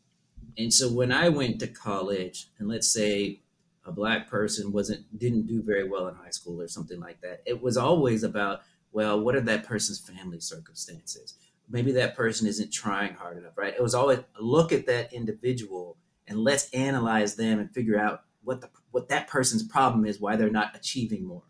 And 0.57 0.73
so 0.73 0.91
when 0.91 1.11
I 1.11 1.29
went 1.29 1.59
to 1.59 1.67
college, 1.67 2.49
and 2.59 2.67
let's 2.67 2.87
say 2.87 3.41
a 3.85 3.91
black 3.91 4.29
person 4.29 4.71
wasn't 4.71 5.17
didn't 5.17 5.47
do 5.47 5.63
very 5.63 5.87
well 5.89 6.07
in 6.07 6.15
high 6.15 6.29
school 6.29 6.61
or 6.61 6.67
something 6.67 6.99
like 6.99 7.21
that, 7.21 7.41
it 7.45 7.61
was 7.61 7.77
always 7.77 8.23
about, 8.23 8.61
well, 8.91 9.19
what 9.19 9.35
are 9.35 9.41
that 9.41 9.65
person's 9.65 9.99
family 9.99 10.39
circumstances? 10.39 11.35
maybe 11.71 11.93
that 11.93 12.15
person 12.15 12.47
isn't 12.47 12.71
trying 12.71 13.13
hard 13.13 13.37
enough, 13.37 13.57
right? 13.57 13.73
It 13.73 13.81
was 13.81 13.95
always 13.95 14.19
look 14.39 14.71
at 14.71 14.85
that 14.87 15.13
individual 15.13 15.97
and 16.27 16.37
let's 16.37 16.69
analyze 16.71 17.35
them 17.35 17.59
and 17.59 17.71
figure 17.73 17.99
out 17.99 18.23
what 18.43 18.61
the 18.61 18.69
what 18.91 19.09
that 19.09 19.27
person's 19.27 19.63
problem 19.63 20.05
is, 20.05 20.19
why 20.19 20.35
they're 20.35 20.49
not 20.49 20.75
achieving 20.75 21.25
more. 21.25 21.43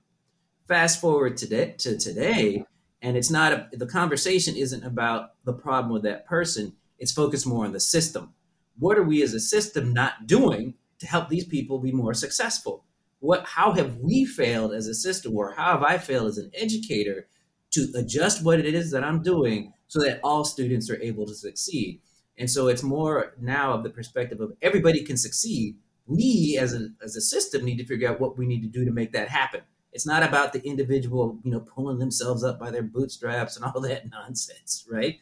Fast 0.68 1.02
forward 1.02 1.38
today 1.38 1.76
to 1.80 1.98
today, 1.98 2.66
and 3.02 3.18
it's 3.18 3.32
not 3.32 3.54
a, 3.54 3.70
the 3.74 3.88
conversation 3.88 4.56
isn't 4.56 4.84
about 4.84 5.32
the 5.44 5.54
problem 5.54 5.92
with 5.94 6.04
that 6.04 6.26
person. 6.26 6.74
It's 7.00 7.12
focused 7.12 7.48
more 7.48 7.66
on 7.66 7.72
the 7.72 7.80
system. 7.80 8.34
What 8.78 8.98
are 8.98 9.04
we 9.04 9.22
as 9.24 9.34
a 9.34 9.40
system 9.40 9.94
not 9.94 10.28
doing 10.28 10.76
to 11.00 11.08
help 11.08 11.30
these 11.30 11.46
people 11.46 11.80
be 11.80 11.92
more 11.92 12.14
successful? 12.14 12.86
What 13.20 13.46
how 13.46 13.74
have 13.74 13.98
we 13.98 14.26
failed 14.26 14.74
as 14.74 14.88
a 14.88 14.96
system, 14.96 15.36
or 15.36 15.54
how 15.54 15.72
have 15.72 15.84
I 15.84 15.98
failed 15.98 16.28
as 16.28 16.38
an 16.38 16.52
educator 16.54 17.28
to 17.72 17.88
adjust 17.96 18.44
what 18.44 18.60
it 18.60 18.74
is 18.74 18.92
that 18.92 19.04
I'm 19.04 19.24
doing 19.24 19.74
so 19.88 20.00
that 20.02 20.20
all 20.24 20.44
students 20.44 20.90
are 20.90 21.02
able 21.02 21.26
to 21.26 21.34
succeed. 21.34 22.02
And 22.38 22.50
so 22.50 22.68
it's 22.68 22.84
more 22.84 23.34
now 23.40 23.74
of 23.74 23.84
the 23.84 23.90
perspective 23.90 24.40
of 24.40 24.54
everybody 24.62 25.04
can 25.04 25.18
succeed. 25.18 25.78
We 26.06 26.58
as 26.60 26.74
a, 26.74 26.90
as 27.04 27.16
a 27.16 27.22
system 27.22 27.64
need 27.64 27.78
to 27.78 27.86
figure 27.86 28.10
out 28.10 28.20
what 28.20 28.38
we 28.38 28.46
need 28.46 28.62
to 28.62 28.68
do 28.68 28.86
to 28.86 28.92
make 28.92 29.12
that 29.14 29.30
happen. 29.30 29.62
It's 29.94 30.06
not 30.06 30.24
about 30.24 30.54
the 30.54 30.66
individual, 30.66 31.40
you 31.44 31.52
know, 31.52 31.60
pulling 31.60 32.00
themselves 32.00 32.44
up 32.44 32.60
by 32.60 32.72
their 32.72 32.84
bootstraps 32.84 33.56
and 33.56 33.66
all 33.76 33.82
that 33.82 34.10
nonsense, 34.10 34.86
right? 34.90 35.20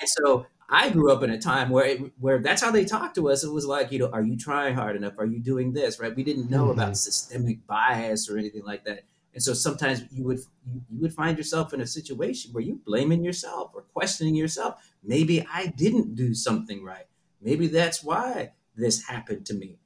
And 0.00 0.08
so 0.08 0.46
I 0.68 0.90
grew 0.90 1.12
up 1.12 1.22
in 1.22 1.30
a 1.30 1.40
time 1.40 1.70
where 1.70 1.84
it, 1.84 2.12
where 2.18 2.38
that's 2.38 2.62
how 2.62 2.70
they 2.70 2.84
talked 2.84 3.16
to 3.16 3.28
us. 3.28 3.44
It 3.44 3.52
was 3.52 3.66
like, 3.66 3.90
you 3.92 3.98
know, 3.98 4.10
are 4.12 4.22
you 4.22 4.36
trying 4.36 4.74
hard 4.74 4.96
enough? 4.96 5.14
Are 5.18 5.26
you 5.26 5.40
doing 5.40 5.72
this? 5.72 5.98
Right? 5.98 6.14
We 6.14 6.24
didn't 6.24 6.48
know 6.48 6.64
mm-hmm. 6.64 6.80
about 6.80 6.96
systemic 6.96 7.66
bias 7.66 8.30
or 8.30 8.38
anything 8.38 8.64
like 8.64 8.84
that. 8.84 9.04
And 9.32 9.42
so 9.42 9.52
sometimes 9.52 10.04
you 10.10 10.24
would 10.24 10.38
you, 10.66 10.82
you 10.90 11.00
would 11.00 11.12
find 11.12 11.36
yourself 11.36 11.72
in 11.72 11.80
a 11.80 11.86
situation 11.86 12.52
where 12.52 12.62
you're 12.62 12.76
blaming 12.76 13.24
yourself 13.24 13.72
or 13.74 13.82
questioning 13.82 14.34
yourself. 14.34 14.80
Maybe 15.04 15.46
I 15.52 15.66
didn't 15.66 16.14
do 16.14 16.34
something 16.34 16.82
right. 16.82 17.06
Maybe 17.40 17.66
that's 17.66 18.02
why 18.02 18.52
this 18.76 19.06
happened 19.06 19.46
to 19.46 19.54
me. 19.54 19.78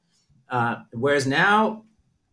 Uh, 0.49 0.77
whereas 0.93 1.27
now, 1.27 1.85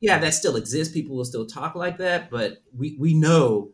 yeah, 0.02 0.18
that 0.20 0.34
still 0.34 0.58
exists. 0.58 0.94
People 0.94 1.16
will 1.16 1.26
still 1.26 1.46
talk 1.46 1.76
like 1.76 1.98
that, 2.00 2.30
but 2.30 2.58
we 2.78 2.98
we 3.00 3.14
know 3.14 3.72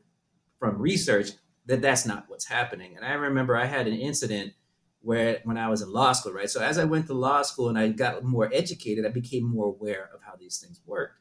from 0.59 0.79
research 0.79 1.31
that 1.65 1.81
that's 1.81 2.05
not 2.05 2.25
what's 2.27 2.45
happening. 2.45 2.95
And 2.95 3.03
I 3.05 3.13
remember 3.13 3.57
I 3.57 3.65
had 3.65 3.87
an 3.87 3.95
incident 3.95 4.53
where 5.01 5.39
when 5.43 5.57
I 5.57 5.69
was 5.69 5.81
in 5.81 5.91
law 5.91 6.11
school, 6.11 6.33
right? 6.33 6.49
So 6.49 6.61
as 6.61 6.77
I 6.77 6.83
went 6.83 7.07
to 7.07 7.13
law 7.13 7.41
school 7.41 7.69
and 7.69 7.77
I 7.79 7.89
got 7.89 8.23
more 8.23 8.49
educated, 8.53 9.05
I 9.05 9.09
became 9.09 9.43
more 9.43 9.67
aware 9.67 10.09
of 10.13 10.21
how 10.21 10.35
these 10.35 10.59
things 10.59 10.81
work 10.85 11.17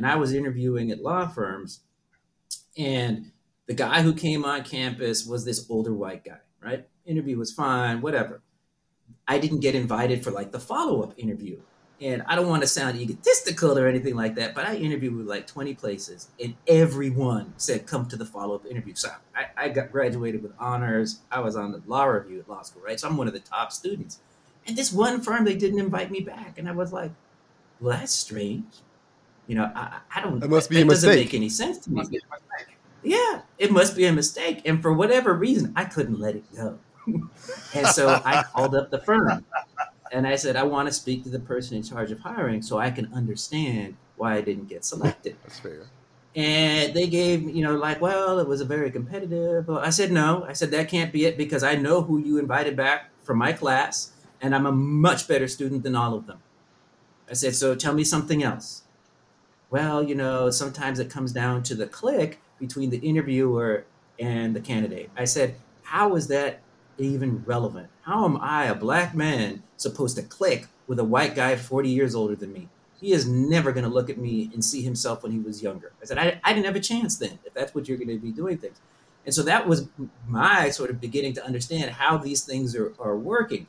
and 0.00 0.06
I 0.06 0.16
was 0.16 0.32
interviewing 0.32 0.90
at 0.90 1.02
law 1.02 1.28
firms, 1.28 1.80
and 2.74 3.32
the 3.66 3.74
guy 3.74 4.00
who 4.00 4.14
came 4.14 4.46
on 4.46 4.64
campus 4.64 5.26
was 5.26 5.44
this 5.44 5.66
older 5.68 5.94
white 5.94 6.24
guy, 6.24 6.38
right? 6.62 6.88
Interview 7.04 7.36
was 7.36 7.52
fine, 7.52 8.00
whatever. 8.00 8.42
I 9.28 9.38
didn't 9.38 9.60
get 9.60 9.74
invited 9.74 10.24
for 10.24 10.30
like 10.30 10.52
the 10.52 10.58
follow 10.58 11.02
up 11.02 11.12
interview. 11.18 11.60
And 12.00 12.22
I 12.26 12.34
don't 12.34 12.48
want 12.48 12.62
to 12.62 12.66
sound 12.66 12.98
egotistical 12.98 13.78
or 13.78 13.86
anything 13.86 14.16
like 14.16 14.34
that, 14.36 14.54
but 14.54 14.66
I 14.66 14.76
interviewed 14.76 15.14
with 15.14 15.26
like 15.26 15.46
20 15.46 15.74
places, 15.74 16.28
and 16.42 16.54
everyone 16.66 17.52
said, 17.58 17.86
come 17.86 18.08
to 18.08 18.16
the 18.16 18.24
follow 18.24 18.54
up 18.54 18.64
interview. 18.64 18.94
So 18.94 19.10
I, 19.36 19.66
I 19.66 19.68
got 19.68 19.92
graduated 19.92 20.42
with 20.42 20.52
honors. 20.58 21.20
I 21.30 21.40
was 21.40 21.56
on 21.56 21.72
the 21.72 21.82
law 21.86 22.04
review 22.04 22.40
at 22.40 22.48
law 22.48 22.62
school, 22.62 22.82
right? 22.82 22.98
So 22.98 23.06
I'm 23.06 23.18
one 23.18 23.26
of 23.26 23.34
the 23.34 23.40
top 23.40 23.70
students. 23.70 24.20
And 24.66 24.76
this 24.76 24.92
one 24.92 25.20
firm, 25.20 25.44
they 25.44 25.56
didn't 25.56 25.78
invite 25.78 26.10
me 26.10 26.20
back. 26.20 26.58
And 26.58 26.68
I 26.68 26.72
was 26.72 26.90
like, 26.90 27.10
well, 27.80 27.98
that's 27.98 28.12
strange. 28.12 28.64
You 29.46 29.56
know, 29.56 29.70
I, 29.74 29.98
I 30.14 30.20
don't. 30.20 30.42
It 30.42 30.48
must 30.48 30.70
be 30.70 30.76
that, 30.76 30.82
a 30.82 30.84
mistake. 30.86 31.08
Doesn't 31.08 31.24
make 31.24 31.34
any 31.34 31.48
sense 31.48 31.78
to 31.78 31.90
me. 31.90 32.04
Yeah, 33.02 33.40
it 33.58 33.72
must 33.72 33.96
be 33.96 34.04
a 34.04 34.12
mistake, 34.12 34.62
and 34.64 34.80
for 34.82 34.92
whatever 34.92 35.32
reason, 35.32 35.72
I 35.74 35.86
couldn't 35.86 36.20
let 36.20 36.36
it 36.36 36.44
go. 36.54 36.78
and 37.74 37.86
so 37.88 38.20
I 38.24 38.44
called 38.44 38.74
up 38.74 38.90
the 38.90 38.98
firm, 38.98 39.44
and 40.10 40.26
I 40.26 40.36
said, 40.36 40.56
I 40.56 40.64
want 40.64 40.88
to 40.88 40.92
speak 40.92 41.22
to 41.24 41.30
the 41.30 41.38
person 41.38 41.76
in 41.76 41.82
charge 41.82 42.10
of 42.10 42.20
hiring 42.20 42.62
so 42.62 42.78
I 42.78 42.90
can 42.90 43.12
understand 43.12 43.96
why 44.16 44.36
I 44.36 44.40
didn't 44.40 44.68
get 44.68 44.84
selected. 44.84 45.36
That's 45.42 45.60
fair. 45.60 45.86
And 46.36 46.94
they 46.94 47.08
gave, 47.08 47.42
you 47.42 47.62
know, 47.62 47.76
like, 47.76 48.00
well, 48.00 48.38
it 48.38 48.46
was 48.46 48.60
a 48.60 48.64
very 48.64 48.90
competitive. 48.90 49.68
I 49.68 49.90
said, 49.90 50.12
no. 50.12 50.44
I 50.48 50.52
said, 50.52 50.70
that 50.70 50.88
can't 50.88 51.12
be 51.12 51.24
it 51.24 51.36
because 51.36 51.62
I 51.62 51.74
know 51.74 52.02
who 52.02 52.18
you 52.18 52.38
invited 52.38 52.76
back 52.76 53.10
from 53.22 53.38
my 53.38 53.52
class, 53.52 54.12
and 54.40 54.54
I'm 54.54 54.66
a 54.66 54.72
much 54.72 55.26
better 55.26 55.48
student 55.48 55.82
than 55.82 55.96
all 55.96 56.14
of 56.14 56.26
them. 56.26 56.38
I 57.28 57.34
said, 57.34 57.54
so 57.54 57.74
tell 57.74 57.94
me 57.94 58.04
something 58.04 58.42
else 58.42 58.82
well, 59.70 60.02
you 60.02 60.16
know, 60.16 60.50
sometimes 60.50 60.98
it 60.98 61.08
comes 61.08 61.32
down 61.32 61.62
to 61.62 61.74
the 61.74 61.86
click 61.86 62.40
between 62.58 62.90
the 62.90 62.98
interviewer 62.98 63.84
and 64.18 64.54
the 64.54 64.60
candidate. 64.60 65.10
I 65.16 65.24
said, 65.24 65.54
how 65.82 66.16
is 66.16 66.26
that 66.26 66.60
even 67.00 67.44
relevant? 67.44 67.88
How 68.02 68.24
am 68.24 68.38
I, 68.40 68.66
a 68.66 68.74
black 68.74 69.14
man, 69.14 69.62
supposed 69.76 70.16
to 70.16 70.22
click 70.22 70.66
with 70.86 70.98
a 70.98 71.04
white 71.04 71.34
guy 71.34 71.56
40 71.56 71.88
years 71.88 72.14
older 72.14 72.36
than 72.36 72.52
me? 72.52 72.68
He 73.00 73.12
is 73.12 73.26
never 73.26 73.72
going 73.72 73.84
to 73.84 73.90
look 73.90 74.10
at 74.10 74.18
me 74.18 74.50
and 74.52 74.64
see 74.64 74.82
himself 74.82 75.22
when 75.22 75.32
he 75.32 75.38
was 75.38 75.62
younger. 75.62 75.92
I 76.02 76.04
said, 76.04 76.18
I, 76.18 76.40
I 76.44 76.52
didn't 76.52 76.66
have 76.66 76.76
a 76.76 76.80
chance 76.80 77.16
then, 77.16 77.38
if 77.44 77.54
that's 77.54 77.74
what 77.74 77.88
you're 77.88 77.96
going 77.96 78.08
to 78.08 78.18
be 78.18 78.30
doing 78.30 78.58
things. 78.58 78.78
And 79.24 79.34
so 79.34 79.42
that 79.42 79.66
was 79.66 79.88
my 80.26 80.70
sort 80.70 80.90
of 80.90 81.00
beginning 81.00 81.34
to 81.34 81.44
understand 81.44 81.92
how 81.92 82.16
these 82.16 82.44
things 82.44 82.74
are, 82.76 82.92
are 82.98 83.16
working. 83.16 83.66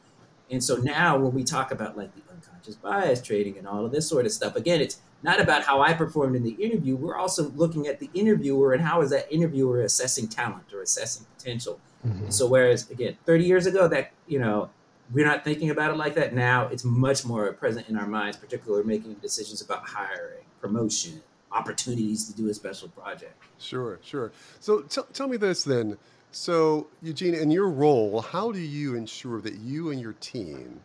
And 0.50 0.64
so 0.64 0.76
now 0.76 1.18
when 1.18 1.34
we 1.34 1.44
talk 1.44 1.72
about 1.72 1.98
like 1.98 2.14
the 2.16 2.22
unconscious 2.32 2.76
bias 2.76 3.22
training 3.22 3.58
and 3.58 3.68
all 3.68 3.86
of 3.86 3.92
this 3.92 4.08
sort 4.08 4.26
of 4.26 4.32
stuff, 4.32 4.56
again, 4.56 4.82
it's 4.82 5.00
not 5.24 5.40
about 5.40 5.64
how 5.64 5.82
I 5.82 5.94
performed 5.94 6.36
in 6.36 6.44
the 6.44 6.52
interview. 6.52 6.96
We're 6.96 7.18
also 7.18 7.50
looking 7.52 7.88
at 7.88 8.00
the 8.00 8.10
interviewer 8.14 8.74
and 8.74 8.82
how 8.82 9.02
is 9.02 9.12
that 9.12 9.32
interviewer 9.32 9.82
assessing 9.82 10.28
talent 10.28 10.74
or 10.74 10.82
assessing 10.82 11.26
potential. 11.38 11.80
Mm-hmm. 12.06 12.30
So 12.30 12.48
whereas 12.48 12.90
again, 12.90 13.18
30 13.26 13.46
years 13.46 13.66
ago, 13.66 13.88
that 13.88 14.12
you 14.28 14.40
know, 14.40 14.70
we're 15.12 15.26
not 15.26 15.44
thinking 15.44 15.70
about 15.70 15.92
it 15.92 15.98
like 15.98 16.16
that. 16.16 16.34
Now 16.34 16.68
it's 16.68 16.84
much 16.84 17.26
more 17.26 17.52
present 17.54 17.90
in 17.90 17.98
our 17.98 18.08
minds, 18.08 18.38
particularly 18.38 18.86
making 18.86 19.16
decisions 19.16 19.62
about 19.62 19.88
hiring, 19.88 20.46
promotion, 20.60 21.22
opportunities 21.52 22.28
to 22.30 22.36
do 22.36 22.50
a 22.50 22.54
special 22.54 22.88
project. 22.90 23.42
Sure, 23.60 24.00
sure. 24.02 24.32
So 24.60 24.82
t- 24.82 25.02
tell 25.14 25.28
me 25.28 25.38
this 25.38 25.64
then. 25.64 25.98
So 26.32 26.88
Eugene, 27.02 27.34
in 27.36 27.52
your 27.52 27.70
role, 27.70 28.22
how 28.22 28.52
do 28.52 28.60
you 28.60 28.96
ensure 28.96 29.42
that 29.42 29.56
you 29.56 29.92
and 29.92 30.00
your 30.00 30.14
team 30.14 30.80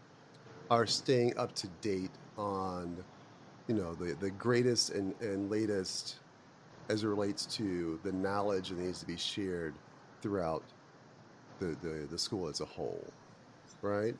are 0.71 0.87
staying 0.87 1.39
up 1.39 1.55
to 1.55 1.69
date 1.81 2.11
on 2.37 2.97
you 3.69 3.75
know 3.75 3.95
the 3.95 4.15
the 4.15 4.31
greatest 4.31 4.91
and, 4.91 5.15
and 5.21 5.51
latest 5.51 6.17
as 6.89 7.03
it 7.03 7.07
relates 7.09 7.47
to 7.47 7.99
the 8.03 8.13
knowledge 8.13 8.69
that 8.69 8.79
needs 8.79 9.01
to 9.01 9.07
be 9.07 9.17
shared 9.17 9.75
throughout 10.23 10.63
the, 11.59 11.77
the, 11.83 12.07
the 12.11 12.19
school 12.19 12.49
as 12.49 12.61
a 12.61 12.65
whole 12.65 13.05
right 13.83 14.15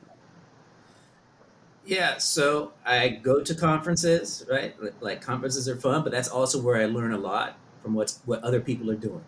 Yeah, 1.85 2.17
so 2.17 2.73
I 2.85 3.07
go 3.09 3.41
to 3.41 3.55
conferences, 3.55 4.45
right? 4.49 4.75
Like 5.01 5.21
conferences 5.21 5.69
are 5.69 5.77
fun, 5.77 6.03
but 6.03 6.11
that's 6.11 6.27
also 6.27 6.61
where 6.61 6.75
I 6.75 6.85
learn 6.85 7.13
a 7.13 7.17
lot 7.17 7.57
from 7.81 7.93
what's 7.93 8.19
what 8.25 8.43
other 8.43 8.59
people 8.59 8.91
are 8.91 8.95
doing. 8.95 9.23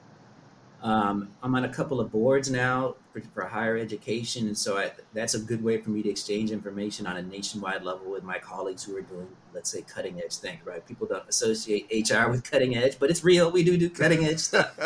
Um, 0.82 1.30
I'm 1.43 1.55
on 1.55 1.66
a 1.66 1.70
couple 1.70 1.99
of 1.99 2.10
boards 2.12 2.49
now 2.49 2.95
for, 3.12 3.22
for 3.34 3.43
higher 3.43 3.78
education, 3.78 4.47
and 4.47 4.57
so 4.57 4.78
I, 4.78 4.91
that's 5.14 5.34
a 5.34 5.39
good 5.39 5.62
way 5.62 5.78
for 5.78 5.89
me 5.89 6.01
to 6.03 6.10
exchange 6.10 6.51
information 6.51 7.05
on 7.05 7.18
a 7.18 7.22
nationwide 7.22 7.84
level 7.84 8.12
with 8.12 8.24
my 8.24 8.39
colleagues 8.39 8.84
who 8.84 8.95
are 8.95 9.01
doing, 9.01 9.28
let's 9.53 9.70
say, 9.70 9.82
cutting 9.82 10.22
edge 10.22 10.38
things. 10.38 10.66
Right? 10.66 10.86
People 10.86 11.07
don't 11.07 11.28
associate 11.28 11.88
HR 11.91 12.30
with 12.30 12.49
cutting 12.49 12.78
edge, 12.78 12.97
but 12.97 13.10
it's 13.10 13.24
real. 13.24 13.51
We 13.51 13.64
do 13.64 13.78
do 13.78 13.89
cutting 13.89 14.24
edge 14.24 14.39
stuff, 14.39 14.78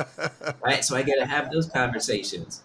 right? 0.64 0.84
So 0.84 0.96
I 0.96 1.04
get 1.04 1.20
to 1.20 1.28
have 1.28 1.52
those 1.52 1.68
conversations. 1.68 2.64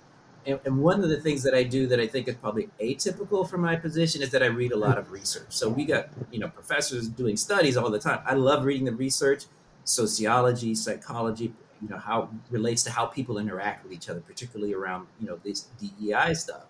And, 0.48 0.58
and 0.64 0.78
one 0.78 1.04
of 1.04 1.10
the 1.10 1.20
things 1.20 1.42
that 1.42 1.54
I 1.54 1.62
do 1.62 1.86
that 1.88 2.00
I 2.00 2.06
think 2.06 2.26
is 2.26 2.34
probably 2.34 2.70
atypical 2.80 3.48
for 3.48 3.58
my 3.58 3.76
position 3.76 4.22
is 4.22 4.30
that 4.30 4.42
I 4.42 4.46
read 4.46 4.72
a 4.72 4.76
lot 4.76 4.96
of 4.96 5.12
research. 5.12 5.48
So 5.50 5.68
we 5.68 5.84
got 5.84 6.08
you 6.30 6.38
know 6.38 6.48
professors 6.48 7.06
doing 7.06 7.36
studies 7.36 7.76
all 7.76 7.90
the 7.90 7.98
time. 7.98 8.20
I 8.24 8.34
love 8.34 8.64
reading 8.64 8.86
the 8.86 8.92
research, 8.92 9.44
sociology, 9.84 10.74
psychology, 10.74 11.52
you 11.82 11.88
know 11.88 11.98
how 11.98 12.30
relates 12.50 12.82
to 12.84 12.90
how 12.90 13.06
people 13.06 13.36
interact 13.38 13.84
with 13.84 13.92
each 13.92 14.08
other, 14.08 14.20
particularly 14.20 14.72
around 14.72 15.06
you 15.20 15.26
know 15.26 15.38
this 15.44 15.68
DEI 15.78 16.34
stuff. 16.34 16.64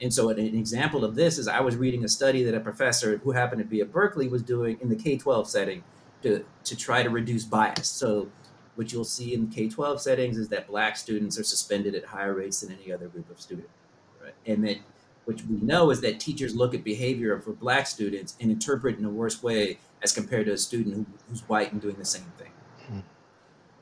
And 0.00 0.14
so 0.14 0.30
an, 0.30 0.38
example 0.38 1.04
of 1.04 1.14
this 1.14 1.38
is 1.38 1.48
I 1.48 1.60
was 1.60 1.76
reading 1.76 2.04
a 2.04 2.08
study 2.08 2.44
that 2.44 2.54
a 2.54 2.60
professor 2.60 3.18
who 3.18 3.32
happened 3.32 3.60
to 3.60 3.68
be 3.68 3.80
at 3.80 3.92
Berkeley 3.92 4.28
was 4.28 4.42
doing 4.42 4.78
in 4.80 4.88
the 4.88 4.96
K-12 4.96 5.46
setting 5.46 5.82
to 6.22 6.44
to 6.64 6.76
try 6.76 7.02
to 7.02 7.10
reduce 7.10 7.44
bias. 7.44 7.88
So 7.88 8.28
what 8.78 8.92
you'll 8.92 9.04
see 9.04 9.34
in 9.34 9.48
K-12 9.48 9.98
settings 9.98 10.38
is 10.38 10.48
that 10.50 10.68
black 10.68 10.96
students 10.96 11.36
are 11.36 11.42
suspended 11.42 11.96
at 11.96 12.04
higher 12.04 12.32
rates 12.32 12.60
than 12.60 12.78
any 12.80 12.92
other 12.92 13.08
group 13.08 13.28
of 13.28 13.40
students. 13.40 13.72
Right? 14.22 14.34
And 14.46 14.64
that 14.68 14.76
which 15.24 15.42
we 15.46 15.56
know 15.56 15.90
is 15.90 16.00
that 16.02 16.20
teachers 16.20 16.54
look 16.54 16.74
at 16.74 16.84
behavior 16.84 17.40
for 17.40 17.50
black 17.50 17.88
students 17.88 18.36
and 18.40 18.52
interpret 18.52 18.96
in 18.96 19.04
a 19.04 19.10
worse 19.10 19.42
way 19.42 19.78
as 20.00 20.12
compared 20.12 20.46
to 20.46 20.52
a 20.52 20.56
student 20.56 20.94
who, 20.94 21.06
who's 21.28 21.40
white 21.48 21.72
and 21.72 21.82
doing 21.82 21.96
the 21.96 22.04
same 22.04 22.32
thing. 22.38 22.52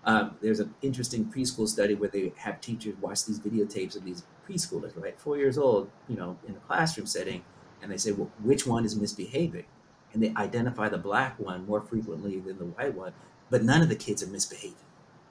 Um, 0.06 0.36
there's 0.40 0.60
an 0.60 0.74
interesting 0.80 1.26
preschool 1.26 1.68
study 1.68 1.94
where 1.94 2.08
they 2.08 2.32
have 2.36 2.62
teachers 2.62 2.94
watch 3.00 3.26
these 3.26 3.38
videotapes 3.38 3.96
of 3.96 4.04
these 4.04 4.22
preschoolers, 4.48 4.92
right, 4.96 5.20
four 5.20 5.36
years 5.36 5.58
old, 5.58 5.90
you 6.08 6.16
know, 6.16 6.38
in 6.48 6.54
a 6.54 6.60
classroom 6.60 7.06
setting, 7.06 7.44
and 7.82 7.92
they 7.92 7.98
say, 7.98 8.12
well, 8.12 8.30
which 8.42 8.66
one 8.66 8.86
is 8.86 8.96
misbehaving? 8.96 9.66
And 10.14 10.22
they 10.22 10.32
identify 10.36 10.88
the 10.88 10.96
black 10.96 11.38
one 11.38 11.66
more 11.66 11.82
frequently 11.82 12.40
than 12.40 12.56
the 12.56 12.64
white 12.64 12.94
one, 12.94 13.12
but 13.50 13.62
none 13.62 13.82
of 13.82 13.90
the 13.90 13.96
kids 13.96 14.22
are 14.22 14.28
misbehaving. 14.28 14.85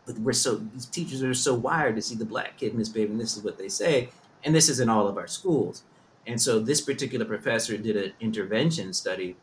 But 0.05 0.19
we're 0.19 0.33
so 0.33 0.55
these 0.55 0.85
teachers 0.85 1.23
are 1.23 1.33
so 1.33 1.53
wired 1.55 1.95
to 1.95 2.01
see 2.01 2.15
the 2.15 2.25
black 2.25 2.57
kid 2.57 2.75
misbehaving. 2.75 3.17
This 3.17 3.35
is 3.35 3.43
what 3.43 3.57
they 3.57 3.69
say, 3.69 4.09
and 4.43 4.53
this 4.53 4.69
is 4.69 4.79
in 4.79 4.89
all 4.89 5.07
of 5.07 5.17
our 5.17 5.27
schools. 5.27 5.83
And 6.27 6.41
so 6.41 6.59
this 6.59 6.81
particular 6.81 7.25
professor 7.25 7.77
did 7.77 7.95
an 7.95 8.13
intervention 8.19 8.93
study 8.93 9.35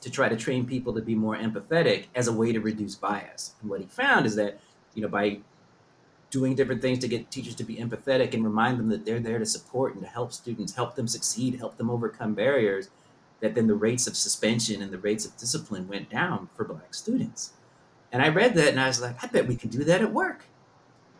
to 0.00 0.10
try 0.10 0.28
to 0.28 0.36
train 0.36 0.66
people 0.66 0.94
to 0.94 1.02
be 1.02 1.14
more 1.14 1.36
empathetic 1.36 2.06
as 2.14 2.28
a 2.28 2.32
way 2.32 2.52
to 2.52 2.60
reduce 2.60 2.94
bias. 2.94 3.54
And 3.60 3.70
what 3.70 3.80
he 3.80 3.86
found 3.86 4.26
is 4.26 4.36
that, 4.36 4.60
you 4.94 5.02
know, 5.02 5.08
by 5.08 5.40
doing 6.30 6.54
different 6.54 6.82
things 6.82 6.98
to 7.00 7.08
get 7.08 7.30
teachers 7.30 7.54
to 7.56 7.64
be 7.64 7.76
empathetic 7.76 8.34
and 8.34 8.44
remind 8.44 8.78
them 8.78 8.88
that 8.88 9.04
they're 9.04 9.20
there 9.20 9.38
to 9.38 9.46
support 9.46 9.94
and 9.94 10.02
to 10.02 10.08
help 10.08 10.32
students, 10.32 10.74
help 10.74 10.94
them 10.94 11.08
succeed, 11.08 11.58
help 11.58 11.76
them 11.76 11.90
overcome 11.90 12.34
barriers, 12.34 12.88
that 13.40 13.54
then 13.54 13.66
the 13.66 13.74
rates 13.74 14.06
of 14.06 14.16
suspension 14.16 14.82
and 14.82 14.92
the 14.92 14.98
rates 14.98 15.24
of 15.24 15.36
discipline 15.36 15.88
went 15.88 16.10
down 16.10 16.48
for 16.54 16.64
black 16.64 16.94
students. 16.94 17.52
And 18.16 18.24
I 18.24 18.30
read 18.30 18.54
that 18.54 18.68
and 18.68 18.80
I 18.80 18.86
was 18.86 18.98
like, 18.98 19.22
I 19.22 19.26
bet 19.26 19.46
we 19.46 19.56
can 19.56 19.68
do 19.68 19.84
that 19.84 20.00
at 20.00 20.10
work. 20.10 20.44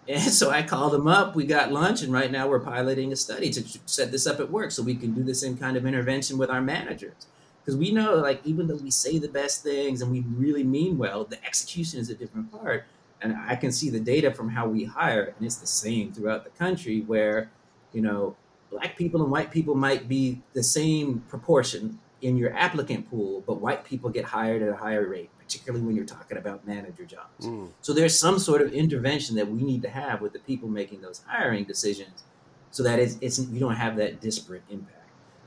And 0.09 0.23
so 0.23 0.51
I 0.51 0.63
called 0.63 0.95
him 0.95 1.09
up. 1.09 1.35
We 1.35 1.47
got 1.47 1.73
lunch, 1.73 2.01
and 2.01 2.13
right 2.13 2.31
now 2.31 2.47
we're 2.47 2.61
piloting 2.61 3.13
a 3.13 3.17
study 3.17 3.51
to 3.51 3.65
set 3.87 4.13
this 4.13 4.25
up 4.25 4.39
at 4.39 4.53
work 4.53 4.71
so 4.71 4.85
we 4.85 4.95
can 4.95 5.13
do 5.13 5.25
the 5.25 5.35
same 5.35 5.57
kind 5.57 5.77
of 5.77 5.85
intervention 5.85 6.39
with 6.39 6.49
our 6.49 6.61
managers 6.61 7.27
because 7.59 7.77
we 7.77 7.91
know 7.91 8.15
like 8.15 8.41
even 8.45 8.69
though 8.69 8.77
we 8.77 8.91
say 8.91 9.19
the 9.19 9.29
best 9.29 9.65
things 9.65 10.01
and 10.01 10.13
we 10.13 10.21
really 10.37 10.63
mean 10.63 10.97
well 10.97 11.25
the 11.25 11.45
execution 11.45 11.99
is 11.99 12.09
a 12.09 12.15
different 12.15 12.53
part 12.53 12.85
and 13.21 13.37
i 13.49 13.57
can 13.57 13.73
see 13.73 13.91
the 13.91 13.99
data 13.99 14.33
from 14.33 14.49
how 14.49 14.69
we 14.69 14.85
hire 14.85 15.35
and 15.37 15.45
it's 15.45 15.57
the 15.57 15.67
same 15.67 16.13
throughout 16.13 16.45
the 16.45 16.51
country 16.51 17.01
where 17.01 17.51
you 17.93 18.01
know 18.01 18.37
black 18.71 18.97
people 18.97 19.21
and 19.21 19.33
white 19.33 19.51
people 19.51 19.75
might 19.75 20.09
be 20.09 20.41
the 20.53 20.63
same 20.63 21.19
proportion 21.29 21.99
in 22.23 22.37
your 22.37 22.53
applicant 22.55 23.09
pool 23.11 23.43
but 23.47 23.61
white 23.61 23.85
people 23.85 24.11
get 24.11 24.25
hired 24.25 24.63
at 24.63 24.69
a 24.69 24.77
higher 24.77 25.09
rate 25.09 25.31
particularly 25.39 25.85
when 25.85 25.95
you're 25.95 26.05
talking 26.05 26.39
about 26.39 26.67
manager 26.67 27.05
jobs 27.05 27.47
mm. 27.47 27.69
so 27.81 27.93
there's 27.93 28.19
some 28.19 28.39
sort 28.39 28.63
of 28.63 28.73
intervention 28.73 29.37
that 29.37 29.47
we 29.47 29.63
need 29.63 29.83
to 29.83 29.89
have 29.89 30.21
with 30.21 30.33
the 30.33 30.39
people 30.41 30.69
making 30.69 31.01
those 31.01 31.23
hiring 31.27 31.65
decisions 31.65 32.25
so 32.71 32.83
that 32.83 32.99
it's, 32.99 33.17
it's 33.21 33.39
you 33.39 33.61
don't 33.61 33.77
have 33.77 33.97
that 33.97 34.21
disparate 34.21 34.63
impact 34.71 34.97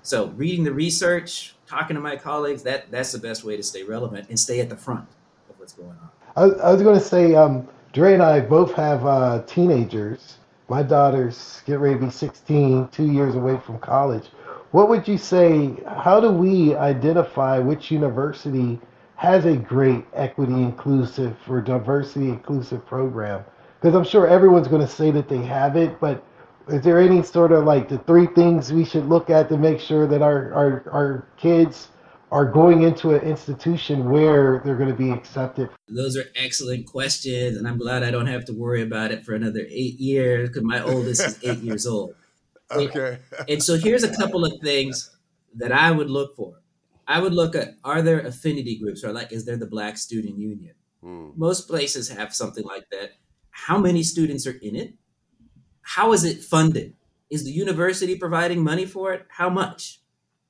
so 0.02 0.28
reading 0.30 0.64
the 0.64 0.74
research, 0.74 1.56
talking 1.68 1.96
to 1.96 2.02
my 2.02 2.16
colleagues, 2.16 2.64
that 2.64 2.92
that's 2.92 3.12
the 3.12 3.20
best 3.20 3.44
way 3.44 3.58
to 3.58 3.64
stay 3.64 3.84
relevant 3.84 4.30
and 4.30 4.40
stay 4.40 4.60
at 4.60 4.70
the 4.70 4.76
front 4.76 5.08
of 5.50 5.60
what's 5.60 5.74
going 5.74 5.90
on. 5.90 6.10
I, 6.36 6.70
I 6.70 6.74
was 6.74 6.82
going 6.82 6.98
to 6.98 7.04
say, 7.06 7.36
um, 7.36 7.68
Dre 7.94 8.14
and 8.14 8.24
I 8.24 8.40
both 8.40 8.74
have 8.74 9.06
uh, 9.06 9.44
teenagers. 9.46 10.38
My 10.70 10.84
daughter's 10.84 11.62
get 11.66 11.80
ready 11.80 12.00
to 12.00 12.06
be 12.06 12.12
16, 12.12 12.88
two 12.90 13.12
years 13.12 13.36
away 13.36 13.60
from 13.66 13.80
college. 13.80 14.30
What 14.72 14.88
would 14.90 15.08
you 15.08 15.18
say? 15.18 15.74
How 15.88 16.20
do 16.20 16.30
we 16.30 16.76
identify 16.76 17.58
which 17.58 17.90
university 17.90 18.80
has 19.16 19.46
a 19.46 19.56
great 19.56 20.06
equity 20.14 20.54
inclusive 20.54 21.36
or 21.50 21.60
diversity 21.60 22.30
inclusive 22.30 22.86
program? 22.86 23.44
Because 23.82 23.96
I'm 23.96 24.04
sure 24.04 24.28
everyone's 24.28 24.68
going 24.68 24.86
to 24.86 24.88
say 24.88 25.10
that 25.12 25.28
they 25.28 25.42
have 25.42 25.76
it, 25.76 26.00
but 26.00 26.24
is 26.68 26.84
there 26.84 27.00
any 27.00 27.24
sort 27.24 27.52
of 27.52 27.66
like 27.66 27.90
the 27.90 27.98
three 28.00 28.28
things 28.28 28.72
we 28.72 28.86
should 28.86 29.10
look 29.10 29.32
at 29.32 29.50
to 29.50 29.58
make 29.58 29.80
sure 29.80 30.06
that 30.06 30.22
our, 30.22 30.54
our, 30.54 30.84
our 30.92 31.28
kids 31.38 31.88
are 32.32 32.46
going 32.46 32.84
into 32.84 33.16
an 33.16 33.22
institution 33.22 34.12
where 34.12 34.62
they're 34.64 34.78
going 34.78 34.90
to 34.90 34.96
be 34.96 35.10
accepted? 35.10 35.70
Those 35.88 36.16
are 36.16 36.26
excellent 36.36 36.86
questions, 36.86 37.58
and 37.58 37.68
I'm 37.68 37.80
glad 37.80 38.04
I 38.04 38.12
don't 38.12 38.28
have 38.28 38.46
to 38.46 38.54
worry 38.54 38.84
about 38.84 39.10
it 39.10 39.26
for 39.26 39.34
another 39.34 39.66
eight 39.68 40.00
years 40.00 40.50
because 40.50 40.64
my 40.64 40.80
oldest 40.80 41.26
is 41.26 41.40
eight 41.44 41.64
years 41.64 41.88
old. 41.88 42.14
Okay. 42.72 43.20
And, 43.48 43.64
so 43.64 43.78
here's 43.78 44.04
a 44.04 44.16
couple 44.16 44.46
of 44.46 44.54
things 44.62 45.16
that 45.56 45.72
I 45.72 45.92
would 45.92 46.10
look 46.10 46.36
for. 46.36 46.62
I 47.08 47.20
would 47.20 47.34
look 47.34 47.56
at 47.56 47.70
are 47.84 48.02
there 48.02 48.20
affinity 48.20 48.78
groups 48.78 49.04
or 49.04 49.12
like 49.12 49.32
is 49.32 49.46
there 49.46 49.58
the 49.58 49.66
Black 49.66 49.98
Student 49.98 50.38
Union? 50.38 50.76
Hmm. 51.02 51.30
Most 51.36 51.68
places 51.68 52.10
have 52.10 52.36
something 52.36 52.64
like 52.64 52.90
that. 52.92 53.14
How 53.50 53.80
many 53.80 54.04
students 54.04 54.46
are 54.46 54.60
in 54.62 54.76
it? 54.76 54.94
how 55.90 56.14
is 56.14 56.24
it 56.24 56.44
funded? 56.44 56.94
Is 57.32 57.46
the 57.46 57.52
university 57.52 58.16
providing 58.16 58.64
money 58.64 58.86
for 58.86 59.12
it? 59.12 59.26
How 59.28 59.50
much? 59.50 60.02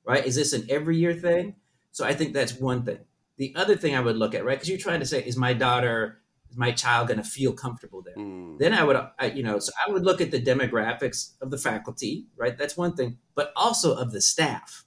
Right? 0.04 0.26
Is 0.26 0.36
this 0.36 0.52
an 0.52 0.66
every 0.68 0.98
year 0.98 1.14
thing? 1.14 1.54
So 1.92 2.04
I 2.04 2.12
think 2.12 2.34
that's 2.34 2.60
one 2.60 2.84
thing. 2.84 2.98
The 3.38 3.54
other 3.56 3.74
thing 3.74 3.94
I 3.94 4.00
would 4.00 4.18
look 4.18 4.34
at, 4.34 4.44
right? 4.44 4.56
Because 4.56 4.68
you're 4.68 4.76
trying 4.76 5.00
to 5.00 5.06
say, 5.06 5.22
is 5.22 5.38
my 5.38 5.54
daughter, 5.54 6.19
is 6.50 6.56
my 6.56 6.72
child 6.72 7.08
going 7.08 7.22
to 7.22 7.28
feel 7.28 7.52
comfortable 7.52 8.02
there? 8.02 8.16
Mm. 8.16 8.58
Then 8.58 8.72
I 8.72 8.82
would, 8.84 8.96
I, 9.18 9.26
you 9.26 9.42
know, 9.42 9.58
so 9.58 9.72
I 9.86 9.90
would 9.90 10.04
look 10.04 10.20
at 10.20 10.30
the 10.30 10.40
demographics 10.40 11.32
of 11.40 11.50
the 11.50 11.58
faculty, 11.58 12.26
right? 12.36 12.56
That's 12.56 12.76
one 12.76 12.94
thing, 12.94 13.18
but 13.34 13.52
also 13.56 13.96
of 13.96 14.12
the 14.12 14.20
staff, 14.20 14.84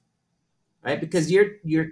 right? 0.84 1.00
Because 1.00 1.32
your 1.32 1.46
your 1.64 1.88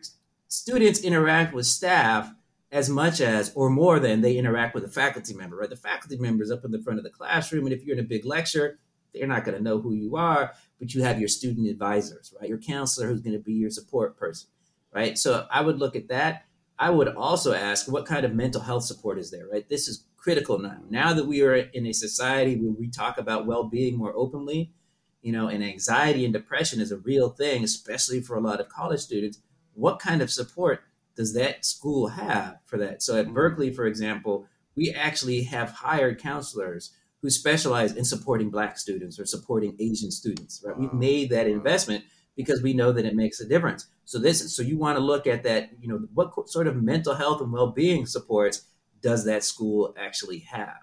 students 0.47 1.01
interact 1.01 1.53
with 1.53 1.65
staff 1.65 2.33
as 2.71 2.89
much 2.89 3.19
as 3.21 3.51
or 3.55 3.69
more 3.69 3.99
than 3.99 4.21
they 4.21 4.37
interact 4.37 4.75
with 4.75 4.83
a 4.83 4.89
faculty 4.89 5.33
member, 5.33 5.57
right? 5.57 5.69
The 5.69 5.75
faculty 5.75 6.17
member 6.17 6.43
is 6.43 6.51
up 6.51 6.63
in 6.65 6.71
the 6.71 6.81
front 6.81 6.99
of 6.99 7.03
the 7.03 7.09
classroom, 7.09 7.65
and 7.65 7.73
if 7.73 7.83
you're 7.83 7.97
in 7.97 8.03
a 8.03 8.07
big 8.07 8.25
lecture, 8.25 8.79
they're 9.13 9.27
not 9.27 9.43
going 9.43 9.57
to 9.57 9.63
know 9.63 9.79
who 9.79 9.93
you 9.93 10.15
are, 10.15 10.53
but 10.79 10.93
you 10.93 11.03
have 11.03 11.19
your 11.19 11.27
student 11.27 11.67
advisors, 11.67 12.33
right? 12.39 12.49
Your 12.49 12.57
counselor 12.57 13.07
who's 13.07 13.21
going 13.21 13.37
to 13.37 13.43
be 13.43 13.53
your 13.53 13.69
support 13.69 14.17
person, 14.17 14.49
right? 14.93 15.17
So 15.17 15.47
I 15.51 15.61
would 15.61 15.79
look 15.79 15.95
at 15.95 16.07
that. 16.09 16.45
I 16.81 16.89
would 16.89 17.09
also 17.09 17.53
ask 17.53 17.87
what 17.87 18.07
kind 18.07 18.25
of 18.25 18.33
mental 18.33 18.59
health 18.59 18.85
support 18.85 19.19
is 19.19 19.29
there, 19.29 19.45
right? 19.47 19.69
This 19.69 19.87
is 19.87 20.07
critical 20.17 20.57
now. 20.57 20.79
Now 20.89 21.13
that 21.13 21.27
we 21.27 21.43
are 21.43 21.53
in 21.53 21.85
a 21.85 21.93
society 21.93 22.55
where 22.55 22.71
we 22.71 22.89
talk 22.89 23.19
about 23.19 23.45
well-being 23.45 23.95
more 23.95 24.13
openly, 24.15 24.73
you 25.21 25.31
know, 25.31 25.47
and 25.47 25.63
anxiety 25.63 26.25
and 26.25 26.33
depression 26.33 26.81
is 26.81 26.91
a 26.91 26.97
real 26.97 27.29
thing, 27.29 27.63
especially 27.63 28.19
for 28.19 28.35
a 28.35 28.39
lot 28.41 28.59
of 28.59 28.67
college 28.67 28.99
students. 28.99 29.37
What 29.75 29.99
kind 29.99 30.23
of 30.23 30.31
support 30.31 30.81
does 31.15 31.35
that 31.35 31.65
school 31.65 32.07
have 32.07 32.57
for 32.65 32.79
that? 32.79 33.03
So 33.03 33.19
at. 33.19 33.31
Berkeley, 33.31 33.71
for 33.71 33.85
example, 33.85 34.47
we 34.75 34.89
actually 34.89 35.43
have 35.43 35.69
hired 35.69 36.19
counselors 36.19 36.95
who 37.21 37.29
specialize 37.29 37.95
in 37.95 38.05
supporting 38.05 38.49
Black 38.49 38.79
students 38.79 39.19
or 39.19 39.27
supporting 39.27 39.75
Asian 39.79 40.09
students. 40.09 40.63
Right? 40.65 40.75
We've 40.75 40.93
made 40.93 41.29
that 41.29 41.45
investment 41.45 42.05
because 42.35 42.63
we 42.63 42.73
know 42.73 42.91
that 42.91 43.05
it 43.05 43.13
makes 43.13 43.39
a 43.39 43.47
difference. 43.47 43.85
So 44.11 44.19
this, 44.19 44.53
so 44.53 44.61
you 44.61 44.77
want 44.77 44.97
to 44.97 45.01
look 45.01 45.25
at 45.25 45.43
that. 45.43 45.69
You 45.79 45.87
know, 45.87 46.05
what 46.13 46.49
sort 46.49 46.67
of 46.67 46.75
mental 46.75 47.15
health 47.15 47.39
and 47.39 47.49
well-being 47.49 48.05
supports 48.05 48.63
does 49.01 49.23
that 49.23 49.41
school 49.41 49.95
actually 49.97 50.39
have? 50.39 50.81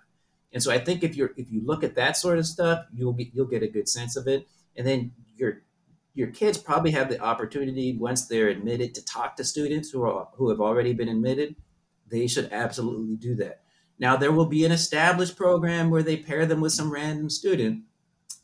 And 0.55 0.62
so 0.62 0.72
I 0.72 0.79
think 0.79 1.05
if 1.05 1.14
you're 1.14 1.33
if 1.37 1.53
you 1.53 1.61
look 1.62 1.85
at 1.85 1.95
that 1.97 2.16
sort 2.16 2.39
of 2.39 2.47
stuff, 2.47 2.87
you'll 2.91 3.12
be 3.12 3.31
you'll 3.35 3.45
get 3.45 3.62
a 3.62 3.68
good 3.68 3.87
sense 3.87 4.16
of 4.16 4.29
it. 4.29 4.49
And 4.79 4.87
then 4.87 5.12
your 5.37 5.61
your 6.14 6.29
kids 6.29 6.57
probably 6.57 6.91
have 6.93 7.11
the 7.11 7.20
opportunity 7.20 7.99
once 7.99 8.26
they're 8.26 8.49
admitted 8.49 8.95
to 8.95 9.05
talk 9.05 9.37
to 9.37 9.45
students 9.45 9.91
who 9.91 10.05
are 10.05 10.29
who 10.33 10.49
have 10.49 10.62
already 10.62 10.95
been 10.95 11.11
admitted. 11.11 11.55
They 12.11 12.29
should 12.29 12.49
absolutely 12.51 13.16
do 13.16 13.35
that. 13.35 13.61
Now 13.99 14.16
there 14.16 14.33
will 14.33 14.47
be 14.47 14.64
an 14.64 14.72
established 14.72 15.37
program 15.37 15.91
where 15.91 16.03
they 16.03 16.16
pair 16.16 16.47
them 16.47 16.62
with 16.62 16.72
some 16.72 16.91
random 16.91 17.29
student. 17.29 17.83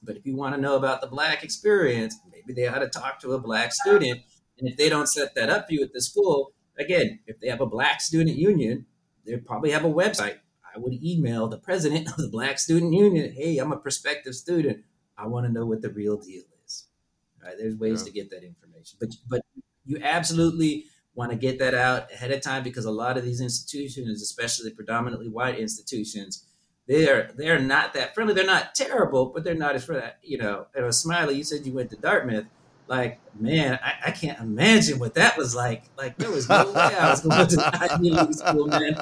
But 0.03 0.19
if 0.19 0.27
you 0.27 0.37
want 0.37 0.55
to 0.55 0.61
know 0.61 0.77
about 0.77 1.01
the 1.01 1.07
black 1.07 1.43
experience, 1.43 2.19
maybe 2.31 2.53
they 2.53 2.69
ought 2.69 2.81
to 2.81 2.89
talk 2.91 3.19
to 3.21 3.33
a 3.33 3.39
black 3.39 3.73
student 3.73 4.21
And 4.59 4.69
if 4.69 4.77
they 4.77 4.89
don't 4.89 5.09
set 5.09 5.35
that 5.35 5.51
up 5.51 5.67
for 5.67 5.75
you 5.75 5.83
at 5.83 5.93
the 5.93 6.01
school, 6.01 6.53
again, 6.79 7.21
if 7.27 7.41
they 7.41 7.49
have 7.49 7.61
a 7.61 7.67
black 7.67 8.01
student 8.01 8.37
union, 8.37 8.87
they 9.27 9.37
probably 9.37 9.71
have 9.71 9.85
a 9.85 9.93
website. 9.93 10.39
I 10.75 10.79
would 10.79 10.95
email 11.03 11.49
the 11.49 11.59
president 11.59 12.09
of 12.13 12.17
the 12.17 12.29
Black 12.29 12.59
Student 12.59 12.93
Union. 12.93 13.33
Hey, 13.33 13.59
I'm 13.59 13.73
a 13.73 13.77
prospective 13.77 14.35
student. 14.35 14.85
I 15.17 15.27
want 15.27 15.47
to 15.47 15.53
know 15.53 15.67
what 15.67 15.83
the 15.83 15.91
real 15.91 16.17
deal 16.17 16.43
is. 16.67 16.87
Right? 17.43 17.55
There's 17.57 17.77
ways 17.77 18.01
yeah. 18.01 18.07
to 18.07 18.13
get 18.13 18.31
that 18.31 18.43
information, 18.43 18.99
but 19.01 19.11
but 19.29 19.43
you 19.87 20.01
absolutely 20.03 20.87
want 21.15 21.31
to 21.31 21.37
get 21.37 21.59
that 21.61 21.75
out 21.75 22.11
ahead 22.11 22.33
of 22.33 22.41
time 22.41 22.65
because 22.65 22.85
a 22.87 22.91
lot 22.91 23.17
of 23.17 23.25
these 23.25 23.41
institutions, 23.41 24.21
especially 24.21 24.73
predominantly 24.73 25.29
white 25.29 25.59
institutions, 25.59 26.47
they're 26.89 27.31
they're 27.37 27.61
not 27.61 27.95
that 27.95 28.15
friendly. 28.15 28.35
They're 28.35 28.45
not 28.45 28.75
terrible, 28.75 29.27
but 29.27 29.45
they're 29.45 29.55
not 29.55 29.77
as 29.77 29.85
friendly. 29.85 30.09
You 30.23 30.39
know, 30.39 30.67
and 30.75 30.93
Smiley, 30.95 31.37
you 31.37 31.45
said 31.45 31.65
you 31.65 31.73
went 31.73 31.91
to 31.91 31.97
Dartmouth. 31.97 32.47
Like, 32.87 33.21
man, 33.39 33.79
I, 33.83 34.09
I 34.09 34.11
can't 34.11 34.39
imagine 34.41 34.99
what 34.99 35.15
that 35.15 35.39
was 35.39 35.55
like. 35.55 35.85
Like, 35.97 36.19
there 36.19 36.31
was 36.31 36.49
no 36.49 36.71
way 36.73 36.81
I 36.81 37.11
was 37.11 37.21
going 37.23 37.47
to 37.47 37.91
Ivy 37.93 38.11
League 38.11 38.35
school, 38.35 38.67
man. 38.67 38.95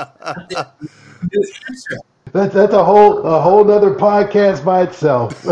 That's 2.33 2.55
that's 2.55 2.72
a 2.72 2.83
whole 2.83 3.18
a 3.26 3.41
whole 3.41 3.70
other 3.70 3.95
podcast 3.95 4.64
by 4.64 4.83
itself. 4.85 5.43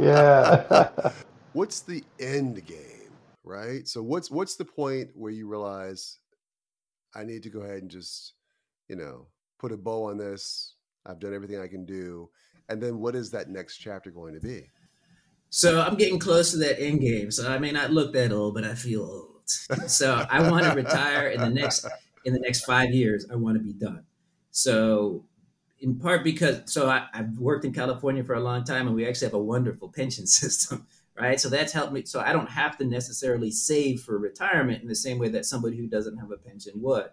yeah. 0.00 1.10
What's 1.54 1.80
the 1.80 2.04
end 2.20 2.64
game, 2.66 3.10
right? 3.42 3.88
So 3.88 4.00
what's 4.00 4.30
what's 4.30 4.54
the 4.54 4.64
point 4.64 5.10
where 5.14 5.32
you 5.32 5.48
realize 5.48 6.18
I 7.16 7.24
need 7.24 7.42
to 7.44 7.50
go 7.50 7.62
ahead 7.62 7.82
and 7.82 7.90
just, 7.90 8.34
you 8.88 8.94
know, 8.94 9.26
put 9.58 9.72
a 9.72 9.76
bow 9.76 10.04
on 10.04 10.18
this. 10.18 10.74
I've 11.04 11.18
done 11.18 11.34
everything 11.34 11.58
I 11.58 11.66
can 11.66 11.84
do. 11.84 12.30
And 12.68 12.80
then 12.80 13.00
what 13.00 13.16
is 13.16 13.30
that 13.32 13.48
next 13.48 13.78
chapter 13.78 14.10
going 14.10 14.34
to 14.34 14.40
be? 14.40 14.70
So 15.50 15.80
I'm 15.80 15.96
getting 15.96 16.18
close 16.18 16.50
to 16.52 16.58
that 16.58 16.80
end 16.80 17.00
game. 17.00 17.30
So 17.30 17.50
I 17.50 17.58
may 17.58 17.72
not 17.72 17.90
look 17.90 18.12
that 18.12 18.32
old, 18.32 18.54
but 18.54 18.64
I 18.64 18.74
feel 18.74 19.02
old. 19.02 19.42
so 19.86 20.26
I 20.30 20.50
want 20.50 20.64
to 20.64 20.72
retire 20.72 21.28
in 21.28 21.40
the 21.40 21.50
next 21.50 21.86
in 22.24 22.34
the 22.34 22.40
next 22.40 22.64
five 22.64 22.90
years. 22.90 23.26
I 23.32 23.36
want 23.36 23.56
to 23.56 23.62
be 23.62 23.72
done. 23.72 24.04
So 24.50 25.24
in 25.80 25.98
part 25.98 26.24
because 26.24 26.62
so 26.66 26.88
I, 26.88 27.06
have 27.12 27.38
worked 27.38 27.64
in 27.64 27.72
California 27.72 28.24
for 28.24 28.34
a 28.34 28.40
long 28.40 28.64
time, 28.64 28.86
and 28.86 28.96
we 28.96 29.06
actually 29.06 29.26
have 29.26 29.34
a 29.34 29.42
wonderful 29.42 29.88
pension 29.88 30.26
system, 30.40 30.86
right? 31.18 31.40
So 31.40 31.48
that's 31.48 31.72
helped 31.72 31.92
me. 31.92 32.04
So 32.04 32.20
I 32.20 32.32
don't 32.32 32.50
have 32.50 32.76
to 32.78 32.84
necessarily 32.84 33.50
save 33.50 34.02
for 34.02 34.18
retirement 34.18 34.82
in 34.82 34.88
the 34.88 34.94
same 34.94 35.18
way 35.18 35.28
that 35.30 35.46
somebody 35.46 35.76
who 35.76 35.86
doesn't 35.86 36.18
have 36.18 36.30
a 36.30 36.36
pension 36.36 36.74
would 36.82 37.08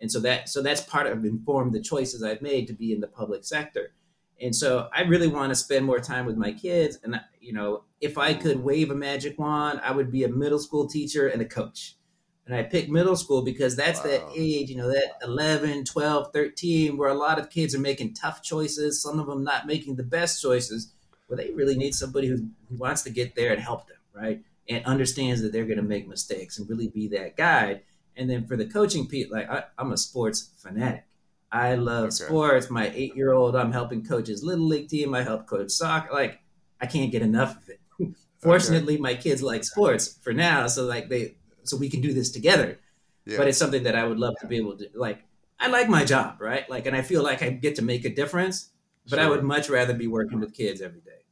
and 0.00 0.10
so 0.10 0.20
that 0.20 0.48
so 0.48 0.62
that's 0.62 0.80
part 0.80 1.06
of 1.06 1.24
informed 1.24 1.72
the 1.72 1.80
choices 1.80 2.22
I've 2.22 2.42
made 2.42 2.66
to 2.68 2.72
be 2.72 2.92
in 2.92 3.00
the 3.00 3.08
public 3.08 3.44
sector. 3.44 3.92
And 4.40 4.54
so 4.54 4.88
I 4.94 5.02
really 5.02 5.26
want 5.26 5.50
to 5.50 5.56
spend 5.56 5.84
more 5.84 5.98
time 5.98 6.24
with 6.24 6.36
my 6.36 6.52
kids. 6.52 6.98
And 7.02 7.20
you 7.48 7.54
know, 7.54 7.84
if 8.02 8.18
I 8.18 8.34
could 8.34 8.62
wave 8.62 8.90
a 8.90 8.94
magic 8.94 9.38
wand, 9.38 9.80
I 9.82 9.90
would 9.90 10.12
be 10.12 10.22
a 10.22 10.28
middle 10.28 10.58
school 10.58 10.86
teacher 10.86 11.28
and 11.28 11.40
a 11.40 11.46
coach. 11.46 11.96
And 12.44 12.54
I 12.54 12.62
picked 12.62 12.90
middle 12.90 13.16
school 13.16 13.40
because 13.40 13.74
that's 13.74 14.00
wow. 14.00 14.10
that 14.10 14.22
age, 14.36 14.68
you 14.68 14.76
know, 14.76 14.88
that 14.88 15.14
11, 15.22 15.86
12, 15.86 16.30
13, 16.30 16.98
where 16.98 17.08
a 17.08 17.14
lot 17.14 17.38
of 17.38 17.48
kids 17.48 17.74
are 17.74 17.78
making 17.78 18.12
tough 18.12 18.42
choices, 18.42 19.00
some 19.00 19.18
of 19.18 19.26
them 19.26 19.44
not 19.44 19.66
making 19.66 19.96
the 19.96 20.02
best 20.02 20.42
choices, 20.42 20.92
where 21.26 21.38
they 21.38 21.50
really 21.52 21.74
need 21.74 21.94
somebody 21.94 22.28
who, 22.28 22.36
who 22.68 22.76
wants 22.76 23.00
to 23.04 23.10
get 23.10 23.34
there 23.34 23.50
and 23.50 23.62
help 23.62 23.88
them, 23.88 23.96
right? 24.12 24.42
And 24.68 24.84
understands 24.84 25.40
that 25.40 25.50
they're 25.50 25.64
going 25.64 25.78
to 25.78 25.82
make 25.82 26.06
mistakes 26.06 26.58
and 26.58 26.68
really 26.68 26.88
be 26.88 27.08
that 27.08 27.38
guide. 27.38 27.80
And 28.14 28.28
then 28.28 28.46
for 28.46 28.58
the 28.58 28.66
coaching 28.66 29.06
piece, 29.06 29.30
like 29.30 29.48
I, 29.48 29.64
am 29.78 29.92
a 29.92 29.96
sports 29.96 30.50
fanatic. 30.58 31.06
I 31.50 31.76
love 31.76 32.08
okay. 32.08 32.10
sports. 32.10 32.68
My 32.68 32.92
eight 32.94 33.16
year 33.16 33.32
old, 33.32 33.56
I'm 33.56 33.72
helping 33.72 34.04
coach 34.04 34.26
his 34.26 34.44
little 34.44 34.66
league 34.66 34.88
team. 34.88 35.14
I 35.14 35.22
help 35.22 35.46
coach 35.46 35.70
soccer. 35.70 36.12
Like 36.12 36.40
I 36.80 36.86
can't 36.86 37.12
get 37.12 37.22
enough 37.22 37.56
of 37.56 37.68
it. 37.68 37.80
Fortunately, 38.38 38.94
okay. 38.94 39.02
my 39.02 39.14
kids 39.14 39.42
like 39.42 39.64
sports 39.64 40.18
for 40.22 40.32
now, 40.32 40.66
so 40.66 40.84
like 40.84 41.08
they, 41.08 41.36
so 41.64 41.76
we 41.76 41.90
can 41.90 42.00
do 42.00 42.12
this 42.12 42.30
together. 42.30 42.78
Yeah. 43.24 43.36
But 43.36 43.48
it's 43.48 43.58
something 43.58 43.82
that 43.82 43.94
I 43.94 44.04
would 44.04 44.18
love 44.18 44.34
to 44.40 44.46
be 44.46 44.56
able 44.56 44.76
to 44.78 44.88
like. 44.94 45.24
I 45.60 45.66
like 45.66 45.88
my 45.88 46.04
job, 46.04 46.40
right? 46.40 46.70
Like, 46.70 46.86
and 46.86 46.94
I 46.94 47.02
feel 47.02 47.22
like 47.24 47.42
I 47.42 47.50
get 47.50 47.74
to 47.76 47.82
make 47.82 48.04
a 48.04 48.14
difference. 48.14 48.70
But 49.10 49.16
sure. 49.16 49.26
I 49.26 49.28
would 49.28 49.42
much 49.42 49.68
rather 49.70 49.94
be 49.94 50.06
working 50.06 50.38
with 50.38 50.54
kids 50.54 50.80
every 50.80 51.00
day. 51.00 51.22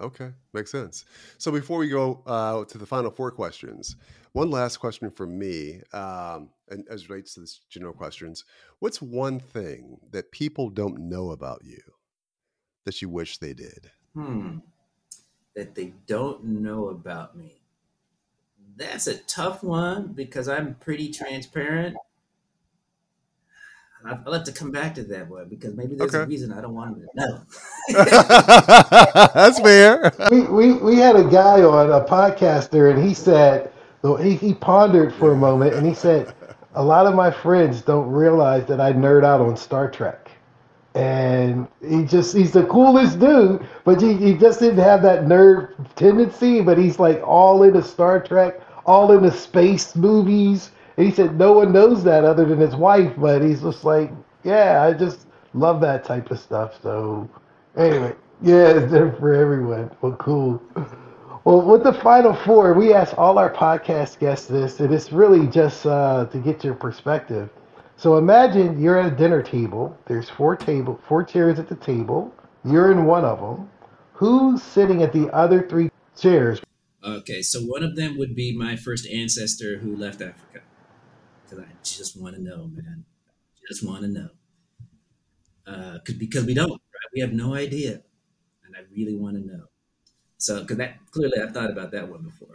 Okay, 0.00 0.30
makes 0.52 0.70
sense. 0.70 1.04
So 1.38 1.50
before 1.50 1.78
we 1.78 1.88
go 1.88 2.22
uh, 2.26 2.64
to 2.64 2.78
the 2.78 2.86
final 2.86 3.10
four 3.10 3.32
questions, 3.32 3.96
one 4.32 4.50
last 4.50 4.76
question 4.76 5.10
from 5.10 5.36
me, 5.36 5.82
um, 5.92 6.50
and 6.68 6.86
as 6.88 7.08
relates 7.08 7.34
to 7.34 7.40
this 7.40 7.60
general 7.68 7.92
questions, 7.92 8.44
what's 8.78 9.02
one 9.02 9.40
thing 9.40 9.98
that 10.12 10.30
people 10.30 10.70
don't 10.70 10.98
know 11.00 11.32
about 11.32 11.62
you 11.64 11.80
that 12.84 13.02
you 13.02 13.08
wish 13.08 13.38
they 13.38 13.54
did? 13.54 13.90
Hmm. 14.14 14.58
That 15.56 15.74
they 15.74 15.92
don't 16.06 16.44
know 16.44 16.88
about 16.88 17.36
me. 17.36 17.60
That's 18.76 19.08
a 19.08 19.18
tough 19.18 19.62
one 19.64 20.08
because 20.08 20.48
I'm 20.48 20.74
pretty 20.76 21.10
transparent. 21.10 21.96
I'll 24.04 24.32
have 24.32 24.44
to 24.44 24.52
come 24.52 24.70
back 24.70 24.94
to 24.94 25.02
that 25.04 25.28
one 25.28 25.48
because 25.48 25.74
maybe 25.74 25.96
there's 25.96 26.14
okay. 26.14 26.22
a 26.22 26.26
reason 26.26 26.52
I 26.52 26.60
don't 26.60 26.74
want 26.74 26.96
him 26.96 27.06
to 27.06 27.20
know. 27.20 27.40
That's 29.34 29.58
fair. 29.58 30.12
We, 30.30 30.42
we 30.42 30.72
we 30.74 30.96
had 30.96 31.16
a 31.16 31.24
guy 31.24 31.62
on 31.62 31.90
a 31.90 32.04
podcaster, 32.04 32.94
and 32.94 33.04
he 33.04 33.12
said 33.12 33.72
he 34.20 34.36
he 34.36 34.54
pondered 34.54 35.12
for 35.14 35.32
a 35.32 35.36
moment, 35.36 35.74
and 35.74 35.84
he 35.86 35.94
said, 35.94 36.32
"A 36.74 36.82
lot 36.82 37.06
of 37.06 37.14
my 37.14 37.30
friends 37.30 37.82
don't 37.82 38.08
realize 38.08 38.66
that 38.66 38.80
I 38.80 38.92
nerd 38.92 39.24
out 39.24 39.40
on 39.40 39.56
Star 39.56 39.90
Trek." 39.90 40.27
And 40.98 41.68
he 41.86 42.04
just 42.04 42.36
he's 42.36 42.52
the 42.52 42.64
coolest 42.64 43.20
dude, 43.20 43.66
but 43.84 44.02
he, 44.02 44.14
he 44.14 44.34
just 44.34 44.60
didn't 44.60 44.80
have 44.80 45.02
that 45.02 45.24
nerd 45.24 45.94
tendency. 45.94 46.60
But 46.60 46.76
he's 46.78 46.98
like 46.98 47.22
all 47.26 47.62
into 47.62 47.82
Star 47.82 48.20
Trek, 48.20 48.60
all 48.84 49.12
into 49.12 49.30
space 49.30 49.94
movies 49.94 50.72
and 50.98 51.06
he 51.06 51.12
said 51.12 51.38
no 51.38 51.52
one 51.52 51.72
knows 51.72 52.02
that 52.04 52.24
other 52.24 52.44
than 52.44 52.58
his 52.58 52.74
wife, 52.74 53.12
but 53.16 53.40
he's 53.40 53.62
just 53.62 53.84
like, 53.84 54.10
yeah, 54.42 54.82
I 54.82 54.92
just 54.92 55.28
love 55.54 55.80
that 55.82 56.04
type 56.04 56.32
of 56.32 56.40
stuff. 56.40 56.82
So 56.82 57.30
anyway, 57.76 58.16
yeah, 58.42 58.70
it's 58.70 58.90
there 58.90 59.12
for 59.12 59.32
everyone. 59.32 59.92
Well, 60.02 60.16
cool. 60.16 60.60
Well, 61.44 61.62
with 61.62 61.84
the 61.84 61.94
final 61.94 62.34
four, 62.34 62.74
we 62.74 62.92
ask 62.92 63.16
all 63.16 63.38
our 63.38 63.50
podcast 63.50 64.18
guests 64.18 64.48
this, 64.48 64.80
and 64.80 64.92
it's 64.92 65.12
really 65.12 65.46
just 65.46 65.86
uh, 65.86 66.26
to 66.32 66.38
get 66.38 66.64
your 66.64 66.74
perspective. 66.74 67.48
So 67.98 68.16
imagine 68.16 68.80
you're 68.80 68.96
at 68.96 69.12
a 69.12 69.16
dinner 69.16 69.42
table. 69.42 69.98
There's 70.06 70.30
four 70.30 70.54
table, 70.54 71.00
four 71.08 71.24
chairs 71.24 71.58
at 71.58 71.68
the 71.68 71.74
table. 71.74 72.32
You're 72.64 72.92
in 72.92 73.06
one 73.06 73.24
of 73.24 73.40
them. 73.40 73.68
Who's 74.12 74.62
sitting 74.62 75.02
at 75.02 75.12
the 75.12 75.28
other 75.34 75.68
three 75.68 75.90
chairs? 76.16 76.60
Okay, 77.04 77.42
so 77.42 77.60
one 77.60 77.82
of 77.82 77.96
them 77.96 78.16
would 78.16 78.36
be 78.36 78.56
my 78.56 78.76
first 78.76 79.04
ancestor 79.08 79.78
who 79.78 79.96
left 79.96 80.22
Africa 80.22 80.60
because 81.42 81.64
I 81.64 81.68
just 81.82 82.20
want 82.20 82.36
to 82.36 82.42
know, 82.42 82.68
man. 82.68 83.04
Just 83.66 83.84
want 83.84 84.02
to 84.02 84.08
know. 84.08 84.28
Uh, 85.66 85.98
cause, 86.06 86.44
we 86.46 86.54
don't, 86.54 86.70
right? 86.70 87.10
We 87.12 87.20
have 87.20 87.32
no 87.32 87.54
idea, 87.54 88.02
and 88.64 88.76
I 88.76 88.80
really 88.94 89.16
want 89.16 89.36
to 89.36 89.44
know. 89.44 89.64
So, 90.38 90.60
because 90.60 90.76
that 90.76 90.98
clearly 91.10 91.40
I've 91.42 91.52
thought 91.52 91.70
about 91.70 91.90
that 91.92 92.08
one 92.08 92.22
before. 92.22 92.54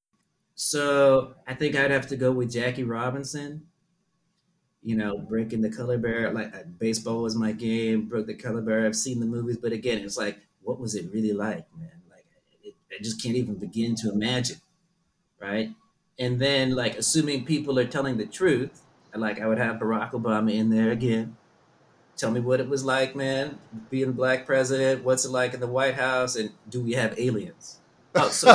so 0.54 1.34
I 1.46 1.54
think 1.54 1.76
I'd 1.76 1.90
have 1.90 2.08
to 2.08 2.16
go 2.16 2.30
with 2.30 2.52
Jackie 2.52 2.84
Robinson. 2.84 3.68
You 4.82 4.96
know, 4.96 5.18
breaking 5.18 5.62
the 5.62 5.70
color 5.70 5.98
barrier. 5.98 6.32
Like 6.32 6.54
uh, 6.54 6.64
baseball 6.78 7.22
was 7.22 7.36
my 7.36 7.52
game. 7.52 8.08
Broke 8.08 8.26
the 8.26 8.34
color 8.34 8.60
barrier. 8.60 8.86
I've 8.86 8.96
seen 8.96 9.20
the 9.20 9.26
movies, 9.26 9.56
but 9.56 9.72
again, 9.72 10.02
it's 10.02 10.16
like, 10.16 10.38
what 10.62 10.80
was 10.80 10.94
it 10.94 11.12
really 11.12 11.32
like, 11.32 11.66
man? 11.78 12.02
Like, 12.10 12.24
it, 12.62 12.74
I 12.90 13.02
just 13.02 13.22
can't 13.22 13.36
even 13.36 13.54
begin 13.54 13.94
to 13.96 14.10
imagine, 14.10 14.60
right? 15.40 15.70
and 16.18 16.38
then 16.40 16.74
like 16.74 16.96
assuming 16.96 17.44
people 17.44 17.78
are 17.78 17.84
telling 17.84 18.16
the 18.16 18.26
truth, 18.26 18.82
like 19.14 19.40
I 19.40 19.46
would 19.46 19.58
have 19.58 19.76
Barack 19.76 20.12
Obama 20.12 20.52
in 20.54 20.70
there 20.70 20.90
again. 20.90 21.36
Tell 22.16 22.30
me 22.30 22.40
what 22.40 22.60
it 22.60 22.68
was 22.68 22.84
like, 22.84 23.16
man, 23.16 23.58
being 23.90 24.10
a 24.10 24.12
black 24.12 24.46
president. 24.46 25.02
What's 25.02 25.24
it 25.24 25.30
like 25.30 25.54
in 25.54 25.60
the 25.60 25.66
White 25.66 25.94
House, 25.94 26.36
and 26.36 26.50
do 26.68 26.80
we 26.82 26.92
have 26.92 27.18
aliens? 27.18 27.78
Oh, 28.14 28.28
so, 28.28 28.46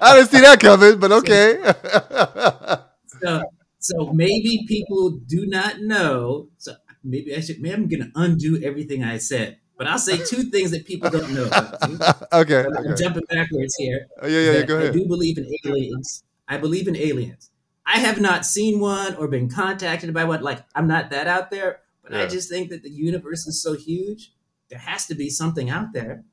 I 0.00 0.12
didn't 0.14 0.30
see 0.30 0.40
that 0.40 0.58
coming, 0.58 0.98
but 0.98 1.12
okay. 1.12 2.78
so, 3.22 3.42
so 3.78 4.12
maybe 4.12 4.64
people 4.66 5.10
do 5.26 5.46
not 5.46 5.80
know. 5.80 6.48
So 6.58 6.74
maybe 7.04 7.34
I 7.34 7.40
should. 7.40 7.60
Maybe 7.60 7.74
I'm 7.74 7.88
going 7.88 8.02
to 8.02 8.12
undo 8.14 8.60
everything 8.62 9.04
I 9.04 9.18
said. 9.18 9.58
But 9.78 9.86
I'll 9.86 9.98
say 9.98 10.16
two 10.16 10.44
things 10.44 10.70
that 10.70 10.86
people 10.86 11.10
don't 11.10 11.34
know. 11.34 11.44
okay, 12.32 12.64
I'm 12.64 12.76
okay. 12.76 12.94
jumping 13.02 13.24
backwards 13.28 13.74
here. 13.76 14.06
Oh, 14.22 14.26
yeah, 14.26 14.40
yeah, 14.40 14.52
yeah, 14.52 14.62
go 14.62 14.76
ahead. 14.78 14.90
I 14.90 14.92
do 14.92 15.06
believe 15.06 15.36
in 15.36 15.46
aliens. 15.64 16.24
I 16.48 16.56
believe 16.56 16.88
in 16.88 16.96
aliens. 16.96 17.50
I 17.84 17.98
have 17.98 18.20
not 18.20 18.46
seen 18.46 18.80
one 18.80 19.14
or 19.16 19.28
been 19.28 19.48
contacted 19.48 20.12
by 20.14 20.24
one. 20.24 20.42
Like 20.42 20.64
I'm 20.74 20.88
not 20.88 21.10
that 21.10 21.26
out 21.26 21.50
there, 21.50 21.80
but 22.02 22.12
yeah. 22.12 22.22
I 22.22 22.26
just 22.26 22.48
think 22.48 22.70
that 22.70 22.82
the 22.82 22.90
universe 22.90 23.46
is 23.46 23.62
so 23.62 23.74
huge. 23.74 24.32
There 24.70 24.78
has 24.78 25.06
to 25.06 25.14
be 25.14 25.30
something 25.30 25.70
out 25.70 25.92
there. 25.92 26.24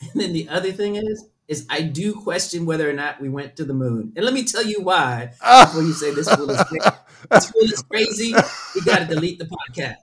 And 0.00 0.20
then 0.20 0.32
the 0.32 0.48
other 0.48 0.72
thing 0.72 0.96
is, 0.96 1.24
is 1.48 1.66
I 1.70 1.82
do 1.82 2.14
question 2.14 2.66
whether 2.66 2.88
or 2.88 2.92
not 2.92 3.20
we 3.20 3.28
went 3.28 3.56
to 3.56 3.64
the 3.64 3.74
moon. 3.74 4.12
And 4.16 4.24
let 4.24 4.34
me 4.34 4.44
tell 4.44 4.64
you 4.64 4.80
why. 4.82 5.32
Ah. 5.42 5.66
Before 5.66 5.82
you 5.82 5.92
say 5.92 6.12
this 6.12 6.28
fool 6.34 6.50
is 6.50 6.62
crazy, 6.64 6.90
this 7.30 7.50
fool 7.50 7.62
is 7.62 7.82
crazy, 7.82 8.34
we 8.74 8.80
got 8.82 8.98
to 9.00 9.06
delete 9.06 9.38
the 9.38 9.44
podcast. 9.46 9.96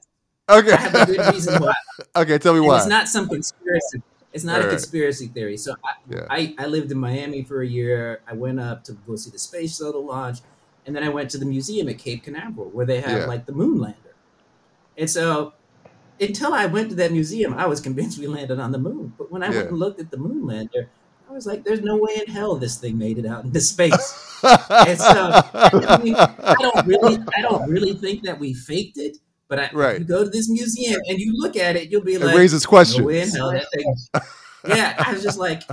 Okay. 0.50 0.72
I 0.72 0.76
have 0.78 0.96
a 0.96 1.06
good 1.06 1.34
reason 1.34 1.62
why. 1.62 1.74
Okay, 2.16 2.38
tell 2.38 2.54
me 2.54 2.60
and 2.60 2.68
why. 2.68 2.78
It's 2.78 2.88
not 2.88 3.08
some 3.08 3.28
conspiracy. 3.28 4.02
It's 4.34 4.44
not 4.44 4.56
All 4.56 4.62
a 4.62 4.64
right. 4.66 4.72
conspiracy 4.72 5.28
theory. 5.28 5.58
So 5.58 5.74
I, 5.86 5.94
Yeah. 6.10 6.26
I, 6.30 6.56
I 6.58 6.66
lived 6.66 6.92
in 6.92 6.98
Miami 6.98 7.44
for 7.44 7.62
a 7.62 7.68
year. 7.68 8.22
I 8.28 8.34
went 8.34 8.60
up 8.60 8.84
to 8.86 8.94
go 8.94 9.16
see 9.16 9.30
the 9.30 9.40
space 9.40 9.78
shuttle 9.78 10.06
launch, 10.06 10.40
and 10.86 10.96
then 10.96 11.04
I 11.04 11.10
went 11.10 11.30
to 11.32 11.38
the 11.38 11.46
museum 11.46 11.88
at 11.90 11.98
Cape 11.98 12.24
Canaveral 12.24 12.70
where 12.70 12.86
they 12.86 13.00
have 13.02 13.20
Yeah. 13.22 13.26
like 13.26 13.46
the 13.46 13.54
moon 13.54 13.78
lander. 13.80 14.16
And 14.98 15.10
so 15.10 15.54
until 16.20 16.54
I 16.54 16.66
went 16.66 16.90
to 16.90 16.96
that 16.96 17.12
museum, 17.12 17.54
I 17.54 17.68
was 17.68 17.80
convinced 17.80 18.18
we 18.20 18.28
landed 18.28 18.60
on 18.60 18.72
the 18.72 18.78
moon. 18.80 19.14
But 19.18 19.32
when 19.32 19.44
I 19.44 19.50
Yeah. 19.50 19.58
went 19.58 19.70
and 19.70 19.80
looked 19.80 20.00
at 20.00 20.12
the 20.12 20.18
moon 20.18 20.46
lander, 20.46 20.90
I 21.34 21.36
was 21.36 21.48
like, 21.48 21.64
"There's 21.64 21.82
no 21.82 21.98
way 21.98 22.12
in 22.26 22.32
hell 22.32 22.56
this 22.58 22.78
thing 22.78 22.98
made 22.98 23.18
it 23.18 23.26
out 23.26 23.44
into 23.44 23.60
space." 23.60 24.40
and 24.44 25.00
so, 25.00 25.32
I 25.54 26.00
mean, 26.04 26.16
I 26.16 26.56
don't 26.60 26.86
really, 26.86 27.18
I 27.36 27.42
don't 27.42 27.68
really 27.70 27.94
think 27.96 28.24
that 28.24 28.40
we 28.40 28.54
faked 28.54 28.98
it. 28.98 29.18
But 29.48 29.60
I, 29.60 29.70
Right. 29.74 29.96
if 29.96 30.00
you 30.02 30.06
go 30.06 30.24
to 30.24 30.30
this 30.30 30.48
museum 30.50 31.02
and 31.08 31.20
you 31.20 31.34
look 31.36 31.56
at 31.56 31.76
it, 31.76 31.90
you'll 31.92 32.04
be 32.04 32.14
it 32.14 32.22
like, 32.22 32.36
raises 32.36 32.64
"No 32.66 32.70
questions. 32.70 33.06
way 33.06 33.22
in 33.22 33.30
hell 33.30 33.52
that 33.52 33.66
thing." 33.74 33.96
Yeah, 34.66 34.96
I 35.06 35.12
was 35.12 35.22
just 35.22 35.38
like, 35.38 35.64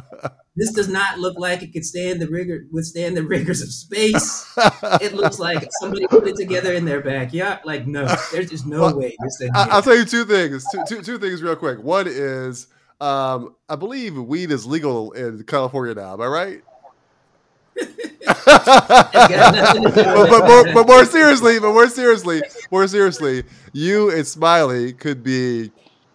this 0.57 0.73
does 0.73 0.89
not 0.89 1.21
look 1.21 1.39
like 1.39 1.63
it 1.63 1.73
could 1.73 1.85
stand 1.85 2.21
the 2.21 2.27
rigor, 2.27 2.65
withstand 2.73 3.17
the 3.17 3.23
rigors 3.23 3.63
of 3.63 3.69
space. 3.73 4.53
It 5.01 5.15
looks 5.15 5.39
like 5.39 5.69
somebody 5.79 6.09
put 6.09 6.27
it 6.27 6.35
together 6.35 6.73
in 6.73 6.85
their 6.87 7.01
backyard. 7.01 7.61
Like, 7.65 7.87
no, 7.87 8.05
there's 8.33 8.51
just 8.51 8.67
no 8.67 8.81
Well, 8.81 8.99
way 8.99 9.17
this 9.23 9.37
thing. 9.39 9.51
I, 9.55 9.69
I'll 9.71 9.83
tell 9.83 9.97
you 9.97 10.05
two 10.05 10.25
things. 10.25 10.65
Two, 10.73 10.83
two, 10.89 11.03
two 11.03 11.19
things 11.19 11.41
real 11.41 11.55
quick. 11.55 11.81
One 11.81 12.07
is, 12.09 12.67
um, 13.01 13.55
I 13.69 13.77
believe 13.77 14.17
weed 14.17 14.51
is 14.51 14.67
legal 14.67 15.13
in 15.13 15.43
California 15.45 15.95
now. 15.95 16.15
Am 16.15 16.21
I 16.21 16.27
right? 16.27 16.63
got 19.29 19.55
nothing 19.55 19.83
to 19.85 19.91
do 19.91 19.95
with 19.95 19.95
but, 19.95 20.31
but, 20.31 20.47
more, 20.47 20.75
but 20.75 20.87
more 20.87 21.05
seriously, 21.05 21.59
but 21.59 21.73
more 21.73 21.89
seriously, 21.89 22.43
more 22.71 22.87
seriously, 22.87 23.45
you 23.73 24.11
and 24.11 24.27
Smiley 24.27 24.93
could 24.93 25.23
be 25.23 25.73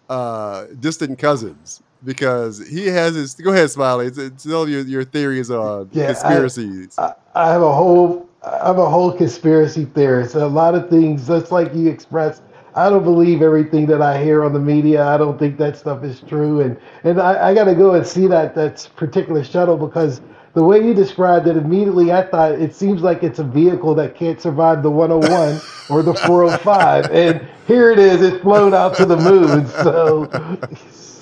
uh, 0.08 0.66
distant 0.78 1.18
cousins 1.18 1.82
because 2.04 2.66
he 2.68 2.86
has 2.86 3.14
his. 3.14 3.34
Go 3.34 3.52
ahead, 3.52 3.70
Smiley. 3.70 4.10
Tell 4.10 4.68
your 4.68 4.82
your 4.82 5.04
theories 5.04 5.50
on 5.50 5.90
Yeah, 5.92 6.06
conspiracies. 6.06 6.94
I, 6.98 7.14
I 7.34 7.50
have 7.50 7.62
a 7.62 7.72
whole 7.72 8.28
I 8.42 8.68
have 8.68 8.78
a 8.78 8.88
whole 8.88 9.12
conspiracy 9.12 9.84
theorist. 9.86 10.34
A 10.34 10.46
lot 10.46 10.74
of 10.74 10.88
things, 10.88 11.26
just 11.26 11.50
like 11.50 11.74
you 11.74 11.88
expressed. 11.88 12.42
I 12.76 12.90
don't 12.90 13.02
believe 13.04 13.42
everything 13.42 13.86
that 13.86 14.02
I 14.02 14.22
hear 14.22 14.44
on 14.44 14.52
the 14.52 14.60
media. 14.60 15.02
I 15.04 15.16
don't 15.16 15.38
think 15.38 15.56
that 15.58 15.76
stuff 15.76 16.04
is 16.04 16.20
true, 16.20 16.60
and 16.60 16.76
and 17.04 17.20
I, 17.20 17.48
I 17.50 17.54
got 17.54 17.64
to 17.64 17.74
go 17.74 17.94
and 17.94 18.06
see 18.06 18.26
that 18.28 18.54
that 18.54 18.88
particular 18.96 19.42
shuttle 19.42 19.76
because 19.76 20.20
the 20.52 20.62
way 20.62 20.78
you 20.84 20.94
described 20.94 21.46
it 21.46 21.56
immediately, 21.56 22.12
I 22.12 22.22
thought 22.22 22.52
it 22.52 22.74
seems 22.74 23.02
like 23.02 23.22
it's 23.22 23.38
a 23.38 23.44
vehicle 23.44 23.94
that 23.96 24.14
can't 24.14 24.40
survive 24.40 24.82
the 24.82 24.90
101 24.90 25.60
or 25.90 26.02
the 26.02 26.14
405, 26.14 27.10
and 27.10 27.46
here 27.66 27.90
it 27.90 27.98
is. 27.98 28.22
It's 28.22 28.42
flown 28.42 28.72
out 28.74 28.94
to 28.96 29.06
the 29.06 29.16
moon. 29.16 29.66
So 29.68 30.28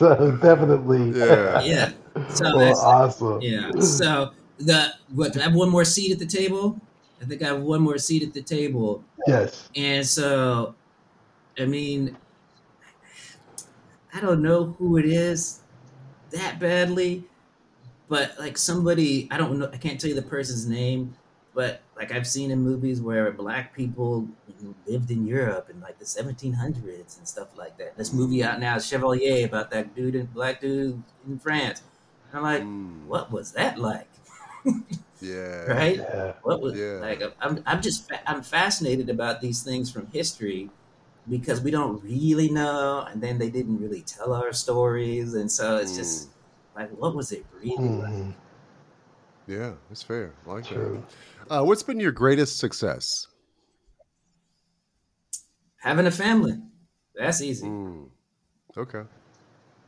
so 0.06 0.32
definitely, 0.42 1.18
Yeah. 1.18 1.62
yeah. 1.62 1.90
So 2.30 2.44
well, 2.44 2.58
that's 2.58 2.78
awesome. 2.80 3.40
yeah. 3.42 3.70
So 3.80 4.32
the 4.58 4.92
what? 5.14 5.32
Do 5.32 5.40
I 5.40 5.44
have 5.44 5.54
one 5.54 5.68
more 5.70 5.84
seat 5.84 6.12
at 6.12 6.18
the 6.18 6.26
table? 6.26 6.80
I 7.22 7.26
think 7.26 7.42
I 7.42 7.46
have 7.46 7.60
one 7.60 7.80
more 7.80 7.96
seat 7.98 8.22
at 8.22 8.34
the 8.34 8.42
table. 8.42 9.02
Yes. 9.26 9.68
And 9.76 10.06
so, 10.06 10.74
I 11.58 11.66
mean, 11.66 12.16
I 14.12 14.20
don't 14.20 14.42
know 14.42 14.64
who 14.78 14.96
it 14.96 15.04
is 15.06 15.60
that 16.30 16.58
badly, 16.60 17.24
but 18.08 18.38
like 18.38 18.58
somebody, 18.58 19.28
I 19.30 19.38
don't 19.38 19.58
know, 19.58 19.70
I 19.72 19.78
can't 19.78 20.00
tell 20.00 20.08
you 20.08 20.16
the 20.16 20.22
person's 20.22 20.66
name, 20.66 21.16
but 21.54 21.82
like 21.96 22.12
I've 22.12 22.26
seen 22.26 22.50
in 22.50 22.60
movies 22.62 23.00
where 23.02 23.30
black 23.32 23.74
people 23.74 24.28
lived 24.86 25.10
in 25.10 25.26
Europe 25.26 25.70
in 25.70 25.80
like 25.80 25.98
the 25.98 26.06
1700s 26.06 27.18
and 27.18 27.28
stuff 27.28 27.56
like 27.56 27.78
that. 27.78 27.96
This 27.96 28.12
movie 28.12 28.44
out 28.44 28.60
now, 28.60 28.78
Chevalier, 28.78 29.46
about 29.46 29.70
that 29.72 29.94
dude, 29.94 30.14
in, 30.16 30.26
black 30.26 30.60
dude 30.60 31.02
in 31.26 31.38
France. 31.38 31.82
And 32.30 32.38
I'm 32.38 32.44
like, 32.44 32.64
Mm, 32.64 33.06
what 33.06 33.30
was 33.32 33.52
that 33.52 33.78
like? 33.78 34.08
yeah. 35.20 35.66
right? 35.66 35.98
Yeah. 35.98 36.32
What 36.42 36.60
was 36.60 36.74
Yeah. 36.74 37.00
like? 37.00 37.22
I'm 37.40 37.62
I'm 37.66 37.82
just 37.82 38.10
I'm 38.26 38.42
fascinated 38.42 39.08
about 39.10 39.40
these 39.40 39.62
things 39.62 39.90
from 39.90 40.06
history 40.08 40.70
because 41.28 41.62
we 41.62 41.70
don't 41.70 42.02
really 42.02 42.50
know, 42.50 43.06
and 43.10 43.22
then 43.22 43.38
they 43.38 43.50
didn't 43.50 43.78
really 43.78 44.02
tell 44.02 44.32
our 44.32 44.52
stories, 44.52 45.34
and 45.34 45.50
so 45.50 45.78
it's 45.78 45.96
just 45.96 46.30
like, 46.74 46.90
what 46.90 47.14
was 47.14 47.32
it 47.32 47.46
really 47.52 47.88
like? 47.88 48.12
Mhm. 48.12 48.34
Yeah, 49.46 49.72
that's 49.88 50.02
fair. 50.02 50.32
I 50.46 50.52
like 50.52 50.66
True. 50.66 51.02
that. 51.48 51.54
Uh, 51.54 51.64
what's 51.64 51.82
been 51.82 52.00
your 52.00 52.12
greatest 52.12 52.58
success? 52.58 53.26
Having 55.78 56.06
a 56.06 56.10
family, 56.10 56.58
that's 57.14 57.42
easy. 57.42 57.66
Mm, 57.66 58.08
okay. 58.76 59.02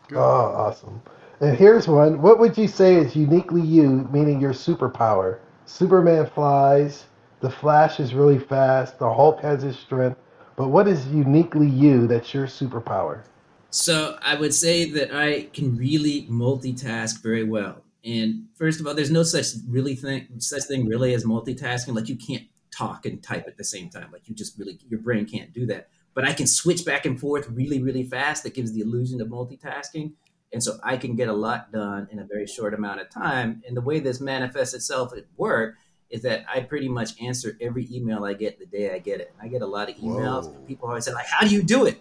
Good. 0.09 0.19
Oh, 0.19 0.53
awesome. 0.55 1.01
And 1.41 1.57
here's 1.57 1.89
one. 1.89 2.21
What 2.21 2.39
would 2.39 2.57
you 2.57 2.69
say 2.69 2.97
is 2.97 3.17
uniquely 3.17 3.63
you, 3.63 4.09
meaning 4.13 4.41
your 4.41 4.53
superpower? 4.53 5.39
Superman 5.65 6.27
flies, 6.27 7.07
the 7.41 7.51
Flash 7.51 7.99
is 7.99 8.15
really 8.15 8.39
fast, 8.39 8.99
the 8.99 9.13
Hulk 9.13 9.41
has 9.41 9.63
his 9.63 9.79
strength, 9.79 10.19
but 10.57 10.69
what 10.69 10.89
is 10.89 11.07
uniquely 11.09 11.69
you 11.69 12.07
that's 12.07 12.33
your 12.33 12.47
superpower? 12.47 13.23
So 13.71 14.19
I 14.23 14.37
would 14.37 14.55
say 14.55 14.91
that 14.93 15.15
I 15.15 15.49
can 15.53 15.77
really 15.77 16.27
multitask 16.31 17.23
very 17.23 17.45
well. 17.45 17.83
And 18.05 18.47
first 18.55 18.81
of 18.81 18.87
all, 18.87 18.95
there's 18.95 19.11
no 19.11 19.23
such 19.23 19.47
really 19.69 19.95
thing 19.95 20.27
such 20.39 20.65
thing 20.65 20.87
really 20.87 21.13
as 21.13 21.25
multitasking. 21.25 21.95
Like 21.95 22.09
you 22.09 22.17
can't 22.17 22.45
talk 22.71 23.05
and 23.05 23.23
type 23.23 23.47
at 23.47 23.57
the 23.57 23.65
same 23.65 23.91
time. 23.91 24.11
Like 24.13 24.29
you 24.29 24.35
just 24.35 24.59
really 24.59 24.79
your 24.89 25.01
brain 25.01 25.27
can't 25.27 25.53
do 25.53 25.67
that. 25.67 25.89
But 26.15 26.25
I 26.25 26.33
can 26.33 26.47
switch 26.47 26.85
back 26.85 27.05
and 27.05 27.21
forth 27.21 27.49
really, 27.51 27.83
really 27.83 28.05
fast. 28.05 28.45
That 28.45 28.55
gives 28.55 28.73
the 28.73 28.81
illusion 28.81 29.21
of 29.21 29.29
multitasking. 29.29 30.13
And 30.53 30.63
so 30.63 30.79
I 30.83 30.97
can 30.97 31.17
get 31.17 31.29
a 31.29 31.33
lot 31.33 31.73
done 31.73 32.09
in 32.11 32.21
a 32.21 32.25
very 32.25 32.47
short 32.47 32.73
amount 32.73 33.01
of 33.01 33.11
time. 33.11 33.63
And 33.67 33.77
the 33.77 33.83
way 33.83 33.99
this 33.99 34.21
manifests 34.21 34.73
itself 34.73 35.13
at 35.15 35.25
work 35.37 35.75
is 36.11 36.23
that 36.23 36.45
I 36.53 36.61
pretty 36.61 36.89
much 36.89 37.21
answer 37.21 37.57
every 37.61 37.89
email 37.93 38.25
I 38.25 38.35
get 38.35 38.59
the 38.59 38.67
day 38.67 38.95
I 38.95 38.99
get 38.99 39.21
it. 39.21 39.35
I 39.41 39.49
get 39.49 39.63
a 39.63 39.67
lot 39.67 39.91
of 39.91 39.97
emails. 39.97 40.45
Whoa. 40.45 40.61
People 40.67 40.89
always 40.89 41.05
say, 41.05 41.13
like, 41.13 41.27
how 41.27 41.47
do 41.47 41.53
you 41.53 41.63
do 41.63 41.87
it? 41.87 42.01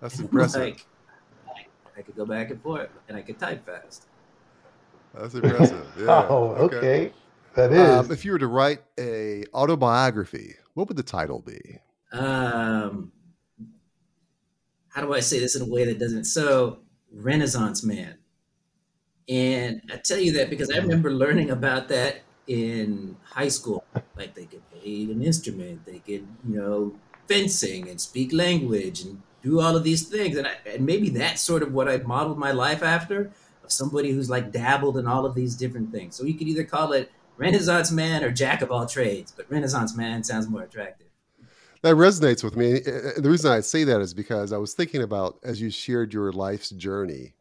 That's 0.00 0.14
And 0.14 0.22
I'm 0.22 0.26
impressive. 0.26 0.60
Like, 0.60 0.86
I, 1.48 1.66
I 1.98 2.02
could 2.02 2.16
go 2.16 2.24
back 2.24 2.50
and 2.50 2.62
forth, 2.62 2.90
and 3.08 3.16
I 3.16 3.22
could 3.22 3.38
type 3.38 3.66
fast. 3.66 4.06
That's 5.14 5.34
impressive. 5.34 5.86
Yeah. 5.98 6.26
oh, 6.28 6.54
okay. 6.58 7.12
That 7.54 7.72
is. 7.72 8.06
Um, 8.06 8.12
if 8.12 8.24
you 8.24 8.32
were 8.32 8.38
to 8.38 8.46
write 8.46 8.80
a 8.98 9.44
autobiography, 9.52 10.54
what 10.74 10.88
would 10.88 10.96
the 10.96 11.02
title 11.02 11.40
be? 11.40 11.78
Um, 12.12 13.12
how 14.88 15.02
do 15.02 15.12
I 15.12 15.20
say 15.20 15.40
this 15.40 15.56
in 15.56 15.62
a 15.62 15.66
way 15.66 15.84
that 15.84 15.98
doesn't 15.98 16.24
so 16.24 16.78
Renaissance 17.12 17.82
man? 17.82 18.18
And 19.28 19.82
I 19.92 19.96
tell 19.96 20.18
you 20.18 20.32
that 20.34 20.50
because 20.50 20.70
I 20.70 20.78
remember 20.78 21.12
learning 21.12 21.50
about 21.50 21.88
that 21.88 22.22
in 22.50 23.16
high 23.22 23.48
school. 23.48 23.84
Like 24.16 24.34
they 24.34 24.46
could 24.46 24.68
play 24.70 25.04
an 25.04 25.22
instrument, 25.22 25.86
they 25.86 26.00
could, 26.00 26.26
you 26.44 26.56
know, 26.56 26.96
fencing 27.28 27.88
and 27.88 28.00
speak 28.00 28.32
language 28.32 29.02
and 29.02 29.22
do 29.40 29.60
all 29.60 29.76
of 29.76 29.84
these 29.84 30.08
things. 30.08 30.36
And, 30.36 30.48
I, 30.48 30.56
and 30.66 30.84
maybe 30.84 31.10
that's 31.10 31.40
sort 31.40 31.62
of 31.62 31.72
what 31.72 31.88
I 31.88 31.98
modeled 31.98 32.38
my 32.38 32.50
life 32.50 32.82
after 32.82 33.30
of 33.62 33.70
somebody 33.70 34.10
who's 34.10 34.28
like 34.28 34.50
dabbled 34.50 34.98
in 34.98 35.06
all 35.06 35.24
of 35.24 35.36
these 35.36 35.54
different 35.54 35.92
things. 35.92 36.16
So 36.16 36.24
you 36.24 36.34
could 36.34 36.48
either 36.48 36.64
call 36.64 36.92
it 36.92 37.12
Renaissance 37.36 37.92
man 37.92 38.24
or 38.24 38.32
jack 38.32 38.62
of 38.62 38.72
all 38.72 38.84
trades, 38.84 39.32
but 39.34 39.46
Renaissance 39.48 39.96
man 39.96 40.24
sounds 40.24 40.48
more 40.48 40.62
attractive. 40.62 41.06
That 41.82 41.94
resonates 41.94 42.42
with 42.42 42.56
me. 42.56 42.78
Uh, 42.78 43.20
The 43.20 43.30
reason 43.30 43.52
I 43.52 43.60
say 43.60 43.84
that 43.84 44.00
is 44.00 44.12
because 44.12 44.52
I 44.52 44.58
was 44.58 44.74
thinking 44.74 45.02
about 45.02 45.38
as 45.44 45.60
you 45.60 45.70
shared 45.70 46.12
your 46.12 46.32
life's 46.32 46.70
journey, 46.70 47.34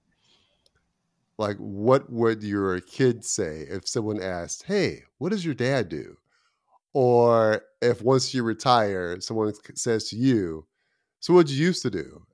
like 1.39 1.57
what 1.57 2.11
would 2.11 2.43
your 2.43 2.79
kid 2.81 3.25
say 3.25 3.65
if 3.69 3.87
someone 3.87 4.21
asked, 4.21 4.63
"Hey, 4.63 5.03
what 5.19 5.29
does 5.29 5.45
your 5.45 5.55
dad 5.55 5.89
do?" 5.89 6.17
Or 6.93 7.63
if 7.81 8.01
once 8.01 8.33
you 8.33 8.43
retire, 8.43 9.19
someone 9.21 9.53
says 9.75 10.09
to 10.09 10.17
you, 10.17 10.67
"So 11.21 11.33
what 11.33 11.49
you 11.49 11.57
used 11.57 11.81
to 11.83 11.91
do?" 11.91 12.25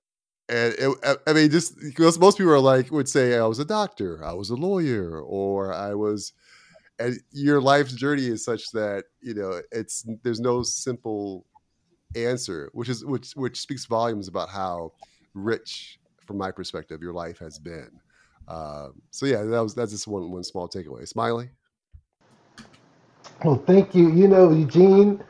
And 0.49 0.75
it, 0.77 1.19
I 1.27 1.33
mean, 1.33 1.51
just 1.51 1.79
because 1.79 2.19
most 2.19 2.37
people 2.37 2.53
are 2.53 2.59
like 2.59 2.91
would 2.91 3.09
say, 3.09 3.37
"I 3.37 3.45
was 3.47 3.59
a 3.59 3.65
doctor, 3.65 4.23
I 4.23 4.33
was 4.33 4.49
a 4.49 4.55
lawyer, 4.55 5.21
or 5.21 5.73
I 5.73 5.93
was." 5.95 6.33
And 6.99 7.19
your 7.31 7.61
life's 7.61 7.93
journey 7.93 8.27
is 8.27 8.43
such 8.45 8.71
that 8.71 9.05
you 9.21 9.33
know 9.35 9.61
it's 9.71 10.05
there's 10.23 10.39
no 10.39 10.63
simple 10.63 11.45
answer, 12.15 12.69
which 12.73 12.89
is 12.89 13.05
which 13.05 13.33
which 13.33 13.59
speaks 13.59 13.85
volumes 13.85 14.27
about 14.27 14.49
how 14.49 14.93
rich, 15.33 15.99
from 16.25 16.37
my 16.37 16.51
perspective, 16.51 17.01
your 17.01 17.13
life 17.13 17.39
has 17.39 17.59
been. 17.59 17.91
Um, 18.47 19.01
so 19.11 19.25
yeah, 19.25 19.43
that 19.43 19.61
was 19.63 19.75
that's 19.75 19.91
just 19.91 20.07
one 20.07 20.31
one 20.31 20.43
small 20.43 20.67
takeaway. 20.67 21.07
Smiley, 21.07 21.49
Well, 23.43 23.61
thank 23.65 23.95
you. 23.95 24.09
You 24.11 24.27
know, 24.27 24.51
Eugene, 24.51 25.21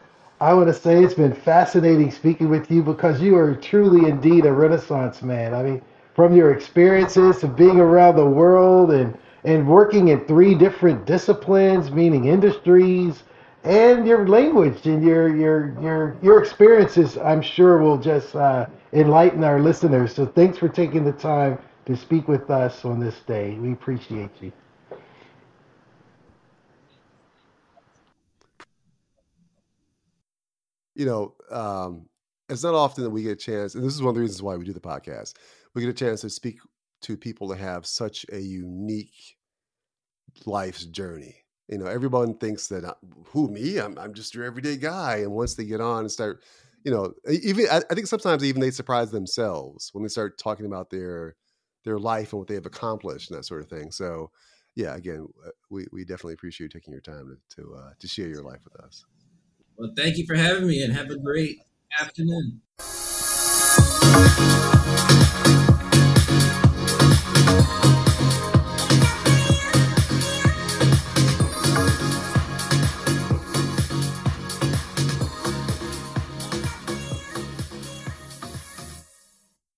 I 0.42 0.54
want 0.54 0.68
to 0.68 0.74
say 0.74 1.04
it's 1.04 1.14
been 1.14 1.34
fascinating 1.34 2.12
speaking 2.12 2.50
with 2.50 2.72
you 2.72 2.82
because 2.82 3.22
you 3.22 3.36
are 3.38 3.54
truly 3.56 4.10
indeed 4.10 4.46
a 4.46 4.52
Renaissance 4.54 5.22
man. 5.22 5.54
I 5.54 5.64
mean, 5.64 5.82
from 6.14 6.34
your 6.36 6.52
experiences 6.52 7.44
of 7.44 7.56
being 7.56 7.80
around 7.80 8.16
the 8.16 8.26
world 8.26 8.92
and 8.92 9.18
and 9.44 9.68
working 9.68 10.08
in 10.10 10.26
three 10.26 10.56
different 10.56 11.06
disciplines, 11.06 11.92
meaning 11.92 12.26
industries, 12.26 13.24
and 13.64 14.08
your 14.08 14.28
language 14.28 14.86
and 14.86 15.04
your 15.04 15.36
your 15.36 15.76
your 15.82 16.16
your 16.22 16.40
experiences, 16.40 17.18
I'm 17.18 17.42
sure 17.42 17.78
will 17.80 17.98
just 17.98 18.36
uh, 18.36 18.66
enlighten 18.94 19.44
our 19.44 19.60
listeners. 19.60 20.14
So 20.14 20.26
thanks 20.26 20.58
for 20.58 20.70
taking 20.70 21.04
the 21.04 21.12
time 21.14 21.58
to 21.86 21.96
speak 21.96 22.28
with 22.28 22.50
us 22.50 22.84
on 22.84 23.00
this 23.00 23.16
day. 23.28 23.58
We 23.60 23.74
appreciate 23.74 24.32
you. 24.42 24.52
You 30.96 31.06
know, 31.06 31.36
um, 31.52 32.08
it's 32.50 32.64
not 32.64 32.74
often 32.74 33.04
that 33.04 33.10
we 33.10 33.24
get 33.24 33.34
a 33.34 33.36
chance, 33.36 33.76
and 33.76 33.84
this 33.84 33.94
is 33.94 34.02
one 34.02 34.10
of 34.10 34.16
the 34.16 34.22
reasons 34.22 34.42
why 34.42 34.56
we 34.56 34.66
do 34.66 34.74
the 34.74 34.80
podcast. 34.80 35.34
We 35.74 35.82
get 35.82 35.90
a 35.90 35.94
chance 35.94 36.22
to 36.22 36.30
speak 36.30 36.60
to 37.02 37.18
people 37.18 37.50
that 37.50 37.60
have 37.60 37.86
such 37.86 38.26
a 38.32 38.40
unique 38.40 39.36
life's 40.46 40.86
journey. 40.86 41.36
You 41.68 41.80
know, 41.80 41.88
everyone 41.88 42.38
thinks 42.38 42.68
that 42.68 42.86
uh, 42.86 42.94
who 43.28 43.50
me? 43.50 43.78
I'm 43.78 43.98
I'm 43.98 44.14
just 44.14 44.34
your 44.34 44.46
everyday 44.46 44.78
guy, 44.78 45.18
and 45.18 45.32
once 45.32 45.56
they 45.56 45.66
get 45.66 45.82
on 45.82 46.02
and 46.02 46.12
start, 46.12 46.44
you 46.84 46.92
know, 46.92 47.14
even 47.30 47.66
I, 47.70 47.82
I 47.90 47.94
think 47.94 48.08
sometimes 48.08 48.44
even 48.44 48.62
they 48.62 48.72
surprise 48.72 49.12
themselves 49.12 49.90
when 49.92 50.04
they 50.04 50.10
start 50.10 50.38
talking 50.38 50.66
about 50.66 50.90
their 50.90 51.36
their 51.86 52.00
life 52.00 52.34
and 52.34 52.40
what 52.40 52.48
they 52.48 52.56
have 52.56 52.66
accomplished 52.66 53.32
and 53.32 53.38
that 53.38 53.44
sort 53.44 53.62
of 53.62 53.70
thing. 53.70 53.92
So, 53.92 54.32
yeah, 54.76 54.96
again, 54.96 55.26
uh, 55.46 55.52
we, 55.70 55.86
we 55.94 56.04
definitely 56.04 56.34
appreciate 56.34 56.66
you 56.66 56.80
taking 56.80 56.92
your 56.92 57.02
time 57.02 57.30
to 57.30 57.62
to, 57.62 57.76
uh, 57.76 57.92
to 57.98 58.08
share 58.08 58.28
your 58.28 58.44
life 58.44 58.60
with 58.66 58.76
us. 58.84 59.06
Well, 59.78 59.92
thank 59.96 60.18
you 60.18 60.26
for 60.26 60.36
having 60.36 60.68
me, 60.68 60.84
and 60.84 60.94
have 60.94 61.10
a 61.10 61.18
great 61.18 61.60
afternoon. 62.00 62.62